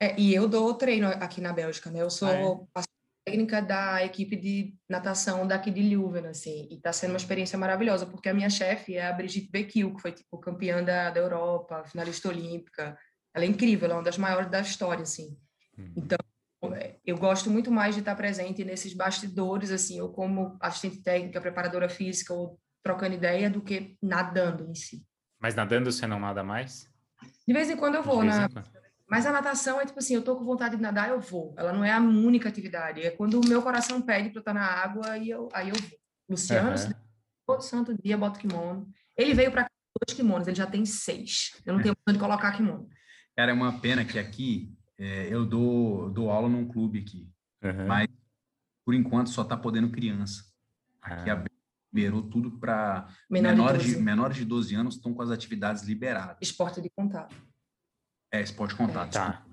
É, 0.00 0.18
e 0.18 0.34
eu 0.34 0.48
dou 0.48 0.72
treino 0.74 1.08
aqui 1.08 1.40
na 1.40 1.52
Bélgica, 1.52 1.90
né? 1.90 2.00
Eu 2.00 2.08
sou 2.08 2.68
ah, 2.74 2.80
é? 2.80 2.82
técnica 3.26 3.60
da 3.60 4.02
equipe 4.02 4.34
de 4.34 4.74
natação 4.88 5.46
daqui 5.46 5.70
de 5.70 5.82
Leuven, 5.82 6.28
assim, 6.28 6.66
e 6.70 6.76
está 6.76 6.92
sendo 6.92 7.10
uma 7.10 7.18
experiência 7.18 7.58
maravilhosa, 7.58 8.06
porque 8.06 8.28
a 8.28 8.34
minha 8.34 8.48
chefe 8.48 8.96
é 8.96 9.06
a 9.06 9.12
Brigitte 9.12 9.50
Bequil, 9.50 9.94
que 9.94 10.00
foi, 10.00 10.12
tipo, 10.12 10.38
campeã 10.38 10.82
da, 10.82 11.10
da 11.10 11.20
Europa, 11.20 11.84
finalista 11.84 12.28
olímpica, 12.28 12.96
ela 13.34 13.44
é 13.44 13.48
incrível, 13.48 13.84
ela 13.84 13.94
é 13.94 13.96
uma 13.98 14.04
das 14.04 14.16
maiores 14.16 14.50
da 14.50 14.60
história, 14.60 15.02
assim. 15.02 15.36
Uhum. 15.76 15.92
Então, 15.96 16.18
eu 17.04 17.18
gosto 17.18 17.50
muito 17.50 17.70
mais 17.70 17.94
de 17.94 18.00
estar 18.00 18.14
presente 18.14 18.64
nesses 18.64 18.94
bastidores, 18.94 19.70
assim, 19.70 20.00
ou 20.00 20.10
como 20.10 20.56
assistente 20.60 21.02
técnica, 21.02 21.40
preparadora 21.40 21.88
física, 21.88 22.32
ou 22.32 22.58
trocando 22.82 23.14
ideia, 23.14 23.50
do 23.50 23.60
que 23.60 23.96
nadando 24.02 24.64
em 24.70 24.74
si. 24.74 25.04
Mas 25.40 25.54
nadando 25.54 25.90
você 25.90 26.06
não 26.06 26.18
nada 26.18 26.42
mais? 26.42 26.88
De 27.46 27.52
vez 27.52 27.70
em 27.70 27.76
quando 27.76 27.96
eu 27.96 28.02
vou, 28.02 28.22
né? 28.22 28.48
Mas 29.08 29.24
a 29.24 29.32
natação 29.32 29.80
é 29.80 29.86
tipo 29.86 29.98
assim, 29.98 30.14
eu 30.14 30.22
tô 30.22 30.36
com 30.36 30.44
vontade 30.44 30.76
de 30.76 30.82
nadar, 30.82 31.08
eu 31.08 31.20
vou. 31.20 31.54
Ela 31.56 31.72
não 31.72 31.82
é 31.84 31.90
a 31.90 31.98
única 31.98 32.48
atividade. 32.48 33.00
É 33.00 33.10
quando 33.10 33.40
o 33.40 33.48
meu 33.48 33.62
coração 33.62 34.02
pede 34.02 34.28
para 34.28 34.38
eu 34.38 34.40
estar 34.40 34.54
na 34.54 34.66
água, 34.66 35.10
aí 35.10 35.30
eu, 35.30 35.48
aí 35.52 35.70
eu 35.70 35.74
vou. 35.74 35.98
Luciano, 36.28 36.70
uhum. 36.70 36.92
todo 37.46 37.62
santo 37.62 37.96
dia, 38.02 38.18
bota 38.18 38.38
kimono. 38.38 38.86
Ele 39.16 39.32
veio 39.32 39.50
para 39.50 39.66
dois 40.06 40.14
kimonos, 40.14 40.46
ele 40.46 40.56
já 40.56 40.66
tem 40.66 40.84
seis. 40.84 41.58
Eu 41.64 41.74
não 41.74 41.82
tenho 41.82 41.96
onde 42.06 42.18
colocar 42.18 42.52
kimono. 42.52 42.86
Cara, 43.34 43.50
é 43.50 43.54
uma 43.54 43.80
pena 43.80 44.04
que 44.04 44.18
aqui 44.18 44.76
é, 44.98 45.32
eu 45.32 45.46
dou, 45.46 46.10
dou 46.10 46.30
aula 46.30 46.48
num 46.48 46.68
clube 46.68 47.00
aqui, 47.00 47.30
uhum. 47.62 47.86
mas 47.86 48.08
por 48.84 48.94
enquanto 48.94 49.30
só 49.30 49.42
está 49.42 49.56
podendo 49.56 49.90
criança. 49.90 50.44
Aqui 51.00 51.30
ah. 51.30 51.44
Liberou 51.92 52.22
tudo 52.22 52.50
para 52.52 53.08
Menor 53.30 53.50
menores, 53.50 53.82
de, 53.84 53.96
menores 53.96 54.36
de 54.36 54.44
12 54.44 54.74
anos 54.74 54.94
estão 54.96 55.14
com 55.14 55.22
as 55.22 55.30
atividades 55.30 55.82
liberadas. 55.84 56.36
Esporte 56.40 56.80
de 56.80 56.90
contato. 56.90 57.34
É, 58.32 58.40
esporte 58.42 58.72
de 58.72 58.76
contato. 58.76 59.08
É, 59.08 59.20
tá. 59.20 59.46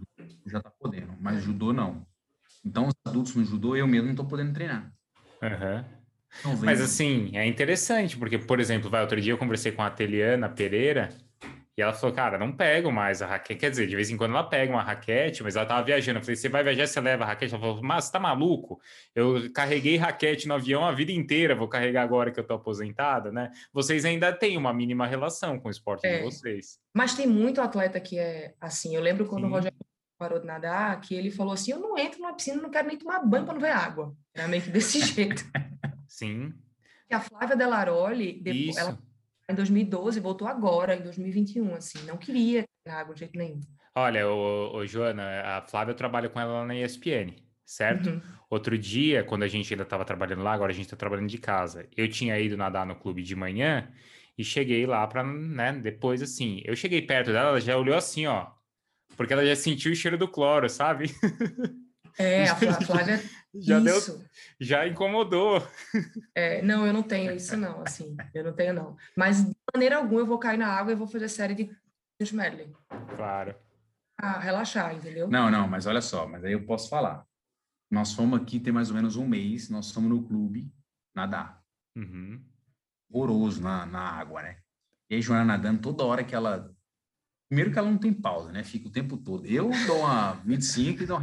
Já 0.45 0.57
está 0.57 0.69
podendo, 0.69 1.15
mas 1.19 1.43
judô 1.43 1.71
não. 1.71 2.05
Então, 2.63 2.87
os 2.87 2.93
adultos 3.05 3.35
no 3.35 3.45
judô, 3.45 3.75
eu 3.75 3.87
mesmo 3.87 4.05
não 4.05 4.13
estou 4.13 4.25
podendo 4.25 4.53
treinar. 4.53 4.91
Uhum. 5.41 6.57
Mas 6.63 6.81
assim, 6.81 7.35
é 7.37 7.45
interessante, 7.45 8.17
porque, 8.17 8.37
por 8.37 8.59
exemplo, 8.59 8.89
vai, 8.89 9.01
outro 9.01 9.21
dia 9.21 9.31
eu 9.31 9.37
conversei 9.37 9.71
com 9.71 9.81
a 9.81 9.89
Teliana 9.89 10.49
Pereira, 10.49 11.09
e 11.77 11.81
ela 11.81 11.91
falou, 11.91 12.15
cara, 12.15 12.37
não 12.37 12.55
pego 12.55 12.89
mais 12.89 13.21
a 13.21 13.27
raquete. 13.27 13.59
Quer 13.59 13.69
dizer, 13.69 13.85
de 13.85 13.95
vez 13.95 14.09
em 14.09 14.15
quando 14.15 14.31
ela 14.31 14.43
pega 14.43 14.71
uma 14.71 14.81
raquete, 14.81 15.43
mas 15.43 15.57
ela 15.57 15.65
tava 15.65 15.83
viajando. 15.83 16.19
Eu 16.19 16.23
falei, 16.23 16.37
você 16.37 16.47
vai 16.47 16.63
viajar, 16.63 16.87
você 16.87 17.01
leva 17.01 17.25
a 17.25 17.27
raquete? 17.27 17.53
Ela 17.53 17.61
falou, 17.61 17.83
mas 17.83 18.05
você 18.05 18.11
tá 18.13 18.19
maluco? 18.19 18.79
Eu 19.13 19.51
carreguei 19.51 19.97
raquete 19.97 20.47
no 20.47 20.53
avião 20.53 20.85
a 20.85 20.93
vida 20.93 21.11
inteira, 21.11 21.53
vou 21.53 21.67
carregar 21.67 22.03
agora 22.03 22.31
que 22.31 22.39
eu 22.39 22.45
tô 22.45 22.53
aposentada, 22.53 23.29
né? 23.29 23.51
Vocês 23.73 24.05
ainda 24.05 24.31
têm 24.31 24.55
uma 24.57 24.73
mínima 24.73 25.05
relação 25.05 25.59
com 25.59 25.67
o 25.67 25.71
esporte 25.71 26.07
é, 26.07 26.19
de 26.19 26.23
vocês. 26.23 26.79
Mas 26.93 27.13
tem 27.13 27.27
muito 27.27 27.59
atleta 27.59 27.99
que 27.99 28.17
é 28.17 28.53
assim. 28.61 28.95
Eu 28.95 29.01
lembro 29.01 29.25
quando 29.25 29.43
Sim. 29.43 29.49
o 29.49 29.53
Rogério 29.53 29.77
parou 30.17 30.39
de 30.39 30.45
nadar, 30.45 31.01
que 31.01 31.13
ele 31.13 31.29
falou 31.29 31.53
assim: 31.53 31.71
eu 31.71 31.79
não 31.79 31.97
entro 31.97 32.19
numa 32.19 32.33
piscina, 32.33 32.61
não 32.61 32.69
quero 32.69 32.87
nem 32.87 32.97
tomar 32.97 33.19
banho 33.19 33.43
para 33.43 33.53
não 33.53 33.61
ver 33.61 33.71
água. 33.71 34.15
Era 34.33 34.47
meio 34.47 34.63
que 34.63 34.69
desse 34.69 35.01
jeito. 35.03 35.43
Sim. 36.07 36.53
E 37.09 37.13
a 37.13 37.19
Flávia 37.19 37.57
Delaroli, 37.57 38.39
depois, 38.41 38.77
ela 38.77 38.97
em 39.49 39.55
2012, 39.55 40.19
voltou 40.19 40.47
agora, 40.47 40.95
em 40.95 41.01
2021, 41.01 41.75
assim, 41.75 41.99
não 42.05 42.17
queria 42.17 42.65
água 42.87 43.13
de 43.13 43.21
jeito 43.21 43.37
nenhum. 43.37 43.61
Olha, 43.95 44.27
o, 44.27 44.75
o 44.75 44.85
Joana, 44.85 45.41
a 45.41 45.61
Flávia 45.61 45.93
trabalha 45.93 46.29
com 46.29 46.39
ela 46.39 46.53
lá 46.53 46.65
na 46.65 46.75
ESPN, 46.75 47.33
certo? 47.65 48.09
Uhum. 48.09 48.21
Outro 48.49 48.77
dia, 48.77 49.23
quando 49.23 49.43
a 49.43 49.47
gente 49.47 49.73
ainda 49.73 49.83
estava 49.83 50.03
trabalhando 50.03 50.43
lá, 50.43 50.53
agora 50.53 50.71
a 50.71 50.75
gente 50.75 50.85
está 50.85 50.97
trabalhando 50.97 51.29
de 51.29 51.37
casa. 51.37 51.87
Eu 51.95 52.07
tinha 52.09 52.37
ido 52.39 52.57
nadar 52.57 52.85
no 52.85 52.95
clube 52.95 53.23
de 53.23 53.35
manhã 53.35 53.91
e 54.37 54.43
cheguei 54.43 54.85
lá 54.85 55.07
para, 55.07 55.23
né, 55.23 55.71
depois 55.73 56.21
assim, 56.21 56.61
eu 56.65 56.75
cheguei 56.75 57.01
perto 57.01 57.31
dela, 57.31 57.49
ela 57.49 57.61
já 57.61 57.77
olhou 57.77 57.95
assim, 57.95 58.25
ó, 58.27 58.47
porque 59.15 59.31
ela 59.31 59.45
já 59.45 59.55
sentiu 59.55 59.91
o 59.91 59.95
cheiro 59.95 60.17
do 60.17 60.27
cloro, 60.27 60.69
sabe? 60.69 61.05
É, 62.17 62.49
a 62.49 62.55
Flávia. 62.55 63.21
já 63.55 63.79
isso. 63.79 64.17
deu. 64.17 64.25
Já 64.59 64.87
incomodou. 64.87 65.65
É, 66.33 66.61
não, 66.61 66.85
eu 66.85 66.93
não 66.93 67.03
tenho 67.03 67.33
isso, 67.33 67.55
não, 67.57 67.81
assim. 67.81 68.15
Eu 68.33 68.43
não 68.43 68.53
tenho, 68.53 68.73
não. 68.73 68.97
Mas 69.15 69.43
de 69.43 69.55
maneira 69.73 69.97
alguma 69.97 70.21
eu 70.21 70.25
vou 70.25 70.39
cair 70.39 70.57
na 70.57 70.67
água 70.67 70.91
e 70.91 70.95
vou 70.95 71.07
fazer 71.07 71.29
série 71.29 71.53
de 71.53 71.69
Medley. 72.33 72.73
Claro. 73.15 73.55
Ah, 74.17 74.39
relaxar, 74.39 74.95
entendeu? 74.95 75.27
Não, 75.27 75.51
não, 75.51 75.67
mas 75.67 75.85
olha 75.85 76.01
só, 76.01 76.25
mas 76.25 76.43
aí 76.43 76.53
eu 76.53 76.65
posso 76.65 76.89
falar. 76.89 77.25
Nós 77.91 78.13
fomos 78.13 78.41
aqui 78.41 78.59
tem 78.59 78.73
mais 78.73 78.89
ou 78.89 78.95
menos 78.95 79.15
um 79.15 79.27
mês, 79.27 79.69
nós 79.69 79.91
fomos 79.91 80.09
no 80.09 80.23
clube 80.23 80.71
nadar. 81.13 81.61
Uhum. 81.95 82.43
Horroroso 83.11 83.61
na, 83.61 83.85
na 83.85 83.99
água, 83.99 84.41
né? 84.41 84.57
E 85.09 85.15
aí, 85.15 85.21
Joana 85.21 85.45
nadando 85.45 85.81
toda 85.81 86.03
hora 86.03 86.23
que 86.23 86.33
ela. 86.33 86.73
Primeiro 87.47 87.71
que 87.71 87.77
ela 87.77 87.89
não 87.89 87.97
tem 87.97 88.11
pausa, 88.11 88.51
né? 88.51 88.63
Fica 88.63 88.87
o 88.87 88.91
tempo 88.91 89.17
todo. 89.17 89.45
Eu 89.45 89.69
dou 89.85 89.99
uma 89.99 90.33
25 90.43 91.03
e 91.03 91.05
dou 91.05 91.15
uma 91.15 91.21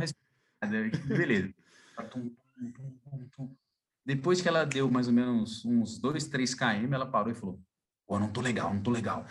Beleza. 1.07 1.53
Depois 4.05 4.41
que 4.41 4.49
ela 4.49 4.65
deu 4.65 4.91
mais 4.91 5.07
ou 5.07 5.13
menos 5.13 5.65
uns 5.65 5.99
2, 5.99 6.27
3 6.27 6.55
km, 6.55 6.93
ela 6.93 7.07
parou 7.07 7.31
e 7.31 7.35
falou: 7.35 7.61
Pô, 8.07 8.19
não 8.19 8.29
tô 8.29 8.41
legal, 8.41 8.75
não 8.75 8.83
tô 8.83 8.91
legal. 8.91 9.25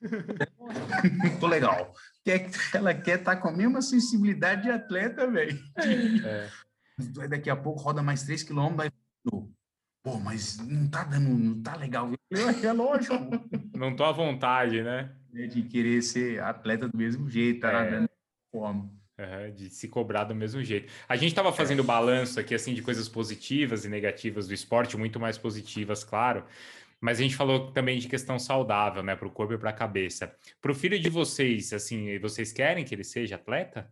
não 0.00 1.38
tô 1.40 1.46
legal. 1.48 1.92
Quer, 2.24 2.48
ela 2.72 2.94
quer 2.94 3.18
estar 3.18 3.36
tá 3.36 3.40
com 3.40 3.48
a 3.48 3.52
mesma 3.52 3.82
sensibilidade 3.82 4.62
de 4.62 4.70
atleta, 4.70 5.28
velho. 5.28 5.58
É. 5.76 6.48
Daqui 7.28 7.50
a 7.50 7.56
pouco 7.56 7.80
roda 7.80 8.02
mais 8.02 8.22
3 8.22 8.44
km, 8.44 8.74
vai. 8.76 8.90
Pô, 10.04 10.18
mas 10.18 10.58
não 10.58 10.88
tá 10.88 11.04
dando, 11.04 11.28
não 11.28 11.62
tá 11.62 11.76
legal. 11.76 12.10
É 12.62 12.72
lógico. 12.72 13.14
Não 13.76 13.94
tô 13.94 14.04
à 14.04 14.12
vontade, 14.12 14.82
né? 14.82 15.14
De 15.30 15.62
querer 15.62 16.02
ser 16.02 16.40
atleta 16.42 16.88
do 16.88 16.96
mesmo 16.96 17.28
jeito, 17.28 17.60
tá 17.60 17.70
é. 17.70 17.72
nadando 17.72 18.10
forma. 18.52 19.01
Uhum, 19.22 19.54
de 19.54 19.70
se 19.70 19.88
cobrar 19.88 20.24
do 20.24 20.34
mesmo 20.34 20.62
jeito. 20.64 20.92
A 21.08 21.14
gente 21.14 21.28
estava 21.28 21.52
fazendo 21.52 21.84
balanço 21.84 22.40
aqui, 22.40 22.54
assim, 22.54 22.74
de 22.74 22.82
coisas 22.82 23.08
positivas 23.08 23.84
e 23.84 23.88
negativas 23.88 24.48
do 24.48 24.54
esporte, 24.54 24.96
muito 24.96 25.20
mais 25.20 25.38
positivas, 25.38 26.02
claro. 26.02 26.44
Mas 27.00 27.20
a 27.20 27.22
gente 27.22 27.36
falou 27.36 27.70
também 27.70 27.98
de 27.98 28.08
questão 28.08 28.38
saudável, 28.38 29.02
né, 29.02 29.14
para 29.14 29.26
o 29.26 29.30
corpo 29.30 29.54
e 29.54 29.58
para 29.58 29.70
a 29.70 29.72
cabeça. 29.72 30.34
Para 30.60 30.72
o 30.72 30.74
filho 30.74 30.98
de 30.98 31.08
vocês, 31.08 31.72
assim, 31.72 32.18
vocês 32.18 32.52
querem 32.52 32.84
que 32.84 32.94
ele 32.94 33.04
seja 33.04 33.36
atleta? 33.36 33.88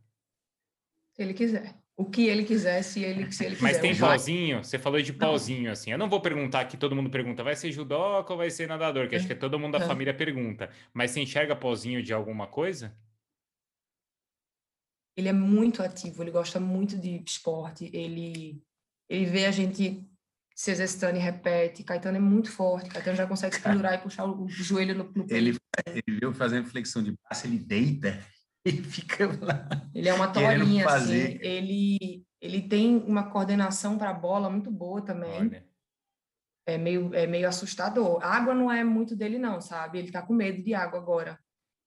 Se 1.13 1.23
ele 1.23 1.35
quiser. 1.35 1.75
o 1.97 2.07
que 2.07 2.29
ele 2.29 2.45
quiser, 2.45 2.83
se 2.83 3.05
ele, 3.05 3.31
se 3.31 3.45
ele 3.45 3.55
quiser. 3.57 3.63
Mas 3.63 3.79
tem 3.79 3.97
pauzinho? 3.97 4.65
Você 4.65 4.79
falou 4.79 5.01
de 5.01 5.13
pauzinho, 5.13 5.71
assim. 5.71 5.93
Eu 5.93 5.99
não 5.99 6.09
vou 6.09 6.21
perguntar 6.21 6.65
que 6.65 6.77
todo 6.77 6.97
mundo 6.97 7.11
pergunta, 7.11 7.45
vai 7.45 7.55
ser 7.55 7.71
judoca 7.71 8.33
ou 8.33 8.39
vai 8.39 8.51
ser 8.51 8.67
nadador? 8.67 9.09
Que 9.09 9.17
acho 9.17 9.27
que 9.27 9.35
todo 9.35 9.59
mundo 9.59 9.79
da 9.79 9.85
é. 9.85 9.87
família 9.87 10.15
pergunta. 10.15 10.71
Mas 10.93 11.11
você 11.13 11.21
enxerga 11.21 11.55
pauzinho 11.55 12.03
de 12.03 12.13
alguma 12.13 12.47
coisa? 12.47 12.97
Ele 15.21 15.29
é 15.29 15.33
muito 15.33 15.83
ativo, 15.83 16.23
ele 16.23 16.31
gosta 16.31 16.59
muito 16.59 16.97
de 16.97 17.23
esporte, 17.27 17.91
ele, 17.93 18.63
ele 19.07 19.27
vê 19.27 19.45
a 19.45 19.51
gente 19.51 20.03
se 20.55 20.71
exercitando 20.71 21.17
e 21.17 21.21
repete. 21.21 21.85
Caetano 21.85 22.17
é 22.17 22.21
muito 22.21 22.51
forte, 22.51 22.89
Caetano 22.89 23.19
já 23.19 23.27
consegue 23.27 23.55
se 23.55 23.63
pendurar 23.63 23.95
e 23.95 23.99
puxar 23.99 24.25
o 24.25 24.49
joelho 24.49 24.95
no, 24.95 25.05
no 25.15 25.27
Ele, 25.29 25.59
ele 25.87 26.19
viu 26.19 26.33
fazendo 26.33 26.69
flexão 26.69 27.03
de 27.03 27.13
braço, 27.13 27.47
ele 27.47 27.59
deita 27.59 28.19
e 28.65 28.73
fica 28.73 29.27
lá. 29.27 29.69
Ele 29.95 30.09
é 30.09 30.15
uma 30.15 30.29
tolinha, 30.29 30.89
assim. 30.89 31.39
Ele, 31.43 32.25
ele 32.41 32.63
tem 32.63 32.97
uma 32.97 33.31
coordenação 33.31 33.99
para 33.99 34.09
a 34.09 34.15
bola 34.15 34.49
muito 34.49 34.71
boa 34.71 35.03
também. 35.03 35.39
Olha. 35.39 35.67
É 36.67 36.79
meio, 36.79 37.15
é 37.15 37.27
meio 37.27 37.47
assustador. 37.47 38.23
A 38.23 38.37
água 38.37 38.55
não 38.55 38.73
é 38.73 38.83
muito 38.83 39.15
dele, 39.15 39.39
não, 39.39 39.61
sabe? 39.61 39.99
Ele 39.99 40.11
tá 40.11 40.23
com 40.23 40.33
medo 40.33 40.63
de 40.63 40.73
água 40.73 40.99
agora. 40.99 41.39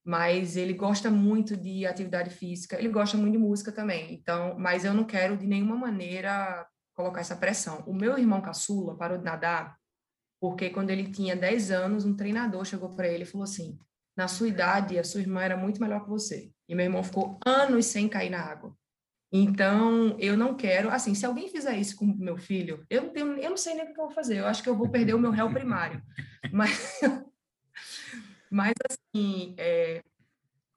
Mas 0.06 0.58
ele 0.58 0.74
gosta 0.74 1.10
muito 1.10 1.56
de 1.56 1.86
atividade 1.86 2.30
física, 2.30 2.78
ele 2.78 2.90
gosta 2.90 3.18
muito 3.18 3.34
de 3.34 3.38
música 3.38 3.72
também. 3.72 4.14
Então, 4.14 4.56
mas 4.58 4.84
eu 4.84 4.94
não 4.94 5.06
quero 5.06 5.38
de 5.38 5.48
nenhuma 5.48 5.76
maneira 5.76 6.68
colocar 6.94 7.22
essa 7.22 7.36
pressão. 7.36 7.84
O 7.88 7.94
meu 7.94 8.18
irmão 8.18 8.42
caçula 8.42 8.98
parou 8.98 9.18
de 9.18 9.24
nadar 9.24 9.78
porque 10.44 10.70
quando 10.70 10.90
ele 10.90 11.10
tinha 11.10 11.38
10 11.38 11.72
anos, 11.72 12.04
um 12.04 12.14
treinador 12.14 12.66
chegou 12.66 12.90
para 12.90 13.08
ele 13.08 13.24
e 13.24 13.26
falou 13.26 13.46
assim: 13.46 13.80
"Na 14.14 14.28
sua 14.28 14.50
idade, 14.50 15.00
a 15.00 15.04
sua 15.06 15.22
irmã 15.22 15.42
era 15.42 15.56
muito 15.56 15.80
melhor 15.82 16.04
que 16.04 16.10
você". 16.10 16.52
E 16.68 16.76
meu 16.76 16.84
irmão 16.84 17.02
ficou 17.02 17.40
anos 17.46 17.86
sem 17.86 18.10
cair 18.10 18.30
na 18.30 18.42
água. 18.42 18.76
Então, 19.32 20.18
eu 20.20 20.36
não 20.36 20.54
quero, 20.54 20.90
assim, 20.90 21.16
se 21.16 21.26
alguém 21.26 21.48
fizer 21.48 21.78
isso 21.78 21.96
com 21.96 22.06
meu 22.06 22.38
filho, 22.38 22.86
eu 22.90 23.04
não, 23.04 23.10
tenho, 23.10 23.38
eu 23.38 23.50
não 23.52 23.58
sei 23.58 23.74
nem 23.74 23.86
o 23.86 23.94
que 23.94 24.00
eu 24.00 24.06
vou 24.06 24.14
fazer. 24.14 24.40
Eu 24.40 24.46
acho 24.46 24.62
que 24.62 24.68
eu 24.68 24.76
vou 24.76 24.90
perder 24.90 25.14
o 25.14 25.20
meu 25.20 25.32
réu 25.32 25.50
primário. 25.50 26.04
Mas, 26.52 27.00
mas 28.54 28.74
assim, 28.88 29.56
é, 29.58 30.04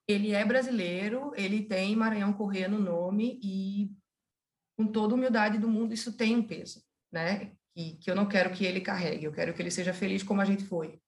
ele 0.08 0.32
é 0.32 0.42
brasileiro, 0.46 1.32
ele 1.36 1.62
tem 1.62 1.94
Maranhão 1.94 2.32
Corrêa 2.32 2.68
no 2.68 2.78
nome 2.78 3.38
e, 3.42 3.94
com 4.78 4.86
toda 4.86 5.12
a 5.12 5.16
humildade 5.16 5.58
do 5.58 5.68
mundo, 5.68 5.92
isso 5.92 6.16
tem 6.16 6.34
um 6.34 6.42
peso, 6.42 6.82
né? 7.12 7.52
Que, 7.74 7.96
que 7.96 8.10
eu 8.10 8.16
não 8.16 8.26
quero 8.26 8.50
que 8.50 8.64
ele 8.64 8.80
carregue, 8.80 9.26
eu 9.26 9.32
quero 9.32 9.52
que 9.52 9.60
ele 9.60 9.70
seja 9.70 9.92
feliz 9.92 10.22
como 10.22 10.40
a 10.40 10.44
gente 10.46 10.64
foi. 10.64 10.98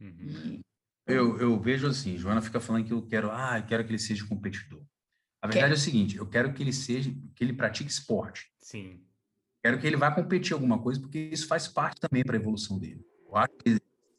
Uhum. 0.00 0.16
E, 0.26 0.64
eu, 1.06 1.38
eu 1.38 1.60
vejo 1.60 1.86
assim, 1.86 2.16
Joana 2.16 2.40
fica 2.40 2.60
falando 2.60 2.86
que 2.86 2.94
eu 2.94 3.02
quero, 3.02 3.30
ah, 3.30 3.58
eu 3.58 3.66
quero 3.66 3.84
que 3.84 3.90
ele 3.90 3.98
seja 3.98 4.26
competidor. 4.26 4.82
A 5.42 5.48
verdade 5.48 5.74
é 5.74 5.76
o 5.76 5.78
seguinte, 5.78 6.16
eu 6.16 6.26
quero 6.26 6.54
que 6.54 6.62
ele 6.62 6.72
seja, 6.72 7.14
que 7.34 7.44
ele 7.44 7.52
pratique 7.52 7.90
esporte. 7.90 8.50
Sim. 8.58 9.04
Quero 9.62 9.78
que 9.78 9.86
ele 9.86 9.98
vá 9.98 10.10
competir 10.10 10.54
alguma 10.54 10.80
coisa, 10.80 10.98
porque 10.98 11.18
isso 11.30 11.46
faz 11.46 11.68
parte 11.68 12.00
também 12.00 12.24
para 12.24 12.36
a 12.36 12.40
evolução 12.40 12.78
dele. 12.78 13.04
Eu 13.26 13.36
acho 13.36 13.52
que 13.58 13.78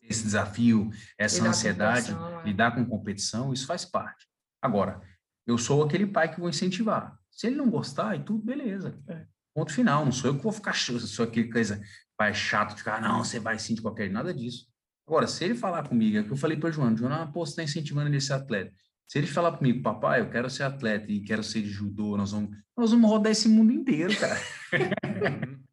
esse 0.09 0.23
desafio, 0.23 0.89
essa 1.17 1.37
lidar 1.37 1.49
ansiedade, 1.49 2.15
com 2.15 2.39
é. 2.39 2.43
lidar 2.45 2.75
com 2.75 2.85
competição, 2.85 3.53
isso 3.53 3.65
faz 3.65 3.85
parte. 3.85 4.27
Agora, 4.61 5.01
eu 5.45 5.57
sou 5.57 5.83
aquele 5.83 6.07
pai 6.07 6.33
que 6.33 6.39
vou 6.39 6.49
incentivar. 6.49 7.17
Se 7.31 7.47
ele 7.47 7.55
não 7.55 7.69
gostar, 7.69 8.15
e 8.15 8.23
tudo, 8.23 8.43
beleza. 8.43 8.97
É. 9.07 9.25
Ponto 9.53 9.73
final. 9.73 10.05
Não 10.05 10.11
sou 10.11 10.31
eu 10.31 10.37
que 10.37 10.43
vou 10.43 10.51
ficar 10.51 10.73
sou 10.73 11.25
aquele 11.25 11.49
coisa 11.49 11.81
pai 12.17 12.33
chato 12.33 12.71
de 12.71 12.79
ficar, 12.79 12.99
não, 12.99 13.23
você 13.23 13.39
vai 13.39 13.59
sim 13.59 13.75
de 13.75 13.81
qualquer 13.81 14.09
nada 14.09 14.33
disso. 14.33 14.67
Agora, 15.07 15.27
se 15.27 15.45
ele 15.45 15.55
falar 15.55 15.87
comigo, 15.87 16.17
é 16.17 16.21
o 16.21 16.25
que 16.25 16.31
eu 16.31 16.37
falei 16.37 16.57
para 16.57 16.69
o 16.69 16.71
João, 16.71 16.97
João, 16.97 17.31
pô, 17.31 17.45
você 17.45 17.51
está 17.51 17.63
incentivando 17.63 18.09
ele 18.09 18.17
a 18.17 18.21
ser 18.21 18.33
atleta. 18.33 18.73
Se 19.07 19.17
ele 19.19 19.27
falar 19.27 19.55
comigo, 19.55 19.81
papai, 19.81 20.19
eu 20.19 20.29
quero 20.29 20.49
ser 20.49 20.63
atleta 20.63 21.09
e 21.09 21.21
quero 21.21 21.43
ser 21.43 21.61
de 21.61 21.69
judô, 21.69 22.17
nós 22.17 22.31
vamos, 22.31 22.57
nós 22.75 22.91
vamos 22.91 23.09
rodar 23.09 23.31
esse 23.31 23.47
mundo 23.47 23.71
inteiro, 23.71 24.13
cara. 24.19 24.37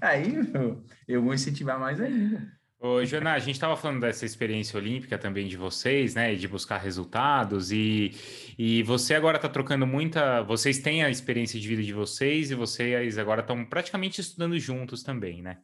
Aí 0.00 0.32
meu, 0.32 0.82
eu 1.06 1.22
vou 1.22 1.34
incentivar 1.34 1.78
mais 1.78 2.00
ainda. 2.00 2.50
Ô, 2.80 3.04
Jana, 3.04 3.34
a 3.34 3.38
gente 3.38 3.56
estava 3.56 3.76
falando 3.76 4.00
dessa 4.00 4.24
experiência 4.24 4.78
olímpica 4.78 5.18
também 5.18 5.46
de 5.46 5.56
vocês, 5.56 6.14
né, 6.14 6.34
de 6.34 6.48
buscar 6.48 6.78
resultados, 6.78 7.70
e, 7.70 8.12
e 8.58 8.82
você 8.82 9.14
agora 9.14 9.36
está 9.36 9.48
trocando 9.48 9.86
muita. 9.86 10.42
Vocês 10.42 10.78
têm 10.78 11.04
a 11.04 11.10
experiência 11.10 11.60
de 11.60 11.68
vida 11.68 11.82
de 11.82 11.92
vocês 11.92 12.50
e 12.50 12.54
vocês 12.54 13.18
agora 13.18 13.42
estão 13.42 13.64
praticamente 13.66 14.20
estudando 14.22 14.58
juntos 14.58 15.02
também, 15.02 15.42
né? 15.42 15.58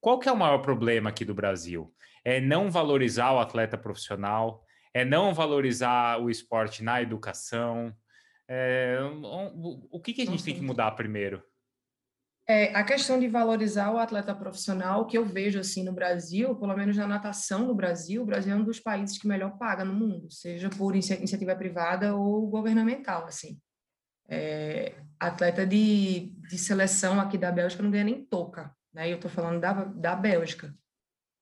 Qual 0.00 0.18
que 0.18 0.28
é 0.28 0.32
o 0.32 0.36
maior 0.36 0.58
problema 0.58 1.10
aqui 1.10 1.24
do 1.24 1.34
Brasil? 1.34 1.92
é 2.24 2.40
não 2.40 2.70
valorizar 2.70 3.32
o 3.32 3.38
atleta 3.38 3.76
profissional, 3.78 4.64
é 4.92 5.04
não 5.04 5.32
valorizar 5.32 6.20
o 6.20 6.30
esporte 6.30 6.82
na 6.82 7.00
educação. 7.00 7.94
É, 8.48 8.98
o 9.90 10.00
que, 10.00 10.12
que 10.12 10.22
a 10.22 10.26
gente 10.26 10.44
tem 10.44 10.54
que 10.54 10.60
mudar 10.60 10.90
primeiro? 10.92 11.42
É, 12.50 12.74
a 12.74 12.82
questão 12.82 13.20
de 13.20 13.28
valorizar 13.28 13.92
o 13.92 13.98
atleta 13.98 14.34
profissional, 14.34 15.06
que 15.06 15.16
eu 15.16 15.24
vejo 15.24 15.60
assim 15.60 15.84
no 15.84 15.92
Brasil, 15.92 16.56
pelo 16.56 16.76
menos 16.76 16.96
na 16.96 17.06
natação 17.06 17.64
no 17.64 17.74
Brasil, 17.76 18.22
o 18.22 18.26
Brasil 18.26 18.52
é 18.52 18.56
um 18.56 18.64
dos 18.64 18.80
países 18.80 19.16
que 19.16 19.28
melhor 19.28 19.56
paga 19.56 19.84
no 19.84 19.94
mundo, 19.94 20.28
seja 20.32 20.68
por 20.68 20.96
iniciativa 20.96 21.54
privada 21.54 22.16
ou 22.16 22.48
governamental, 22.48 23.26
assim. 23.26 23.56
É, 24.28 24.94
atleta 25.20 25.64
de, 25.64 26.32
de 26.48 26.58
seleção 26.58 27.20
aqui 27.20 27.38
da 27.38 27.52
Bélgica 27.52 27.84
não 27.84 27.90
ganha 27.92 28.02
nem 28.02 28.24
toca, 28.24 28.74
né? 28.92 29.08
Eu 29.08 29.16
estou 29.16 29.30
falando 29.30 29.60
da, 29.60 29.84
da 29.84 30.16
Bélgica 30.16 30.74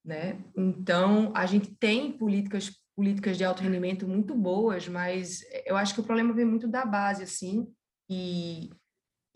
né? 0.05 0.39
Então, 0.57 1.33
a 1.35 1.45
gente 1.45 1.75
tem 1.77 2.13
políticas 2.13 2.73
políticas 2.97 3.39
de 3.39 3.45
alto 3.45 3.63
rendimento 3.63 4.09
muito 4.09 4.35
boas, 4.35 4.89
mas 4.89 5.41
eu 5.65 5.77
acho 5.77 5.95
que 5.95 6.01
o 6.01 6.05
problema 6.05 6.33
vem 6.33 6.45
muito 6.45 6.67
da 6.67 6.85
base, 6.85 7.23
assim, 7.23 7.73
e, 8.11 8.71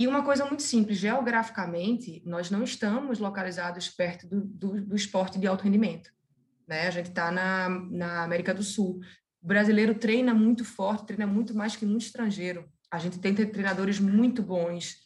e 0.03 0.07
uma 0.09 0.24
coisa 0.24 0.44
muito 0.44 0.64
simples, 0.64 0.98
geograficamente, 0.98 2.20
nós 2.26 2.50
não 2.50 2.64
estamos 2.64 3.20
localizados 3.20 3.88
perto 3.88 4.26
do, 4.26 4.40
do, 4.40 4.80
do 4.86 4.96
esporte 4.96 5.38
de 5.38 5.46
alto 5.46 5.62
rendimento, 5.62 6.11
né? 6.66 6.88
A 6.88 6.90
gente 6.90 7.11
está 7.11 7.30
na, 7.30 7.68
na 7.68 8.24
América 8.24 8.53
do 8.53 8.64
Sul. 8.64 8.98
O 9.40 9.46
brasileiro 9.46 9.94
treina 9.94 10.34
muito 10.34 10.64
forte, 10.64 11.07
treina 11.07 11.24
muito 11.24 11.55
mais 11.55 11.76
que 11.76 11.86
muito 11.86 12.03
estrangeiro. 12.03 12.68
A 12.90 12.98
gente 12.98 13.20
tem 13.20 13.32
treinadores 13.32 14.00
muito 14.00 14.42
bons, 14.42 14.96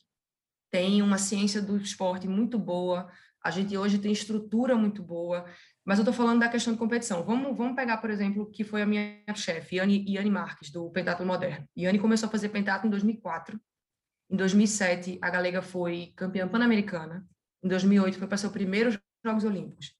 tem 0.70 1.02
uma 1.02 1.18
ciência 1.18 1.60
do 1.60 1.76
esporte 1.76 2.26
muito 2.26 2.58
boa, 2.58 3.06
a 3.44 3.50
gente 3.50 3.76
hoje 3.76 3.98
tem 3.98 4.12
estrutura 4.12 4.76
muito 4.76 5.02
boa, 5.02 5.44
mas 5.84 5.98
eu 5.98 6.04
estou 6.04 6.14
falando 6.14 6.40
da 6.40 6.48
questão 6.48 6.72
de 6.72 6.78
competição. 6.78 7.22
Vamos, 7.22 7.54
vamos 7.54 7.76
pegar, 7.76 7.98
por 7.98 8.08
exemplo, 8.08 8.50
que 8.50 8.64
foi 8.64 8.80
a 8.80 8.86
minha 8.86 9.22
chefe, 9.34 9.76
Iane, 9.76 10.30
Marques, 10.30 10.70
do 10.70 10.88
Pentatlo 10.90 11.26
Moderno. 11.26 11.68
Iane 11.76 11.98
começou 11.98 12.28
a 12.28 12.32
fazer 12.32 12.48
pentatlo 12.48 12.86
em 12.86 12.90
2004. 12.90 13.60
Em 14.28 14.36
2007, 14.36 15.18
a 15.22 15.30
Galega 15.30 15.62
foi 15.62 16.12
campeã 16.16 16.48
pan-americana. 16.48 17.26
Em 17.62 17.68
2008, 17.68 18.18
foi 18.18 18.26
para 18.26 18.36
seus 18.36 18.52
primeiros 18.52 18.98
Jogos 19.24 19.44
Olímpicos. 19.44 19.94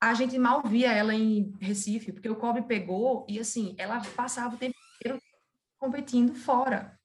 A 0.00 0.14
gente 0.14 0.38
mal 0.38 0.62
via 0.62 0.92
ela 0.92 1.14
em 1.14 1.52
Recife, 1.60 2.12
porque 2.12 2.28
o 2.28 2.36
Kobe 2.36 2.62
pegou 2.62 3.24
e, 3.28 3.38
assim, 3.38 3.74
ela 3.78 4.02
passava 4.16 4.54
o 4.54 4.58
tempo 4.58 4.74
inteiro 4.96 5.22
competindo 5.78 6.34
fora. 6.34 6.98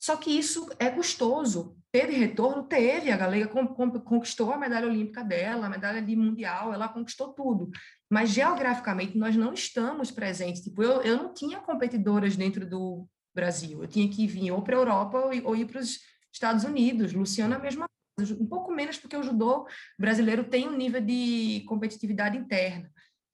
Só 0.00 0.16
que 0.16 0.36
isso 0.36 0.68
é 0.80 0.90
custoso. 0.90 1.76
Teve 1.92 2.16
retorno? 2.16 2.64
Teve. 2.64 3.12
A 3.12 3.16
Galega 3.16 3.46
conquistou 3.46 4.52
a 4.52 4.58
medalha 4.58 4.88
olímpica 4.88 5.22
dela, 5.22 5.66
a 5.66 5.70
medalha 5.70 6.02
de 6.02 6.16
mundial, 6.16 6.74
ela 6.74 6.88
conquistou 6.88 7.32
tudo. 7.32 7.70
Mas 8.10 8.30
geograficamente 8.30 9.16
nós 9.16 9.36
não 9.36 9.52
estamos 9.52 10.10
presentes. 10.10 10.62
Tipo, 10.62 10.82
eu, 10.82 11.02
eu 11.02 11.16
não 11.16 11.32
tinha 11.32 11.60
competidoras 11.60 12.34
dentro 12.36 12.68
do 12.68 13.06
Brasil. 13.34 13.82
Eu 13.82 13.88
tinha 13.88 14.08
que 14.08 14.26
vir 14.26 14.50
ou 14.50 14.62
para 14.62 14.76
a 14.76 14.80
Europa 14.80 15.18
ou, 15.44 15.56
ir 15.56 15.66
para 15.66 15.80
os 15.80 16.00
Estados 16.32 16.64
Unidos. 16.64 17.12
Luciana, 17.12 17.56
a 17.56 17.58
mesma 17.58 17.86
coisa. 18.16 18.34
Um 18.34 18.46
pouco 18.46 18.72
menos 18.72 18.98
porque 18.98 19.16
o 19.16 19.22
judô 19.22 19.66
brasileiro 19.98 20.44
tem 20.44 20.68
um 20.68 20.76
nível 20.76 21.00
de 21.00 21.64
competitividade 21.66 22.36
interna. 22.36 22.90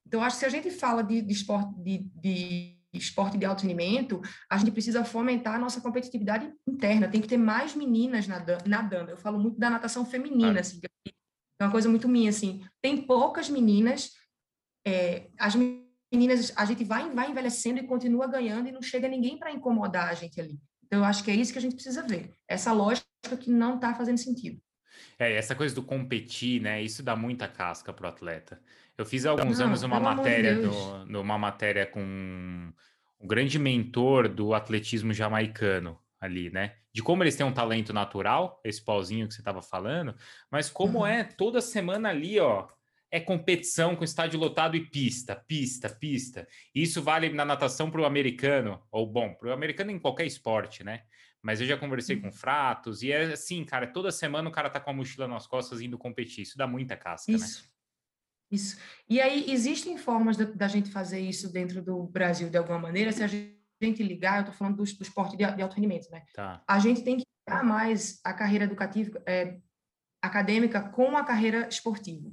Então, 0.07 0.23
acho 0.23 0.37
que 0.37 0.41
se 0.41 0.47
a 0.47 0.51
gente 0.51 0.71
fala 0.71 1.03
de, 1.03 1.21
de 1.21 1.33
esporte 1.33 1.75
de, 1.83 1.99
de 2.15 2.79
esporte 2.93 3.37
de 3.37 3.45
alto 3.45 3.63
rendimento, 3.63 4.21
a 4.51 4.57
gente 4.57 4.71
precisa 4.71 5.05
fomentar 5.05 5.57
a 5.57 5.59
nossa 5.59 5.81
competitividade 5.81 6.51
interna. 6.67 7.09
Tem 7.09 7.21
que 7.21 7.29
ter 7.29 7.37
mais 7.37 7.75
meninas 7.75 8.27
nadando. 8.27 9.11
Eu 9.11 9.17
falo 9.19 9.39
muito 9.39 9.59
da 9.59 9.69
natação 9.69 10.07
feminina, 10.07 10.61
assim, 10.61 10.81
é 11.61 11.65
uma 11.65 11.73
coisa 11.73 11.89
muito 11.89 12.09
minha, 12.09 12.31
assim. 12.31 12.65
Tem 12.81 12.97
poucas 12.97 13.51
meninas, 13.51 14.13
é, 14.87 15.29
as 15.39 15.55
meninas, 15.55 15.88
a 16.57 16.65
gente 16.65 16.85
vai, 16.85 17.11
vai 17.11 17.31
envelhecendo 17.31 17.81
e 17.81 17.87
continua 17.87 18.27
ganhando 18.27 18.69
e 18.69 18.73
não 18.73 18.83
chega 18.83 19.09
ninguém 19.09 19.39
para 19.39 19.53
incomodar 19.53 20.09
a 20.09 20.15
gente 20.15 20.41
ali. 20.41 20.59
Então, 20.85 21.01
eu 21.01 21.05
acho 21.05 21.23
que 21.23 21.31
é 21.31 21.35
isso 21.35 21.53
que 21.53 21.59
a 21.59 21.63
gente 21.63 21.75
precisa 21.75 22.03
ver. 22.03 22.33
Essa 22.49 22.73
lógica 22.73 23.07
que 23.39 23.51
não 23.51 23.75
está 23.75 23.95
fazendo 23.95 24.17
sentido. 24.17 24.61
É, 25.19 25.35
essa 25.35 25.55
coisa 25.55 25.75
do 25.75 25.83
competir, 25.83 26.63
né? 26.63 26.83
Isso 26.83 27.03
dá 27.03 27.15
muita 27.15 27.47
casca 27.47 27.93
pro 27.93 28.09
atleta. 28.09 28.61
Eu 28.97 29.05
fiz 29.05 29.27
há 29.27 29.31
alguns 29.31 29.59
não, 29.59 29.67
anos 29.67 29.83
uma 29.83 30.01
matéria, 30.01 30.57
do, 30.57 31.05
numa 31.07 31.39
matéria 31.39 31.87
com 31.87 32.01
um 32.01 33.27
grande 33.27 33.59
mentor 33.59 34.29
do 34.29 34.55
atletismo 34.55 35.13
jamaicano 35.13 35.99
ali, 36.21 36.51
né? 36.51 36.75
De 36.93 37.03
como 37.03 37.23
eles 37.23 37.37
têm 37.37 37.47
um 37.47 37.53
talento 37.53 37.93
natural, 37.93 38.61
esse 38.65 38.83
pauzinho 38.83 39.29
que 39.29 39.35
você 39.35 39.41
estava 39.41 39.63
falando, 39.63 40.15
mas 40.51 40.69
como 40.69 41.01
uhum. 41.01 41.07
é 41.07 41.23
toda 41.23 41.61
semana 41.61 42.09
ali, 42.09 42.41
ó, 42.41 42.67
é 43.11 43.19
competição 43.19 43.97
com 43.97 44.05
estádio 44.05 44.39
lotado 44.39 44.77
e 44.77 44.85
pista, 44.85 45.35
pista, 45.35 45.89
pista. 45.89 46.47
Isso 46.75 47.03
vale 47.03 47.31
na 47.31 47.45
natação 47.45 47.91
para 47.91 48.01
o 48.01 48.05
americano, 48.05 48.83
ou 48.91 49.07
bom, 49.07 49.35
para 49.35 49.49
o 49.49 49.53
americano 49.53 49.91
em 49.91 49.99
qualquer 49.99 50.27
esporte, 50.27 50.85
né? 50.85 51.03
Mas 51.43 51.61
eu 51.61 51.67
já 51.67 51.77
conversei 51.77 52.21
com 52.21 52.33
fratos 52.33 53.03
e 53.03 53.13
é 53.13 53.33
assim, 53.33 53.65
cara, 53.65 53.87
toda 53.87 54.11
semana 54.11 54.49
o 54.49 54.53
cara 54.53 54.69
tá 54.69 54.81
com 54.81 54.91
a 54.91 54.93
mochila 54.93 55.29
nas 55.29 55.47
costas 55.47 55.81
indo 55.81 55.97
competir. 55.97 56.43
Isso 56.43 56.59
dá 56.59 56.67
muita 56.67 56.97
casca, 56.97 57.31
isso. 57.33 57.63
né? 57.63 57.69
Isso. 58.51 58.79
E 59.09 59.21
aí, 59.21 59.51
existem 59.51 59.97
formas 59.99 60.37
da, 60.37 60.45
da, 60.45 60.69
gente 60.69 60.91
fazer 60.91 61.21
isso 61.21 61.53
dentro 61.53 61.83
do 61.83 62.05
Brasil 62.05 62.49
de 62.49 62.57
alguma 62.57 62.79
maneira. 62.79 63.13
Se 63.13 63.23
a 63.23 63.27
gente 63.27 64.03
ligar, 64.03 64.37
eu 64.37 64.41
estou 64.41 64.55
falando 64.55 64.77
do, 64.77 64.85
do 64.85 65.03
esporte 65.03 65.37
de, 65.37 65.45
de, 65.55 65.63
alto 65.63 65.77
rendimento, 65.77 66.11
né? 66.11 66.25
Tá. 66.35 66.63
A 66.67 66.79
gente 66.79 67.03
tem 67.03 67.19
que 67.19 67.25
ligar 67.47 67.63
mais 67.63 68.21
a 68.25 68.33
carreira 68.33 68.65
educativa, 68.65 69.23
é, 69.27 69.59
acadêmica 70.23 70.81
com 70.89 71.17
a 71.17 71.25
carreira 71.25 71.69
esportiva. 71.69 72.33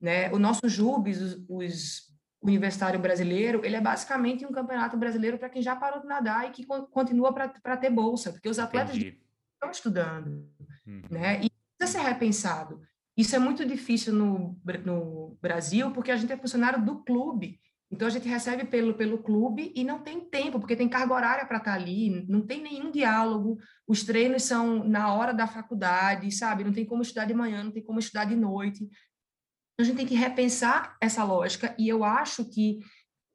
Né? 0.00 0.30
O 0.32 0.38
nosso 0.38 0.68
JUBs, 0.68 1.20
os, 1.20 1.44
os 1.48 2.10
universitário 2.42 2.98
brasileiro, 2.98 3.60
ele 3.64 3.76
é 3.76 3.80
basicamente 3.80 4.46
um 4.46 4.52
campeonato 4.52 4.96
brasileiro 4.96 5.38
para 5.38 5.50
quem 5.50 5.60
já 5.60 5.76
parou 5.76 6.00
de 6.00 6.06
nadar 6.06 6.48
e 6.48 6.52
que 6.52 6.64
continua 6.90 7.32
para 7.32 7.76
ter 7.76 7.90
bolsa, 7.90 8.32
porque 8.32 8.48
os 8.48 8.58
atletas 8.58 8.96
Entendi. 8.96 9.20
estão 9.54 9.70
estudando, 9.70 10.48
uhum. 10.86 11.02
né? 11.10 11.42
E 11.42 11.50
precisa 11.76 11.98
ser 11.98 12.08
repensado. 12.08 12.80
Isso 13.16 13.36
é 13.36 13.38
muito 13.38 13.66
difícil 13.66 14.14
no, 14.14 14.58
no 14.84 15.36
Brasil, 15.42 15.90
porque 15.90 16.10
a 16.10 16.16
gente 16.16 16.32
é 16.32 16.36
funcionário 16.36 16.82
do 16.82 17.04
clube. 17.04 17.60
Então, 17.90 18.06
a 18.06 18.10
gente 18.10 18.28
recebe 18.28 18.64
pelo, 18.64 18.94
pelo 18.94 19.18
clube 19.18 19.72
e 19.74 19.82
não 19.82 19.98
tem 19.98 20.20
tempo, 20.20 20.60
porque 20.60 20.76
tem 20.76 20.88
carga 20.88 21.12
horária 21.12 21.44
para 21.44 21.58
estar 21.58 21.72
tá 21.72 21.76
ali, 21.76 22.24
não 22.28 22.40
tem 22.40 22.62
nenhum 22.62 22.90
diálogo, 22.90 23.58
os 23.86 24.04
treinos 24.04 24.44
são 24.44 24.84
na 24.84 25.12
hora 25.12 25.34
da 25.34 25.46
faculdade, 25.46 26.30
sabe? 26.30 26.62
Não 26.62 26.72
tem 26.72 26.86
como 26.86 27.02
estudar 27.02 27.24
de 27.24 27.34
manhã, 27.34 27.64
não 27.64 27.72
tem 27.72 27.82
como 27.82 27.98
estudar 27.98 28.26
de 28.26 28.36
noite. 28.36 28.88
Então, 29.80 29.82
a 29.82 29.86
gente 29.86 29.96
tem 29.96 30.06
que 30.06 30.14
repensar 30.14 30.94
essa 31.00 31.24
lógica, 31.24 31.74
e 31.78 31.88
eu 31.88 32.04
acho 32.04 32.44
que 32.44 32.80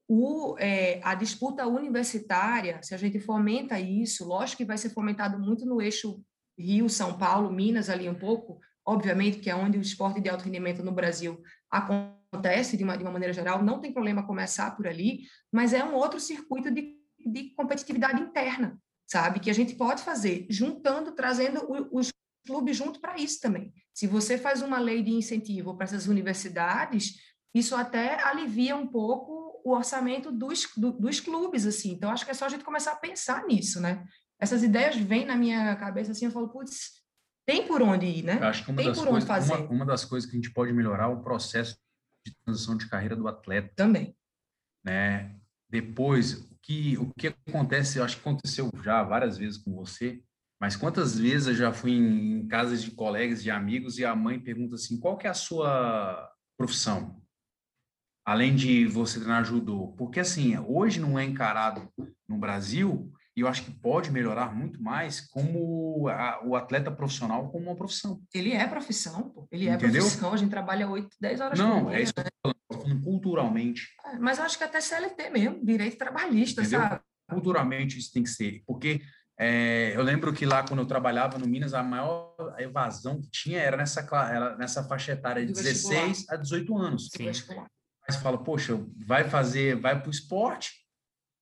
o, 0.07 0.55
é, 0.59 1.01
a 1.03 1.15
disputa 1.15 1.65
universitária, 1.65 2.79
se 2.83 2.93
a 2.93 2.97
gente 2.97 3.19
fomenta 3.19 3.79
isso, 3.79 4.27
lógico 4.27 4.57
que 4.57 4.65
vai 4.65 4.77
ser 4.77 4.91
fomentado 4.91 5.39
muito 5.39 5.65
no 5.65 5.81
eixo 5.81 6.21
Rio, 6.57 6.87
São 6.87 7.17
Paulo, 7.17 7.51
Minas, 7.51 7.89
ali 7.89 8.07
um 8.07 8.13
pouco, 8.13 8.59
obviamente, 8.85 9.39
que 9.39 9.49
é 9.49 9.55
onde 9.55 9.79
o 9.79 9.81
esporte 9.81 10.21
de 10.21 10.29
alto 10.29 10.45
rendimento 10.45 10.83
no 10.83 10.91
Brasil 10.91 11.41
acontece 11.71 12.77
de 12.77 12.83
uma, 12.83 12.95
de 12.95 13.03
uma 13.03 13.11
maneira 13.11 13.33
geral, 13.33 13.63
não 13.63 13.81
tem 13.81 13.91
problema 13.91 14.27
começar 14.27 14.69
por 14.75 14.85
ali, 14.85 15.21
mas 15.51 15.73
é 15.73 15.83
um 15.83 15.95
outro 15.95 16.19
circuito 16.19 16.69
de, 16.69 16.95
de 17.25 17.55
competitividade 17.55 18.21
interna, 18.21 18.77
sabe? 19.07 19.39
Que 19.39 19.49
a 19.49 19.55
gente 19.55 19.73
pode 19.73 20.03
fazer, 20.03 20.45
juntando, 20.47 21.11
trazendo 21.13 21.65
os 21.91 22.11
clubes 22.45 22.77
junto 22.77 22.99
para 22.99 23.17
isso 23.17 23.41
também. 23.41 23.73
Se 23.93 24.07
você 24.07 24.37
faz 24.37 24.61
uma 24.61 24.79
lei 24.79 25.01
de 25.03 25.11
incentivo 25.11 25.75
para 25.75 25.85
essas 25.85 26.07
universidades, 26.07 27.15
isso 27.53 27.75
até 27.75 28.21
alivia 28.23 28.75
um 28.75 28.87
pouco 28.87 29.61
o 29.63 29.71
orçamento 29.71 30.31
dos, 30.31 30.67
do, 30.77 30.91
dos 30.91 31.19
clubes, 31.19 31.65
assim. 31.65 31.93
Então, 31.93 32.11
acho 32.11 32.23
que 32.23 32.31
é 32.31 32.33
só 32.33 32.45
a 32.45 32.49
gente 32.49 32.63
começar 32.63 32.91
a 32.91 32.97
pensar 32.97 33.45
nisso, 33.45 33.81
né? 33.81 34.05
Essas 34.39 34.61
ideias 34.61 34.95
vêm 34.95 35.25
na 35.25 35.35
minha 35.35 35.75
cabeça, 35.75 36.11
assim, 36.11 36.25
eu 36.25 36.31
falo, 36.31 36.49
putz, 36.49 37.01
tem 37.47 37.65
por 37.65 37.81
onde 37.81 38.05
ir, 38.05 38.23
né? 38.23 38.37
Eu 38.39 38.47
acho 38.47 38.63
que 38.63 38.71
uma 38.71 38.77
tem 38.77 38.87
das, 38.87 38.99
coisas, 38.99 39.49
uma, 39.49 39.57
uma, 39.69 39.85
das 39.85 40.03
coisas 40.05 40.29
que 40.29 40.35
a 40.35 40.39
gente 40.39 40.53
pode 40.53 40.73
melhorar 40.73 41.05
é 41.05 41.07
o 41.07 41.23
processo 41.23 41.77
de 42.25 42.35
transição 42.43 42.75
de 42.75 42.89
carreira 42.89 43.15
do 43.15 43.27
atleta. 43.27 43.71
Também. 43.75 44.15
Né? 44.83 45.35
Depois, 45.69 46.33
o 46.33 46.57
que, 46.61 46.97
o 46.97 47.11
que 47.17 47.33
acontece, 47.47 47.97
eu 47.97 48.03
acho 48.03 48.17
que 48.17 48.21
aconteceu 48.21 48.69
já 48.83 49.01
várias 49.03 49.37
vezes 49.37 49.57
com 49.57 49.73
você, 49.73 50.21
mas 50.60 50.76
quantas 50.76 51.18
vezes 51.18 51.47
eu 51.47 51.56
já 51.56 51.74
fui 51.74 51.91
em 51.91 52.47
casas 52.47 52.82
de 52.82 52.91
colegas, 52.91 53.43
de 53.43 53.51
amigos, 53.51 53.97
e 53.97 54.06
a 54.06 54.16
mãe 54.16 54.39
pergunta 54.39 54.76
assim, 54.76 54.99
qual 54.99 55.18
que 55.18 55.28
é 55.28 55.30
a 55.30 55.34
sua 55.34 56.32
profissão? 56.58 57.22
Além 58.26 58.56
de 58.56 58.88
você 58.88 59.20
treinar 59.20 59.45
judô. 59.45 59.93
Porque, 59.97 60.20
assim, 60.20 60.58
hoje 60.58 60.99
não 60.99 61.20
é 61.20 61.24
encarado 61.24 61.88
no 62.28 62.38
Brasil 62.38 63.12
e 63.36 63.41
eu 63.41 63.47
acho 63.47 63.64
que 63.64 63.72
pode 63.72 64.12
melhorar 64.12 64.56
muito 64.56 64.82
mais 64.82 65.20
como 65.20 66.08
a, 66.08 66.41
o 66.45 66.56
atleta 66.56 66.89
profissional 66.89 67.51
como 67.51 67.66
uma 67.66 67.76
profissão. 67.76 68.22
Ele 68.34 68.53
é 68.53 68.66
profissão, 68.66 69.30
pô. 69.30 69.47
ele 69.51 69.68
é 69.68 69.74
Entendeu? 69.74 70.01
profissão, 70.03 70.34
a 70.34 70.38
gente 70.38 70.49
trabalha 70.49 70.89
8, 70.89 71.18
10 71.20 71.41
horas 71.41 71.60
Não, 71.60 71.68
por 71.68 71.76
dia. 71.76 71.84
Não, 71.84 71.93
é 71.93 72.01
isso 72.01 72.14
que 72.14 72.22
eu 72.22 72.53
tô 72.53 72.78
falando, 72.82 73.03
culturalmente. 73.03 73.89
É, 74.06 74.18
mas 74.18 74.38
eu 74.38 74.45
acho 74.45 74.58
que 74.58 74.64
até 74.64 74.80
CLT 74.80 75.30
mesmo, 75.32 75.66
direito 75.66 75.97
trabalhista, 75.97 76.62
Entendeu? 76.62 76.80
sabe? 76.80 77.01
Culturalmente 77.30 77.99
isso 77.99 78.14
tem 78.14 78.24
que 78.24 78.30
ser, 78.30 78.64
porque 78.66 79.01
é, 79.38 79.95
eu 79.95 80.01
lembro 80.01 80.31
que 80.33 80.45
lá 80.45 80.63
quando 80.63 80.79
eu 80.79 80.86
trabalhava 80.86 81.38
no 81.38 81.47
Minas, 81.47 81.73
a 81.73 81.83
maior 81.83 82.33
evasão 82.57 83.21
que 83.21 83.29
tinha 83.29 83.59
era 83.59 83.75
nessa, 83.75 84.01
era 84.01 84.55
nessa 84.55 84.83
faixa 84.83 85.11
etária 85.11 85.45
de 85.45 85.51
16 85.51 86.29
a 86.29 86.38
18 86.38 86.77
anos. 86.77 87.09
Sim. 87.09 87.31
Você 87.31 88.19
fala, 88.19 88.41
poxa, 88.41 88.79
vai 89.05 89.25
fazer, 89.29 89.75
vai 89.75 89.99
para 89.99 90.07
o 90.07 90.11
esporte, 90.11 90.71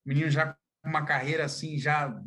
o 0.04 0.08
menino 0.08 0.30
já 0.30 0.56
uma 0.84 1.04
carreira 1.04 1.44
assim 1.44 1.78
já 1.78 2.20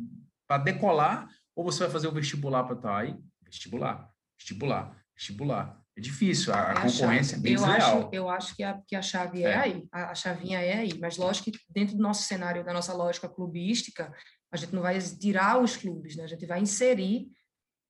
para 0.46 0.62
decolar, 0.62 1.28
ou 1.54 1.64
você 1.64 1.80
vai 1.80 1.90
fazer 1.90 2.08
o 2.08 2.12
vestibular 2.12 2.64
para 2.64 2.76
estar 2.76 2.96
aí? 2.96 3.16
Vestibular, 3.42 4.10
vestibular, 4.38 4.96
vestibular. 5.14 5.77
É 5.98 6.00
difícil, 6.00 6.54
a, 6.54 6.58
é 6.58 6.60
a 6.60 6.82
concorrência 6.82 7.34
é 7.34 7.38
bem 7.40 7.54
eu 7.54 7.58
desleal. 7.58 7.98
Acho, 7.98 8.08
eu 8.12 8.28
acho 8.28 8.54
que 8.54 8.62
a, 8.62 8.80
que 8.86 8.94
a 8.94 9.02
chave 9.02 9.42
é, 9.42 9.48
é 9.48 9.56
aí, 9.56 9.88
a, 9.90 10.12
a, 10.12 10.14
chavinha 10.14 10.60
é 10.60 10.74
aí, 10.74 10.96
mas 11.00 11.16
lógico 11.16 11.50
que 11.50 11.58
dentro 11.68 11.96
do 11.96 12.02
nosso 12.02 12.22
cenário, 12.22 12.64
da 12.64 12.72
nossa 12.72 12.94
lógica 12.94 13.28
clubística, 13.28 14.14
a 14.52 14.56
gente 14.56 14.72
não 14.72 14.80
vai 14.80 14.96
tirar 15.00 15.60
os 15.60 15.76
clubes, 15.76 16.14
né? 16.14 16.22
a 16.22 16.28
gente 16.28 16.46
vai 16.46 16.60
inserir 16.60 17.26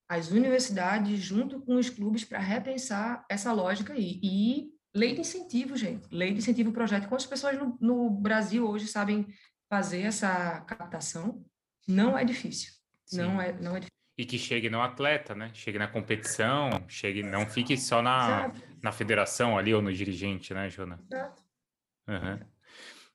as 0.08 0.30
universidades 0.30 1.20
junto 1.20 1.60
com 1.60 1.76
os 1.76 1.90
clubes 1.90 2.24
para 2.24 2.38
repensar 2.38 3.26
essa 3.30 3.52
lógica 3.52 3.92
aí. 3.92 4.18
E 4.22 4.70
lei 4.96 5.12
de 5.12 5.20
incentivo, 5.20 5.76
gente, 5.76 6.08
lei 6.10 6.32
de 6.32 6.38
incentivo 6.38 6.72
projeto. 6.72 7.10
Quantas 7.10 7.26
pessoas 7.26 7.58
no, 7.58 7.76
no 7.78 8.08
Brasil 8.08 8.66
hoje 8.66 8.86
sabem 8.86 9.26
fazer 9.68 10.00
essa 10.00 10.62
captação 10.62 11.44
não 11.86 12.16
é 12.16 12.24
difícil. 12.24 12.72
Não 13.12 13.38
é, 13.38 13.52
não 13.52 13.76
é 13.76 13.80
difícil. 13.80 13.97
E 14.18 14.26
que 14.26 14.36
chegue 14.36 14.68
no 14.68 14.82
atleta, 14.82 15.32
né? 15.32 15.52
Chegue 15.54 15.78
na 15.78 15.86
competição, 15.86 16.70
chegue, 16.88 17.22
não 17.22 17.46
fique 17.46 17.78
só 17.78 18.02
na, 18.02 18.52
na 18.82 18.90
federação 18.90 19.56
ali 19.56 19.72
ou 19.72 19.80
no 19.80 19.92
dirigente, 19.92 20.52
né, 20.52 20.68
Jona? 20.68 21.00
Exato. 21.08 21.42
Uhum. 22.08 22.40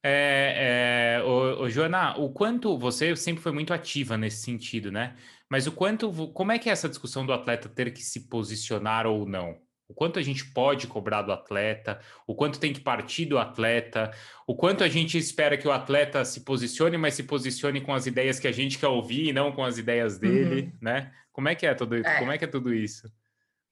É, 0.05 1.19
é, 1.21 1.69
Joana, 1.69 2.17
o 2.17 2.31
quanto 2.31 2.77
você 2.77 3.15
sempre 3.15 3.41
foi 3.41 3.51
muito 3.51 3.73
ativa 3.73 4.17
nesse 4.17 4.43
sentido, 4.43 4.91
né? 4.91 5.15
Mas 5.49 5.65
o 5.65 5.71
quanto, 5.71 6.11
como 6.33 6.51
é 6.51 6.59
que 6.59 6.69
é 6.69 6.71
essa 6.71 6.89
discussão 6.89 7.25
do 7.25 7.31
atleta 7.31 7.69
ter 7.69 7.93
que 7.93 8.01
se 8.01 8.27
posicionar 8.27 9.05
ou 9.05 9.25
não? 9.25 9.61
O 9.93 9.95
quanto 9.95 10.17
a 10.17 10.23
gente 10.23 10.45
pode 10.45 10.87
cobrar 10.87 11.21
do 11.21 11.31
atleta, 11.31 11.99
o 12.25 12.33
quanto 12.33 12.59
tem 12.59 12.73
que 12.73 12.81
partir 12.81 13.25
do 13.25 13.37
atleta, 13.37 14.11
o 14.47 14.55
quanto 14.55 14.83
a 14.83 14.87
gente 14.87 15.19
espera 15.19 15.55
que 15.55 15.67
o 15.67 15.71
atleta 15.71 16.25
se 16.25 16.41
posicione, 16.41 16.97
mas 16.97 17.13
se 17.13 17.21
posicione 17.21 17.79
com 17.79 17.93
as 17.93 18.07
ideias 18.07 18.39
que 18.39 18.47
a 18.47 18.51
gente 18.51 18.79
quer 18.79 18.87
ouvir 18.87 19.27
e 19.27 19.33
não 19.33 19.51
com 19.51 19.63
as 19.63 19.77
ideias 19.77 20.17
dele, 20.17 20.61
uhum. 20.63 20.71
né? 20.81 21.13
Como 21.31 21.47
é 21.47 21.53
que 21.53 21.67
é 21.67 21.75
tudo, 21.75 21.95
é. 21.95 22.17
Como 22.17 22.31
é 22.31 22.37
que 22.39 22.45
é 22.45 22.47
tudo 22.47 22.73
isso? 22.73 23.07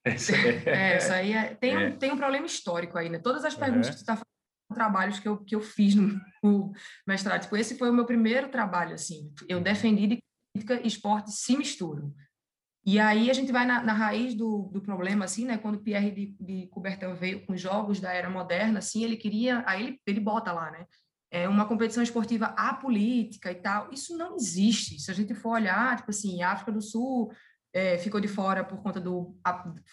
É, 0.66 0.98
isso 0.98 1.14
aí 1.14 1.34
é, 1.34 1.56
tem, 1.56 1.74
é. 1.74 1.88
Um, 1.88 1.98
tem 1.98 2.12
um 2.12 2.18
problema 2.18 2.46
histórico 2.46 2.98
aí, 2.98 3.10
né? 3.10 3.20
Todas 3.20 3.46
as 3.46 3.56
perguntas 3.56 3.90
que 3.90 3.96
você 3.96 4.02
está 4.02 4.14
falando 4.14 4.26
trabalhos 4.74 5.20
que 5.20 5.28
eu, 5.28 5.38
que 5.38 5.56
eu 5.56 5.62
fiz 5.62 5.94
no, 5.96 6.20
no 6.44 6.72
mestrado. 7.06 7.42
Tipo, 7.42 7.58
esse 7.58 7.78
foi 7.78 7.90
o 7.90 7.94
meu 7.94 8.06
primeiro 8.06 8.50
trabalho, 8.50 8.94
assim. 8.94 9.32
Eu 9.48 9.58
uhum. 9.58 9.64
defendi 9.64 10.08
de 10.08 10.20
crítica 10.56 10.82
e 10.84 10.88
esporte 10.88 11.32
se 11.32 11.58
misturam. 11.58 12.14
E 12.84 13.00
aí 13.00 13.30
a 13.30 13.34
gente 13.34 13.52
vai 13.52 13.66
na, 13.66 13.84
na 13.84 13.94
raiz 13.94 14.34
do, 14.34 14.70
do 14.74 14.82
problema, 14.82 15.26
assim, 15.26 15.46
né? 15.46 15.58
Quando 15.58 15.80
Pierre 15.80 16.12
de, 16.12 16.36
de 16.40 16.68
Coubertin 16.68 17.14
veio 17.14 17.46
com 17.46 17.56
jogos 17.56 18.00
da 18.00 18.12
era 18.12 18.30
moderna, 18.30 18.80
assim, 18.80 19.04
ele 19.04 19.18
queria, 19.18 19.64
aí 19.68 19.84
ele, 19.84 20.02
ele 20.06 20.20
bota 20.20 20.52
lá, 20.52 20.72
né? 20.72 20.86
É 21.30 21.48
uma 21.48 21.66
competição 21.66 22.04
esportiva 22.04 22.48
apolítica 22.58 23.52
e 23.52 23.56
tal. 23.56 23.92
Isso 23.92 24.18
não 24.18 24.36
existe. 24.36 25.00
Se 25.00 25.12
a 25.12 25.14
gente 25.14 25.34
for 25.34 25.52
olhar, 25.52 25.96
tipo 25.96 26.10
assim, 26.10 26.42
a 26.42 26.52
África 26.52 26.72
do 26.72 26.82
Sul 26.82 27.32
é, 27.74 27.98
ficou 27.98 28.20
de 28.20 28.28
fora 28.28 28.64
por 28.64 28.82
conta 28.82 29.00
do, 29.00 29.38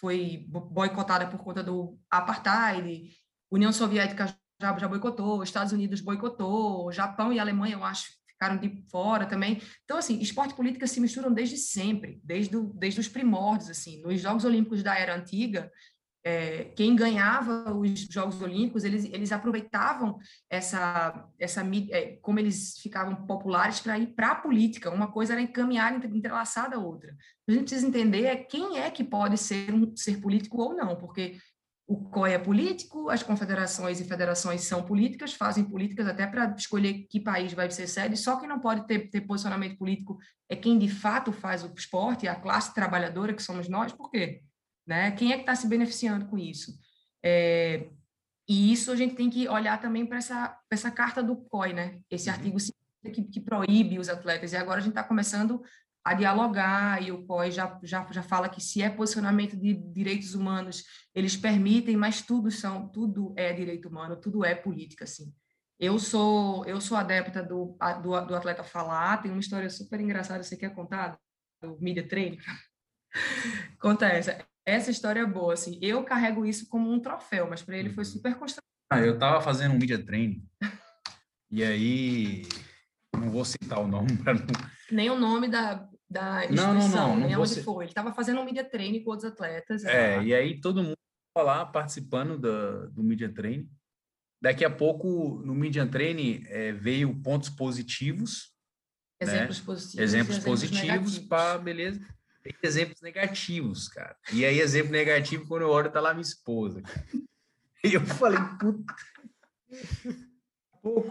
foi 0.01 0.47
boicotada 0.49 1.29
por 1.29 1.39
conta 1.39 1.63
do 1.63 1.99
apartheid. 2.11 3.11
União 3.51 3.73
Soviética 3.73 4.27
já, 4.61 4.77
já 4.77 4.89
boicotou, 4.89 5.43
Estados 5.43 5.73
Unidos 5.73 6.01
boicotou, 6.01 6.91
Japão 6.91 7.33
e 7.33 7.39
Alemanha, 7.39 7.75
eu 7.75 7.85
acho, 7.85 8.11
ficaram 8.39 8.57
de 8.57 8.85
fora 8.89 9.27
também. 9.27 9.61
Então, 9.85 9.99
assim, 9.99 10.21
esporte 10.21 10.53
e 10.53 10.57
política 10.57 10.87
se 10.87 11.01
misturam 11.01 11.33
desde 11.33 11.57
sempre, 11.57 12.21
desde, 12.23 12.57
o, 12.57 12.73
desde 12.75 13.01
os 13.01 13.09
primórdios, 13.09 13.69
assim. 13.69 14.01
Nos 14.01 14.21
Jogos 14.21 14.45
Olímpicos 14.45 14.83
da 14.83 14.97
era 14.97 15.17
antiga, 15.17 15.71
é, 16.25 16.65
quem 16.77 16.95
ganhava 16.95 17.73
os 17.75 18.01
Jogos 18.01 18.41
Olímpicos, 18.41 18.85
eles, 18.85 19.05
eles 19.07 19.33
aproveitavam 19.33 20.19
essa, 20.49 21.27
essa 21.39 21.63
é, 21.91 22.19
como 22.23 22.39
eles 22.39 22.79
ficavam 22.79 23.27
populares 23.27 23.81
para 23.81 23.99
ir 23.99 24.09
para 24.09 24.33
a 24.33 24.35
política. 24.37 24.91
Uma 24.91 25.11
coisa 25.11 25.33
era 25.33 25.43
encaminhar, 25.43 25.93
entrelaçada 25.95 26.77
a 26.77 26.81
outra. 26.81 27.17
A 27.49 27.53
gente 27.53 27.63
precisa 27.63 27.87
entender 27.87 28.25
é 28.25 28.37
quem 28.37 28.79
é 28.79 28.91
que 28.91 29.03
pode 29.03 29.37
ser 29.37 29.73
um 29.73 29.97
ser 29.97 30.21
político 30.21 30.61
ou 30.61 30.77
não, 30.77 30.97
porque 30.97 31.39
o 31.89 31.97
COI 31.97 32.35
é 32.35 32.39
político, 32.39 33.09
as 33.09 33.23
confederações 33.23 33.99
e 33.99 34.05
federações 34.05 34.61
são 34.61 34.83
políticas, 34.83 35.33
fazem 35.33 35.65
políticas 35.65 36.07
até 36.07 36.27
para 36.27 36.55
escolher 36.55 37.07
que 37.09 37.19
país 37.19 37.55
vai 37.55 37.71
ser 37.71 37.87
sede, 37.87 38.15
só 38.15 38.39
quem 38.39 38.47
não 38.47 38.61
pode 38.61 38.87
ter, 38.87 39.09
ter 39.09 39.23
posicionamento 39.23 39.79
político 39.79 40.19
é 40.51 40.55
quem 40.55 40.79
de 40.79 40.89
fato 40.89 41.33
faz 41.33 41.65
o 41.65 41.73
esporte, 41.75 42.29
a 42.29 42.35
classe 42.35 42.75
trabalhadora 42.75 43.33
que 43.33 43.43
somos 43.43 43.71
nós, 43.71 43.91
por 43.91 44.11
quê? 44.11 44.43
Né? 44.87 45.13
Quem 45.13 45.33
é 45.33 45.37
que 45.37 45.41
está 45.41 45.55
se 45.55 45.67
beneficiando 45.67 46.27
com 46.27 46.37
isso? 46.37 46.79
É, 47.25 47.89
e 48.47 48.71
isso 48.71 48.93
a 48.93 48.97
gente 48.97 49.15
tem 49.15 49.31
que 49.31 49.49
olhar 49.49 49.81
também 49.81 50.05
para 50.05 50.19
essa, 50.19 50.59
essa 50.71 50.91
carta 50.91 51.23
do 51.23 51.37
COI, 51.37 51.73
né? 51.73 52.01
esse 52.11 52.29
uhum. 52.29 52.35
artigo 52.35 52.59
que, 53.15 53.25
que 53.25 53.41
proíbe 53.41 53.99
os 53.99 54.11
atletas, 54.11 54.53
e 54.53 54.57
agora 54.57 54.77
a 54.77 54.83
gente 54.83 54.91
está 54.91 55.03
começando 55.03 55.63
a 56.09 56.15
dialogar, 56.15 57.03
e 57.03 57.13
o 57.13 57.23
COI 57.27 57.51
já, 57.51 57.79
já, 57.83 58.07
já 58.11 58.23
fala 58.23 58.49
que 58.49 58.63
se 58.63 58.81
é 58.81 58.89
posicionamento 58.89 59.55
de 59.55 59.75
direitos 59.75 60.35
humanos, 60.35 60.83
eles 61.15 61.37
permitem, 61.37 61.99
mas 61.99 62.23
tudo 62.23 62.51
são 62.51 62.89
tudo 62.89 63.35
é 63.37 63.53
direito 63.53 63.91
humano, 63.91 64.17
tudo 64.17 64.43
é 64.43 64.55
política, 64.55 65.05
assim. 65.05 65.31
Eu 65.79 65.99
sou 65.99 66.65
eu 66.65 66.81
sou 66.81 66.97
adepta 66.97 67.43
do, 67.43 67.77
do, 68.03 68.21
do 68.23 68.35
atleta 68.35 68.65
falar, 68.65 69.19
tem 69.19 69.31
uma 69.31 69.41
história 69.41 69.69
super 69.69 70.01
engraçada, 70.01 70.43
você 70.43 70.57
quer 70.57 70.75
contar? 70.75 71.19
Do 71.63 71.79
media 71.79 72.09
training? 72.09 72.39
Conta 73.79 74.07
essa. 74.07 74.39
Essa 74.65 74.91
história 74.91 75.21
é 75.21 75.27
boa, 75.27 75.53
assim. 75.53 75.79
Eu 75.83 76.05
carrego 76.05 76.47
isso 76.47 76.69
como 76.69 76.91
um 76.91 77.01
troféu, 77.01 77.49
mas 77.51 77.61
para 77.61 77.77
ele 77.77 77.91
foi 77.91 78.05
uhum. 78.05 78.11
super 78.11 78.33
constrangedor. 78.33 78.63
Ah, 78.91 79.01
eu 79.01 79.15
estava 79.15 79.43
fazendo 79.43 79.75
um 79.75 79.79
media 79.79 80.03
training, 80.03 80.43
e 81.51 81.63
aí 81.63 82.49
não 83.15 83.31
vou 83.31 83.45
citar 83.45 83.79
o 83.79 83.87
nome 83.87 84.17
para 84.17 84.33
não... 84.33 84.47
Nem 84.91 85.11
o 85.11 85.19
nome 85.19 85.49
da, 85.49 85.87
da 86.11 86.45
instituição, 86.45 86.75
não, 86.75 86.89
não, 86.89 87.17
não, 87.17 87.27
nem 87.27 87.37
onde 87.37 87.51
ser... 87.51 87.63
foi. 87.63 87.85
Ele 87.85 87.91
estava 87.91 88.13
fazendo 88.13 88.41
um 88.41 88.45
media 88.45 88.65
training 88.65 89.03
com 89.03 89.11
outros 89.11 89.31
atletas. 89.31 89.85
É, 89.85 90.23
e 90.23 90.35
aí 90.35 90.61
todo 90.61 90.83
mundo 90.83 90.97
lá 91.37 91.65
participando 91.65 92.39
do, 92.39 92.91
do 92.91 93.03
media 93.03 93.33
training. 93.33 93.69
Daqui 94.41 94.65
a 94.65 94.71
pouco, 94.71 95.41
no 95.45 95.55
media 95.55 95.87
training, 95.87 96.45
é, 96.47 96.73
veio 96.73 97.15
pontos 97.23 97.49
positivos. 97.49 98.53
Exemplos 99.21 99.59
né? 99.59 99.65
positivos. 99.67 100.03
Exemplos 100.03 100.39
positivos, 100.39 101.19
para 101.19 101.59
beleza. 101.59 102.01
Tem 102.43 102.55
exemplos 102.63 103.01
negativos, 103.03 103.89
cara. 103.89 104.17
E 104.33 104.45
aí, 104.45 104.61
exemplo 104.61 104.93
negativo, 104.93 105.47
quando 105.47 105.63
eu 105.63 105.71
olho, 105.71 105.91
tá 105.91 106.01
lá 106.01 106.13
minha 106.13 106.23
esposa. 106.23 106.83
E 107.85 107.95
eu 107.95 108.05
falei, 108.05 108.41
puta 108.59 108.93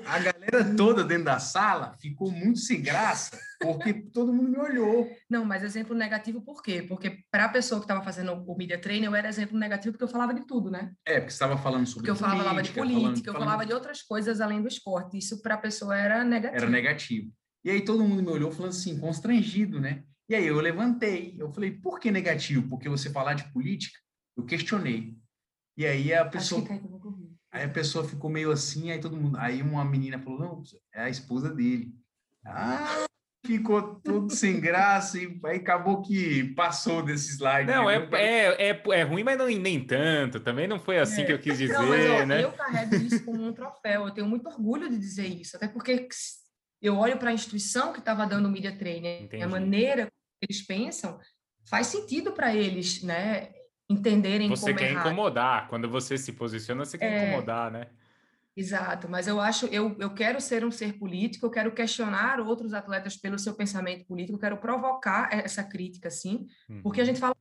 a 0.05 0.19
galera 0.19 0.75
toda 0.75 1.03
dentro 1.03 1.25
da 1.25 1.39
sala 1.39 1.93
ficou 1.99 2.32
muito 2.32 2.59
sem 2.59 2.82
graça, 2.82 3.39
porque 3.61 3.93
todo 3.93 4.34
mundo 4.34 4.49
me 4.49 4.57
olhou. 4.57 5.09
Não, 5.30 5.43
mas 5.45 5.63
exemplo 5.63 5.95
negativo 5.95 6.41
por 6.41 6.61
quê? 6.61 6.82
Porque 6.82 7.23
para 7.32 7.45
a 7.45 7.49
pessoa 7.49 7.80
que 7.80 7.86
estava 7.86 8.03
fazendo 8.03 8.34
o 8.34 8.57
media 8.57 8.80
training, 8.80 9.05
eu 9.05 9.15
era 9.15 9.30
exemplo 9.30 9.57
negativo 9.57 9.93
porque 9.93 10.03
eu 10.03 10.07
falava 10.07 10.34
de 10.34 10.45
tudo, 10.45 10.69
né? 10.69 10.93
É, 11.05 11.19
porque 11.19 11.32
você 11.32 11.36
estava 11.36 11.57
falando 11.57 11.86
sobre 11.86 12.07
porque 12.07 12.11
eu 12.11 12.15
política. 12.15 12.43
falava 12.43 12.63
de 12.63 12.71
política, 12.71 13.01
falando, 13.01 13.28
eu 13.28 13.34
falava 13.34 13.51
falando... 13.51 13.67
de 13.67 13.73
outras 13.73 14.01
coisas 14.01 14.41
além 14.41 14.61
do 14.61 14.67
esporte. 14.67 15.17
Isso 15.17 15.41
para 15.41 15.55
a 15.55 15.57
pessoa 15.57 15.95
era 15.97 16.23
negativo. 16.23 16.63
Era 16.63 16.69
negativo. 16.69 17.32
E 17.63 17.69
aí 17.69 17.84
todo 17.84 18.03
mundo 18.03 18.23
me 18.23 18.30
olhou 18.30 18.51
falando 18.51 18.71
assim, 18.71 18.99
constrangido, 18.99 19.80
né? 19.82 20.03
E 20.30 20.36
aí 20.36 20.45
eu 20.47 20.59
levantei, 20.59 21.36
eu 21.38 21.51
falei, 21.51 21.71
por 21.71 21.99
que 21.99 22.11
negativo? 22.11 22.67
Porque 22.67 22.89
você 22.89 23.09
falar 23.09 23.34
de 23.34 23.51
política? 23.51 23.97
Eu 24.36 24.45
questionei. 24.45 25.15
E 25.78 25.86
aí 25.86 26.13
a 26.13 26.25
pessoa... 26.25 26.61
Acho 26.61 26.80
que 26.80 26.96
Aí 27.58 27.66
a 27.66 27.70
pessoa 27.70 28.08
ficou 28.08 28.30
meio 28.30 28.51
assim, 28.51 28.91
aí 28.91 28.99
todo 28.99 29.18
mundo. 29.18 29.38
Aí 29.38 29.62
uma 29.62 29.84
menina 29.84 30.20
falou: 30.20 30.39
não, 30.39 30.64
é 30.93 31.01
a 31.01 31.10
esposa 31.10 31.49
dele. 31.49 31.91
Ah, 32.45 33.05
ficou 33.45 33.95
tudo 33.95 34.32
sem 34.34 34.60
graça 34.60 35.18
e 35.18 35.39
aí 35.45 35.58
acabou 35.58 36.01
que 36.01 36.53
passou 36.53 37.01
desse 37.01 37.32
slide. 37.32 37.70
Não, 37.70 37.89
é, 37.89 38.08
é, 38.14 38.70
é, 38.70 38.84
é, 38.91 39.03
ruim, 39.03 39.24
mas 39.24 39.38
não, 39.38 39.47
nem 39.47 39.84
tanto. 39.84 40.39
Também 40.39 40.68
não 40.68 40.80
foi 40.80 40.99
assim 40.99 41.22
é. 41.22 41.26
que 41.26 41.34
eu 41.34 41.39
quis 41.39 41.58
dizer, 41.58 41.74
não, 41.74 41.88
mas, 41.88 42.10
ó, 42.10 42.26
né? 42.26 42.43
Eu 42.43 42.51
carrego 42.51 42.95
isso 42.95 43.26
como 43.26 43.43
um 43.43 43.53
troféu. 43.53 44.05
Eu 44.05 44.12
tenho 44.12 44.28
muito 44.28 44.47
orgulho 44.47 44.89
de 44.89 44.97
dizer 44.97 45.26
isso, 45.26 45.58
até 45.58 45.68
porque 45.68 46.08
eu 46.82 46.95
olho 46.95 47.18
para 47.18 47.32
a 47.32 47.34
instituição 47.34 47.91
que 47.91 47.99
estava 47.99 48.28
dando 48.28 48.47
o 48.47 48.51
media 48.51 48.78
training, 48.78 49.24
Entendi. 49.24 49.43
a 49.43 49.47
maneira 49.47 50.05
que 50.05 50.47
eles 50.47 50.62
pensam 50.62 51.20
faz 51.66 51.88
sentido 51.88 52.32
para 52.32 52.55
eles, 52.55 53.01
né? 53.01 53.49
Entenderem 53.89 54.49
você 54.49 54.73
como 54.73 54.77
quer 54.77 54.91
incomodar. 54.91 55.67
Quando 55.67 55.89
você 55.89 56.17
se 56.17 56.33
posiciona 56.33 56.85
você 56.85 56.97
quer 56.97 57.11
é, 57.11 57.27
incomodar 57.27 57.71
né? 57.71 57.88
Exato. 58.55 59.07
Mas 59.07 59.27
eu 59.27 59.39
acho 59.39 59.67
eu, 59.67 59.95
eu 59.99 60.13
quero 60.13 60.41
ser 60.41 60.65
um 60.65 60.71
ser 60.71 60.97
político 60.97 61.45
eu 61.45 61.51
quero 61.51 61.71
questionar 61.71 62.39
outros 62.39 62.73
atletas 62.73 63.15
pelo 63.15 63.39
seu 63.39 63.53
pensamento 63.53 64.05
político 64.05 64.35
eu 64.35 64.41
quero 64.41 64.57
provocar 64.57 65.29
essa 65.31 65.63
crítica 65.63 66.07
assim 66.07 66.47
uhum. 66.69 66.81
porque 66.81 67.01
a 67.01 67.05
gente 67.05 67.19
fala 67.19 67.35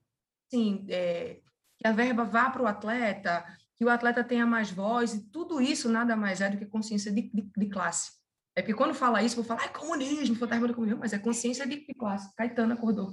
assim 0.52 0.86
é, 0.88 1.40
que 1.78 1.86
a 1.86 1.92
verba 1.92 2.24
vá 2.24 2.50
para 2.50 2.62
o 2.62 2.66
atleta 2.66 3.44
que 3.78 3.84
o 3.84 3.90
atleta 3.90 4.24
tenha 4.24 4.46
mais 4.46 4.70
voz 4.70 5.14
e 5.14 5.30
tudo 5.30 5.60
isso 5.60 5.88
nada 5.88 6.16
mais 6.16 6.40
é 6.40 6.48
do 6.48 6.56
que 6.56 6.66
consciência 6.66 7.12
de, 7.12 7.30
de, 7.30 7.50
de 7.56 7.68
classe. 7.68 8.12
É 8.54 8.62
porque 8.62 8.74
quando 8.74 8.94
fala 8.94 9.22
isso, 9.22 9.36
vou 9.36 9.44
falar, 9.44 9.66
é 9.66 9.68
comunismo, 9.68 10.34
fantasma 10.34 10.66
do 10.66 10.74
comunismo, 10.74 11.00
mas 11.00 11.12
é 11.12 11.18
consciência 11.18 11.66
de, 11.66 11.86
de 11.86 11.94
classe. 11.94 12.34
Caetano 12.34 12.72
acordou. 12.72 13.12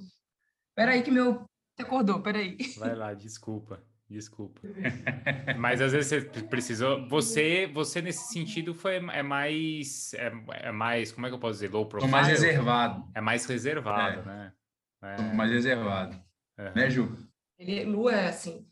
Espera 0.70 0.92
aí 0.92 1.04
que 1.04 1.12
meu 1.12 1.46
você 1.76 1.82
acordou, 1.82 2.22
peraí. 2.22 2.58
Vai 2.78 2.96
lá, 2.96 3.14
desculpa. 3.14 3.84
Desculpa. 4.10 4.62
Mas 5.58 5.82
às 5.82 5.92
vezes 5.92 6.08
você 6.08 6.42
precisou. 6.44 7.08
Você, 7.08 7.66
você 7.74 8.02
nesse 8.02 8.32
sentido 8.32 8.74
foi 8.74 8.98
é 8.98 9.24
mais 9.24 10.14
é, 10.14 10.32
é 10.68 10.72
mais 10.72 11.12
como 11.12 11.26
é 11.26 11.30
que 11.30 11.36
eu 11.36 11.40
posso 11.40 11.54
dizer 11.54 11.72
low 11.72 11.88
profile. 11.88 12.12
mais 12.12 12.28
reservado. 12.28 13.04
É 13.16 13.22
mais 13.22 13.46
reservado, 13.46 14.20
é. 14.20 14.26
né? 14.26 14.54
É. 15.02 15.34
mais 15.34 15.52
reservado, 15.52 16.16
uhum. 16.60 16.74
né, 16.76 16.90
Ju? 16.90 17.18
Ele 17.58 17.84
Lu 17.86 18.08
é 18.08 18.28
assim. 18.28 18.68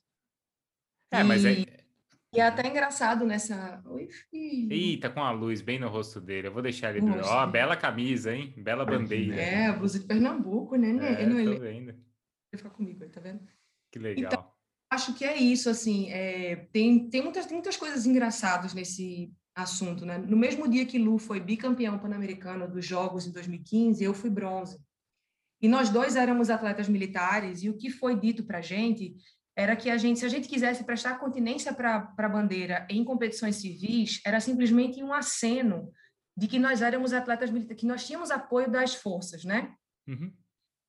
É, 1.11 1.21
e, 1.21 1.23
mas 1.23 1.43
é. 1.43 1.53
E 2.33 2.39
é 2.39 2.45
até 2.45 2.67
engraçado 2.67 3.25
nessa. 3.25 3.81
Oi, 3.85 4.07
filho. 4.29 4.71
Ih, 4.71 4.97
tá 4.97 5.09
com 5.09 5.21
a 5.21 5.31
luz 5.31 5.61
bem 5.61 5.79
no 5.79 5.89
rosto 5.89 6.21
dele. 6.21 6.47
Eu 6.47 6.53
vou 6.53 6.61
deixar 6.61 6.95
ele. 6.95 7.05
Ó, 7.23 7.43
oh, 7.43 7.47
bela 7.47 7.75
camisa, 7.75 8.33
hein? 8.33 8.53
Bela 8.57 8.85
bandeira. 8.85 9.35
É, 9.35 9.65
a 9.67 9.73
blusa 9.73 9.99
de 9.99 10.05
Pernambuco, 10.05 10.75
né? 10.75 10.89
É, 10.89 11.25
não, 11.25 11.39
ele... 11.39 11.59
vendo 11.59 12.10
ficar 12.57 12.69
comigo, 12.69 13.07
tá 13.09 13.19
vendo? 13.19 13.41
Que 13.91 13.99
legal. 13.99 14.31
Então, 14.31 14.51
acho 14.91 15.13
que 15.13 15.25
é 15.25 15.37
isso, 15.37 15.69
assim, 15.69 16.09
é, 16.11 16.67
tem, 16.71 17.09
tem, 17.09 17.21
muitas, 17.21 17.49
muitas 17.51 17.77
coisas 17.77 18.05
engraçadas 18.05 18.73
nesse 18.73 19.33
assunto, 19.55 20.05
né? 20.05 20.17
No 20.17 20.37
mesmo 20.37 20.67
dia 20.67 20.85
que 20.85 20.97
Lu 20.97 21.17
foi 21.17 21.39
bicampeão 21.39 21.99
pan-americano 21.99 22.67
dos 22.67 22.85
Jogos 22.85 23.27
em 23.27 23.31
2015, 23.31 24.03
eu 24.03 24.13
fui 24.13 24.29
bronze. 24.29 24.79
E 25.61 25.67
nós 25.67 25.89
dois 25.89 26.15
éramos 26.15 26.49
atletas 26.49 26.89
militares, 26.89 27.63
e 27.63 27.69
o 27.69 27.77
que 27.77 27.89
foi 27.89 28.19
dito 28.19 28.43
para 28.43 28.59
a 28.59 28.61
gente 28.61 29.15
era 29.55 29.75
que 29.75 29.89
a 29.89 29.97
gente, 29.97 30.19
se 30.19 30.25
a 30.25 30.29
gente 30.29 30.47
quisesse 30.47 30.83
prestar 30.83 31.19
continência 31.19 31.73
para 31.73 32.13
a 32.17 32.29
bandeira 32.29 32.87
em 32.89 33.03
competições 33.03 33.57
civis, 33.57 34.21
era 34.25 34.39
simplesmente 34.39 35.03
um 35.03 35.13
aceno 35.13 35.91
de 36.35 36.47
que 36.47 36.57
nós 36.57 36.81
éramos 36.81 37.13
atletas 37.13 37.51
militares, 37.51 37.79
que 37.79 37.85
nós 37.85 38.05
tínhamos 38.05 38.31
apoio 38.31 38.71
das 38.71 38.95
forças, 38.95 39.43
né? 39.43 39.73
Uhum. 40.07 40.33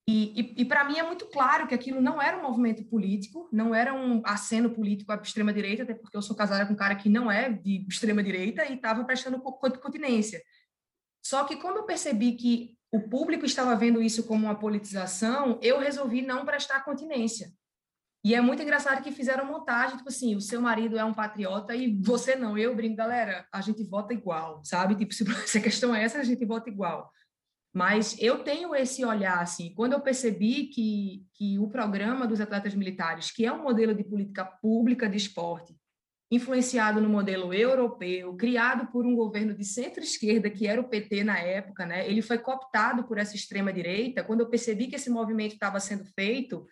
E, 0.08 0.40
e, 0.40 0.62
e 0.62 0.64
para 0.64 0.84
mim 0.84 0.98
é 0.98 1.02
muito 1.02 1.26
claro 1.26 1.66
que 1.68 1.74
aquilo 1.74 2.00
não 2.00 2.20
era 2.20 2.36
um 2.36 2.42
movimento 2.42 2.84
político, 2.84 3.48
não 3.52 3.72
era 3.74 3.94
um 3.94 4.20
aceno 4.24 4.70
político 4.70 5.12
à 5.12 5.14
extrema-direita, 5.14 5.84
até 5.84 5.94
porque 5.94 6.16
eu 6.16 6.22
sou 6.22 6.34
casada 6.34 6.66
com 6.66 6.72
um 6.72 6.76
cara 6.76 6.96
que 6.96 7.08
não 7.08 7.30
é 7.30 7.50
de 7.50 7.86
extrema-direita 7.88 8.64
e 8.66 8.74
estava 8.74 9.04
prestando 9.04 9.40
continência. 9.40 10.42
Só 11.24 11.44
que 11.44 11.56
quando 11.56 11.76
eu 11.76 11.84
percebi 11.84 12.32
que 12.32 12.76
o 12.90 13.00
público 13.08 13.46
estava 13.46 13.76
vendo 13.76 14.02
isso 14.02 14.24
como 14.24 14.46
uma 14.46 14.58
politização, 14.58 15.58
eu 15.62 15.78
resolvi 15.78 16.20
não 16.20 16.44
prestar 16.44 16.84
continência. 16.84 17.52
E 18.24 18.34
é 18.34 18.40
muito 18.40 18.62
engraçado 18.62 19.02
que 19.02 19.10
fizeram 19.10 19.46
montagem, 19.46 19.96
tipo 19.96 20.08
assim, 20.08 20.36
o 20.36 20.40
seu 20.40 20.60
marido 20.60 20.98
é 20.98 21.04
um 21.04 21.14
patriota 21.14 21.74
e 21.74 21.98
você 22.00 22.36
não. 22.36 22.56
Eu 22.56 22.74
brinco, 22.74 22.96
galera, 22.96 23.46
a 23.52 23.60
gente 23.60 23.82
vota 23.82 24.12
igual, 24.12 24.62
sabe? 24.64 24.94
Tipo, 24.94 25.12
se 25.14 25.24
a 25.58 25.62
questão 25.62 25.94
é 25.94 26.04
essa, 26.04 26.18
a 26.18 26.24
gente 26.24 26.44
vota 26.44 26.68
igual. 26.68 27.10
Mas 27.72 28.16
eu 28.20 28.44
tenho 28.44 28.74
esse 28.74 29.02
olhar, 29.04 29.40
assim, 29.40 29.72
quando 29.74 29.94
eu 29.94 30.00
percebi 30.00 30.64
que, 30.64 31.24
que 31.34 31.58
o 31.58 31.68
programa 31.68 32.26
dos 32.26 32.40
atletas 32.40 32.74
militares, 32.74 33.30
que 33.30 33.46
é 33.46 33.52
um 33.52 33.62
modelo 33.62 33.94
de 33.94 34.04
política 34.04 34.44
pública 34.44 35.08
de 35.08 35.16
esporte, 35.16 35.74
influenciado 36.30 37.00
no 37.00 37.08
modelo 37.08 37.52
europeu, 37.52 38.34
criado 38.36 38.90
por 38.90 39.06
um 39.06 39.14
governo 39.14 39.54
de 39.54 39.64
centro-esquerda, 39.64 40.50
que 40.50 40.66
era 40.66 40.80
o 40.80 40.88
PT 40.88 41.24
na 41.24 41.38
época, 41.38 41.84
né? 41.86 42.08
ele 42.08 42.22
foi 42.22 42.38
cooptado 42.38 43.04
por 43.04 43.18
essa 43.18 43.36
extrema-direita. 43.36 44.24
Quando 44.24 44.40
eu 44.40 44.48
percebi 44.48 44.86
que 44.86 44.96
esse 44.96 45.10
movimento 45.10 45.52
estava 45.52 45.78
sendo 45.78 46.04
feito, 46.06 46.66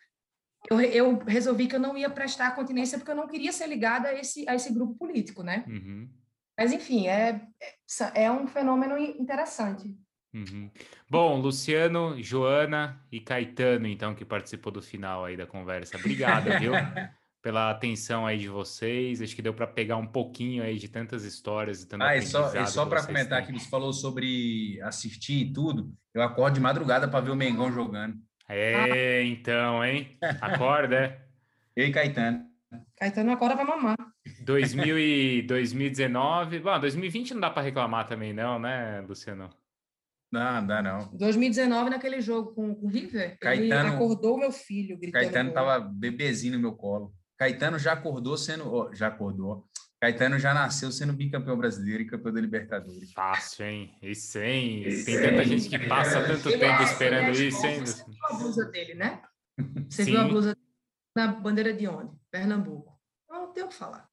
eu, 0.71 0.81
eu, 0.81 1.19
resolvi 1.19 1.67
que 1.67 1.77
eu 1.77 1.81
não 1.81 1.97
ia 1.97 2.11
prestar 2.11 2.55
continência 2.55 2.99
porque 2.99 3.11
eu 3.11 3.17
não 3.17 3.29
queria 3.29 3.53
ser 3.53 3.67
ligada 3.67 4.09
a 4.09 4.15
esse, 4.15 4.49
a 4.49 4.55
esse 4.55 4.73
grupo 4.73 4.95
político, 4.95 5.43
né? 5.43 5.65
Uhum. 5.67 6.11
Mas, 6.59 6.73
enfim, 6.73 7.07
é, 7.09 7.41
é 8.15 8.31
um 8.31 8.47
fenômeno 8.47 8.99
interessante. 8.99 9.95
Uhum. 10.33 10.71
Bom, 11.09 11.41
Luciano, 11.41 12.23
Joana 12.23 13.01
e 13.11 13.21
Caetano, 13.21 13.87
então, 13.87 14.15
que 14.15 14.25
participou 14.25 14.73
do 14.73 14.81
final 14.81 15.25
aí 15.25 15.37
da 15.37 15.47
conversa. 15.47 15.97
Obrigado, 15.97 16.59
viu? 16.59 16.73
Pela 17.43 17.71
atenção 17.71 18.27
aí 18.27 18.39
de 18.39 18.49
vocês. 18.49 19.23
Acho 19.23 19.35
que 19.35 19.43
deu 19.43 19.55
para 19.55 19.67
pegar 19.67 19.97
um 19.97 20.07
pouquinho 20.07 20.63
aí 20.63 20.79
de 20.79 20.89
tantas 20.89 21.25
histórias 21.25 21.83
e 21.83 21.89
tanto 21.89 22.05
Ah, 22.05 22.15
e 22.15 22.23
só, 22.23 22.55
e 22.55 22.67
só 22.67 22.85
para 22.85 23.05
comentar 23.05 23.45
que 23.47 23.53
você 23.53 23.69
falou 23.69 23.93
sobre 23.93 24.79
assistir 24.83 25.47
e 25.47 25.53
tudo, 25.53 25.93
eu 26.13 26.23
acordo 26.23 26.55
de 26.55 26.61
madrugada 26.61 27.09
para 27.09 27.21
ver 27.21 27.31
o 27.31 27.37
Mengão 27.37 27.73
jogando. 27.73 28.17
É, 28.47 29.23
então, 29.25 29.83
hein? 29.85 30.19
Acorda, 30.41 30.97
é? 30.97 31.25
Eu 31.75 31.87
e 31.87 31.93
Caetano. 31.93 32.45
Caetano 32.97 33.33
acorda 33.33 33.57
para 33.57 33.65
mamar. 33.65 33.97
2000 34.45 34.99
e 34.99 35.43
2019. 35.43 36.59
Bom, 36.59 36.79
2020 36.79 37.35
não 37.35 37.41
dá 37.41 37.51
para 37.51 37.63
reclamar 37.63 38.07
também, 38.07 38.33
não, 38.33 38.59
né, 38.59 39.01
Luciano? 39.09 39.49
Não, 40.33 40.65
dá 40.65 40.81
não. 40.81 41.11
2019, 41.17 41.91
naquele 41.91 42.21
jogo 42.21 42.55
com, 42.55 42.75
com 42.75 42.87
o 42.87 42.89
River, 42.89 43.37
Caetano, 43.41 43.89
ele 43.89 43.97
acordou 43.97 44.39
meu 44.39 44.53
filho 44.53 44.97
gritando. 44.97 45.23
Caetano 45.23 45.53
tava 45.53 45.81
bebezinho 45.81 46.55
no 46.55 46.61
meu 46.61 46.73
colo. 46.73 47.13
Caetano 47.37 47.79
já 47.79 47.95
acordou 47.95 48.37
sendo. 48.37 48.73
Oh, 48.73 48.95
já 48.95 49.09
acordou. 49.09 49.69
Caetano 50.01 50.39
já 50.39 50.55
nasceu 50.55 50.91
sendo 50.91 51.13
bicampeão 51.13 51.59
brasileiro 51.59 52.03
e 52.03 52.07
campeão 52.07 52.33
da 52.33 52.41
Libertadores. 52.41 53.13
Fácil, 53.13 53.67
hein? 53.67 53.99
Isso, 54.03 54.39
hein? 54.39 54.83
Tem 55.05 55.21
tanta 55.21 55.45
gente 55.45 55.69
que 55.69 55.79
passa 55.81 56.23
tanto 56.27 56.59
tempo 56.59 56.83
esperando 56.83 57.37
isso, 57.39 57.67
hein? 57.67 57.81
Você 57.81 58.05
viu 58.05 58.27
a 58.31 58.35
blusa 58.35 58.65
dele, 58.67 58.95
né? 58.95 59.23
Você 59.91 60.05
Sim. 60.05 60.13
viu 60.13 60.21
a 60.21 60.25
blusa 60.25 60.57
na 61.15 61.27
bandeira 61.27 61.75
de 61.75 61.87
onde? 61.87 62.17
Pernambuco. 62.31 62.99
Não 63.29 63.53
tenho 63.53 63.67
o 63.67 63.69
que 63.69 63.75
falar. 63.75 64.10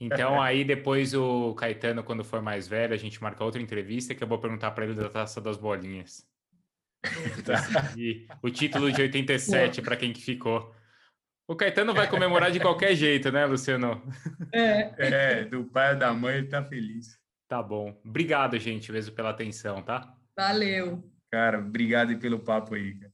Então, 0.00 0.40
aí 0.42 0.64
depois 0.64 1.14
o 1.14 1.54
Caetano, 1.54 2.02
quando 2.02 2.24
for 2.24 2.40
mais 2.42 2.68
velho, 2.68 2.94
a 2.94 2.96
gente 2.96 3.22
marca 3.22 3.44
outra 3.44 3.60
entrevista 3.60 4.14
que 4.14 4.22
eu 4.22 4.28
vou 4.28 4.38
perguntar 4.38 4.70
para 4.72 4.84
ele 4.84 4.94
da 4.94 5.08
taça 5.08 5.40
das 5.40 5.56
bolinhas. 5.56 6.26
e 7.96 8.26
o 8.42 8.50
título 8.50 8.90
de 8.90 9.02
87, 9.02 9.82
para 9.82 9.96
quem 9.96 10.12
que 10.12 10.20
ficou. 10.20 10.74
O 11.46 11.56
Caetano 11.56 11.94
vai 11.94 12.08
comemorar 12.08 12.50
de 12.50 12.60
qualquer 12.60 12.94
jeito, 12.96 13.32
né, 13.32 13.46
Luciano? 13.46 14.02
É, 14.52 14.92
é 14.98 15.44
do 15.44 15.64
pai 15.64 15.94
ou 15.94 15.98
da 15.98 16.12
mãe 16.12 16.36
ele 16.36 16.48
tá 16.48 16.62
feliz. 16.62 17.18
Tá 17.48 17.62
bom. 17.62 17.98
Obrigado, 18.04 18.58
gente, 18.58 18.92
mesmo 18.92 19.14
pela 19.14 19.30
atenção, 19.30 19.82
tá? 19.82 20.14
Valeu. 20.36 21.02
Cara, 21.30 21.58
obrigado 21.58 22.18
pelo 22.18 22.38
papo 22.38 22.74
aí. 22.74 22.94
Cara. 22.94 23.07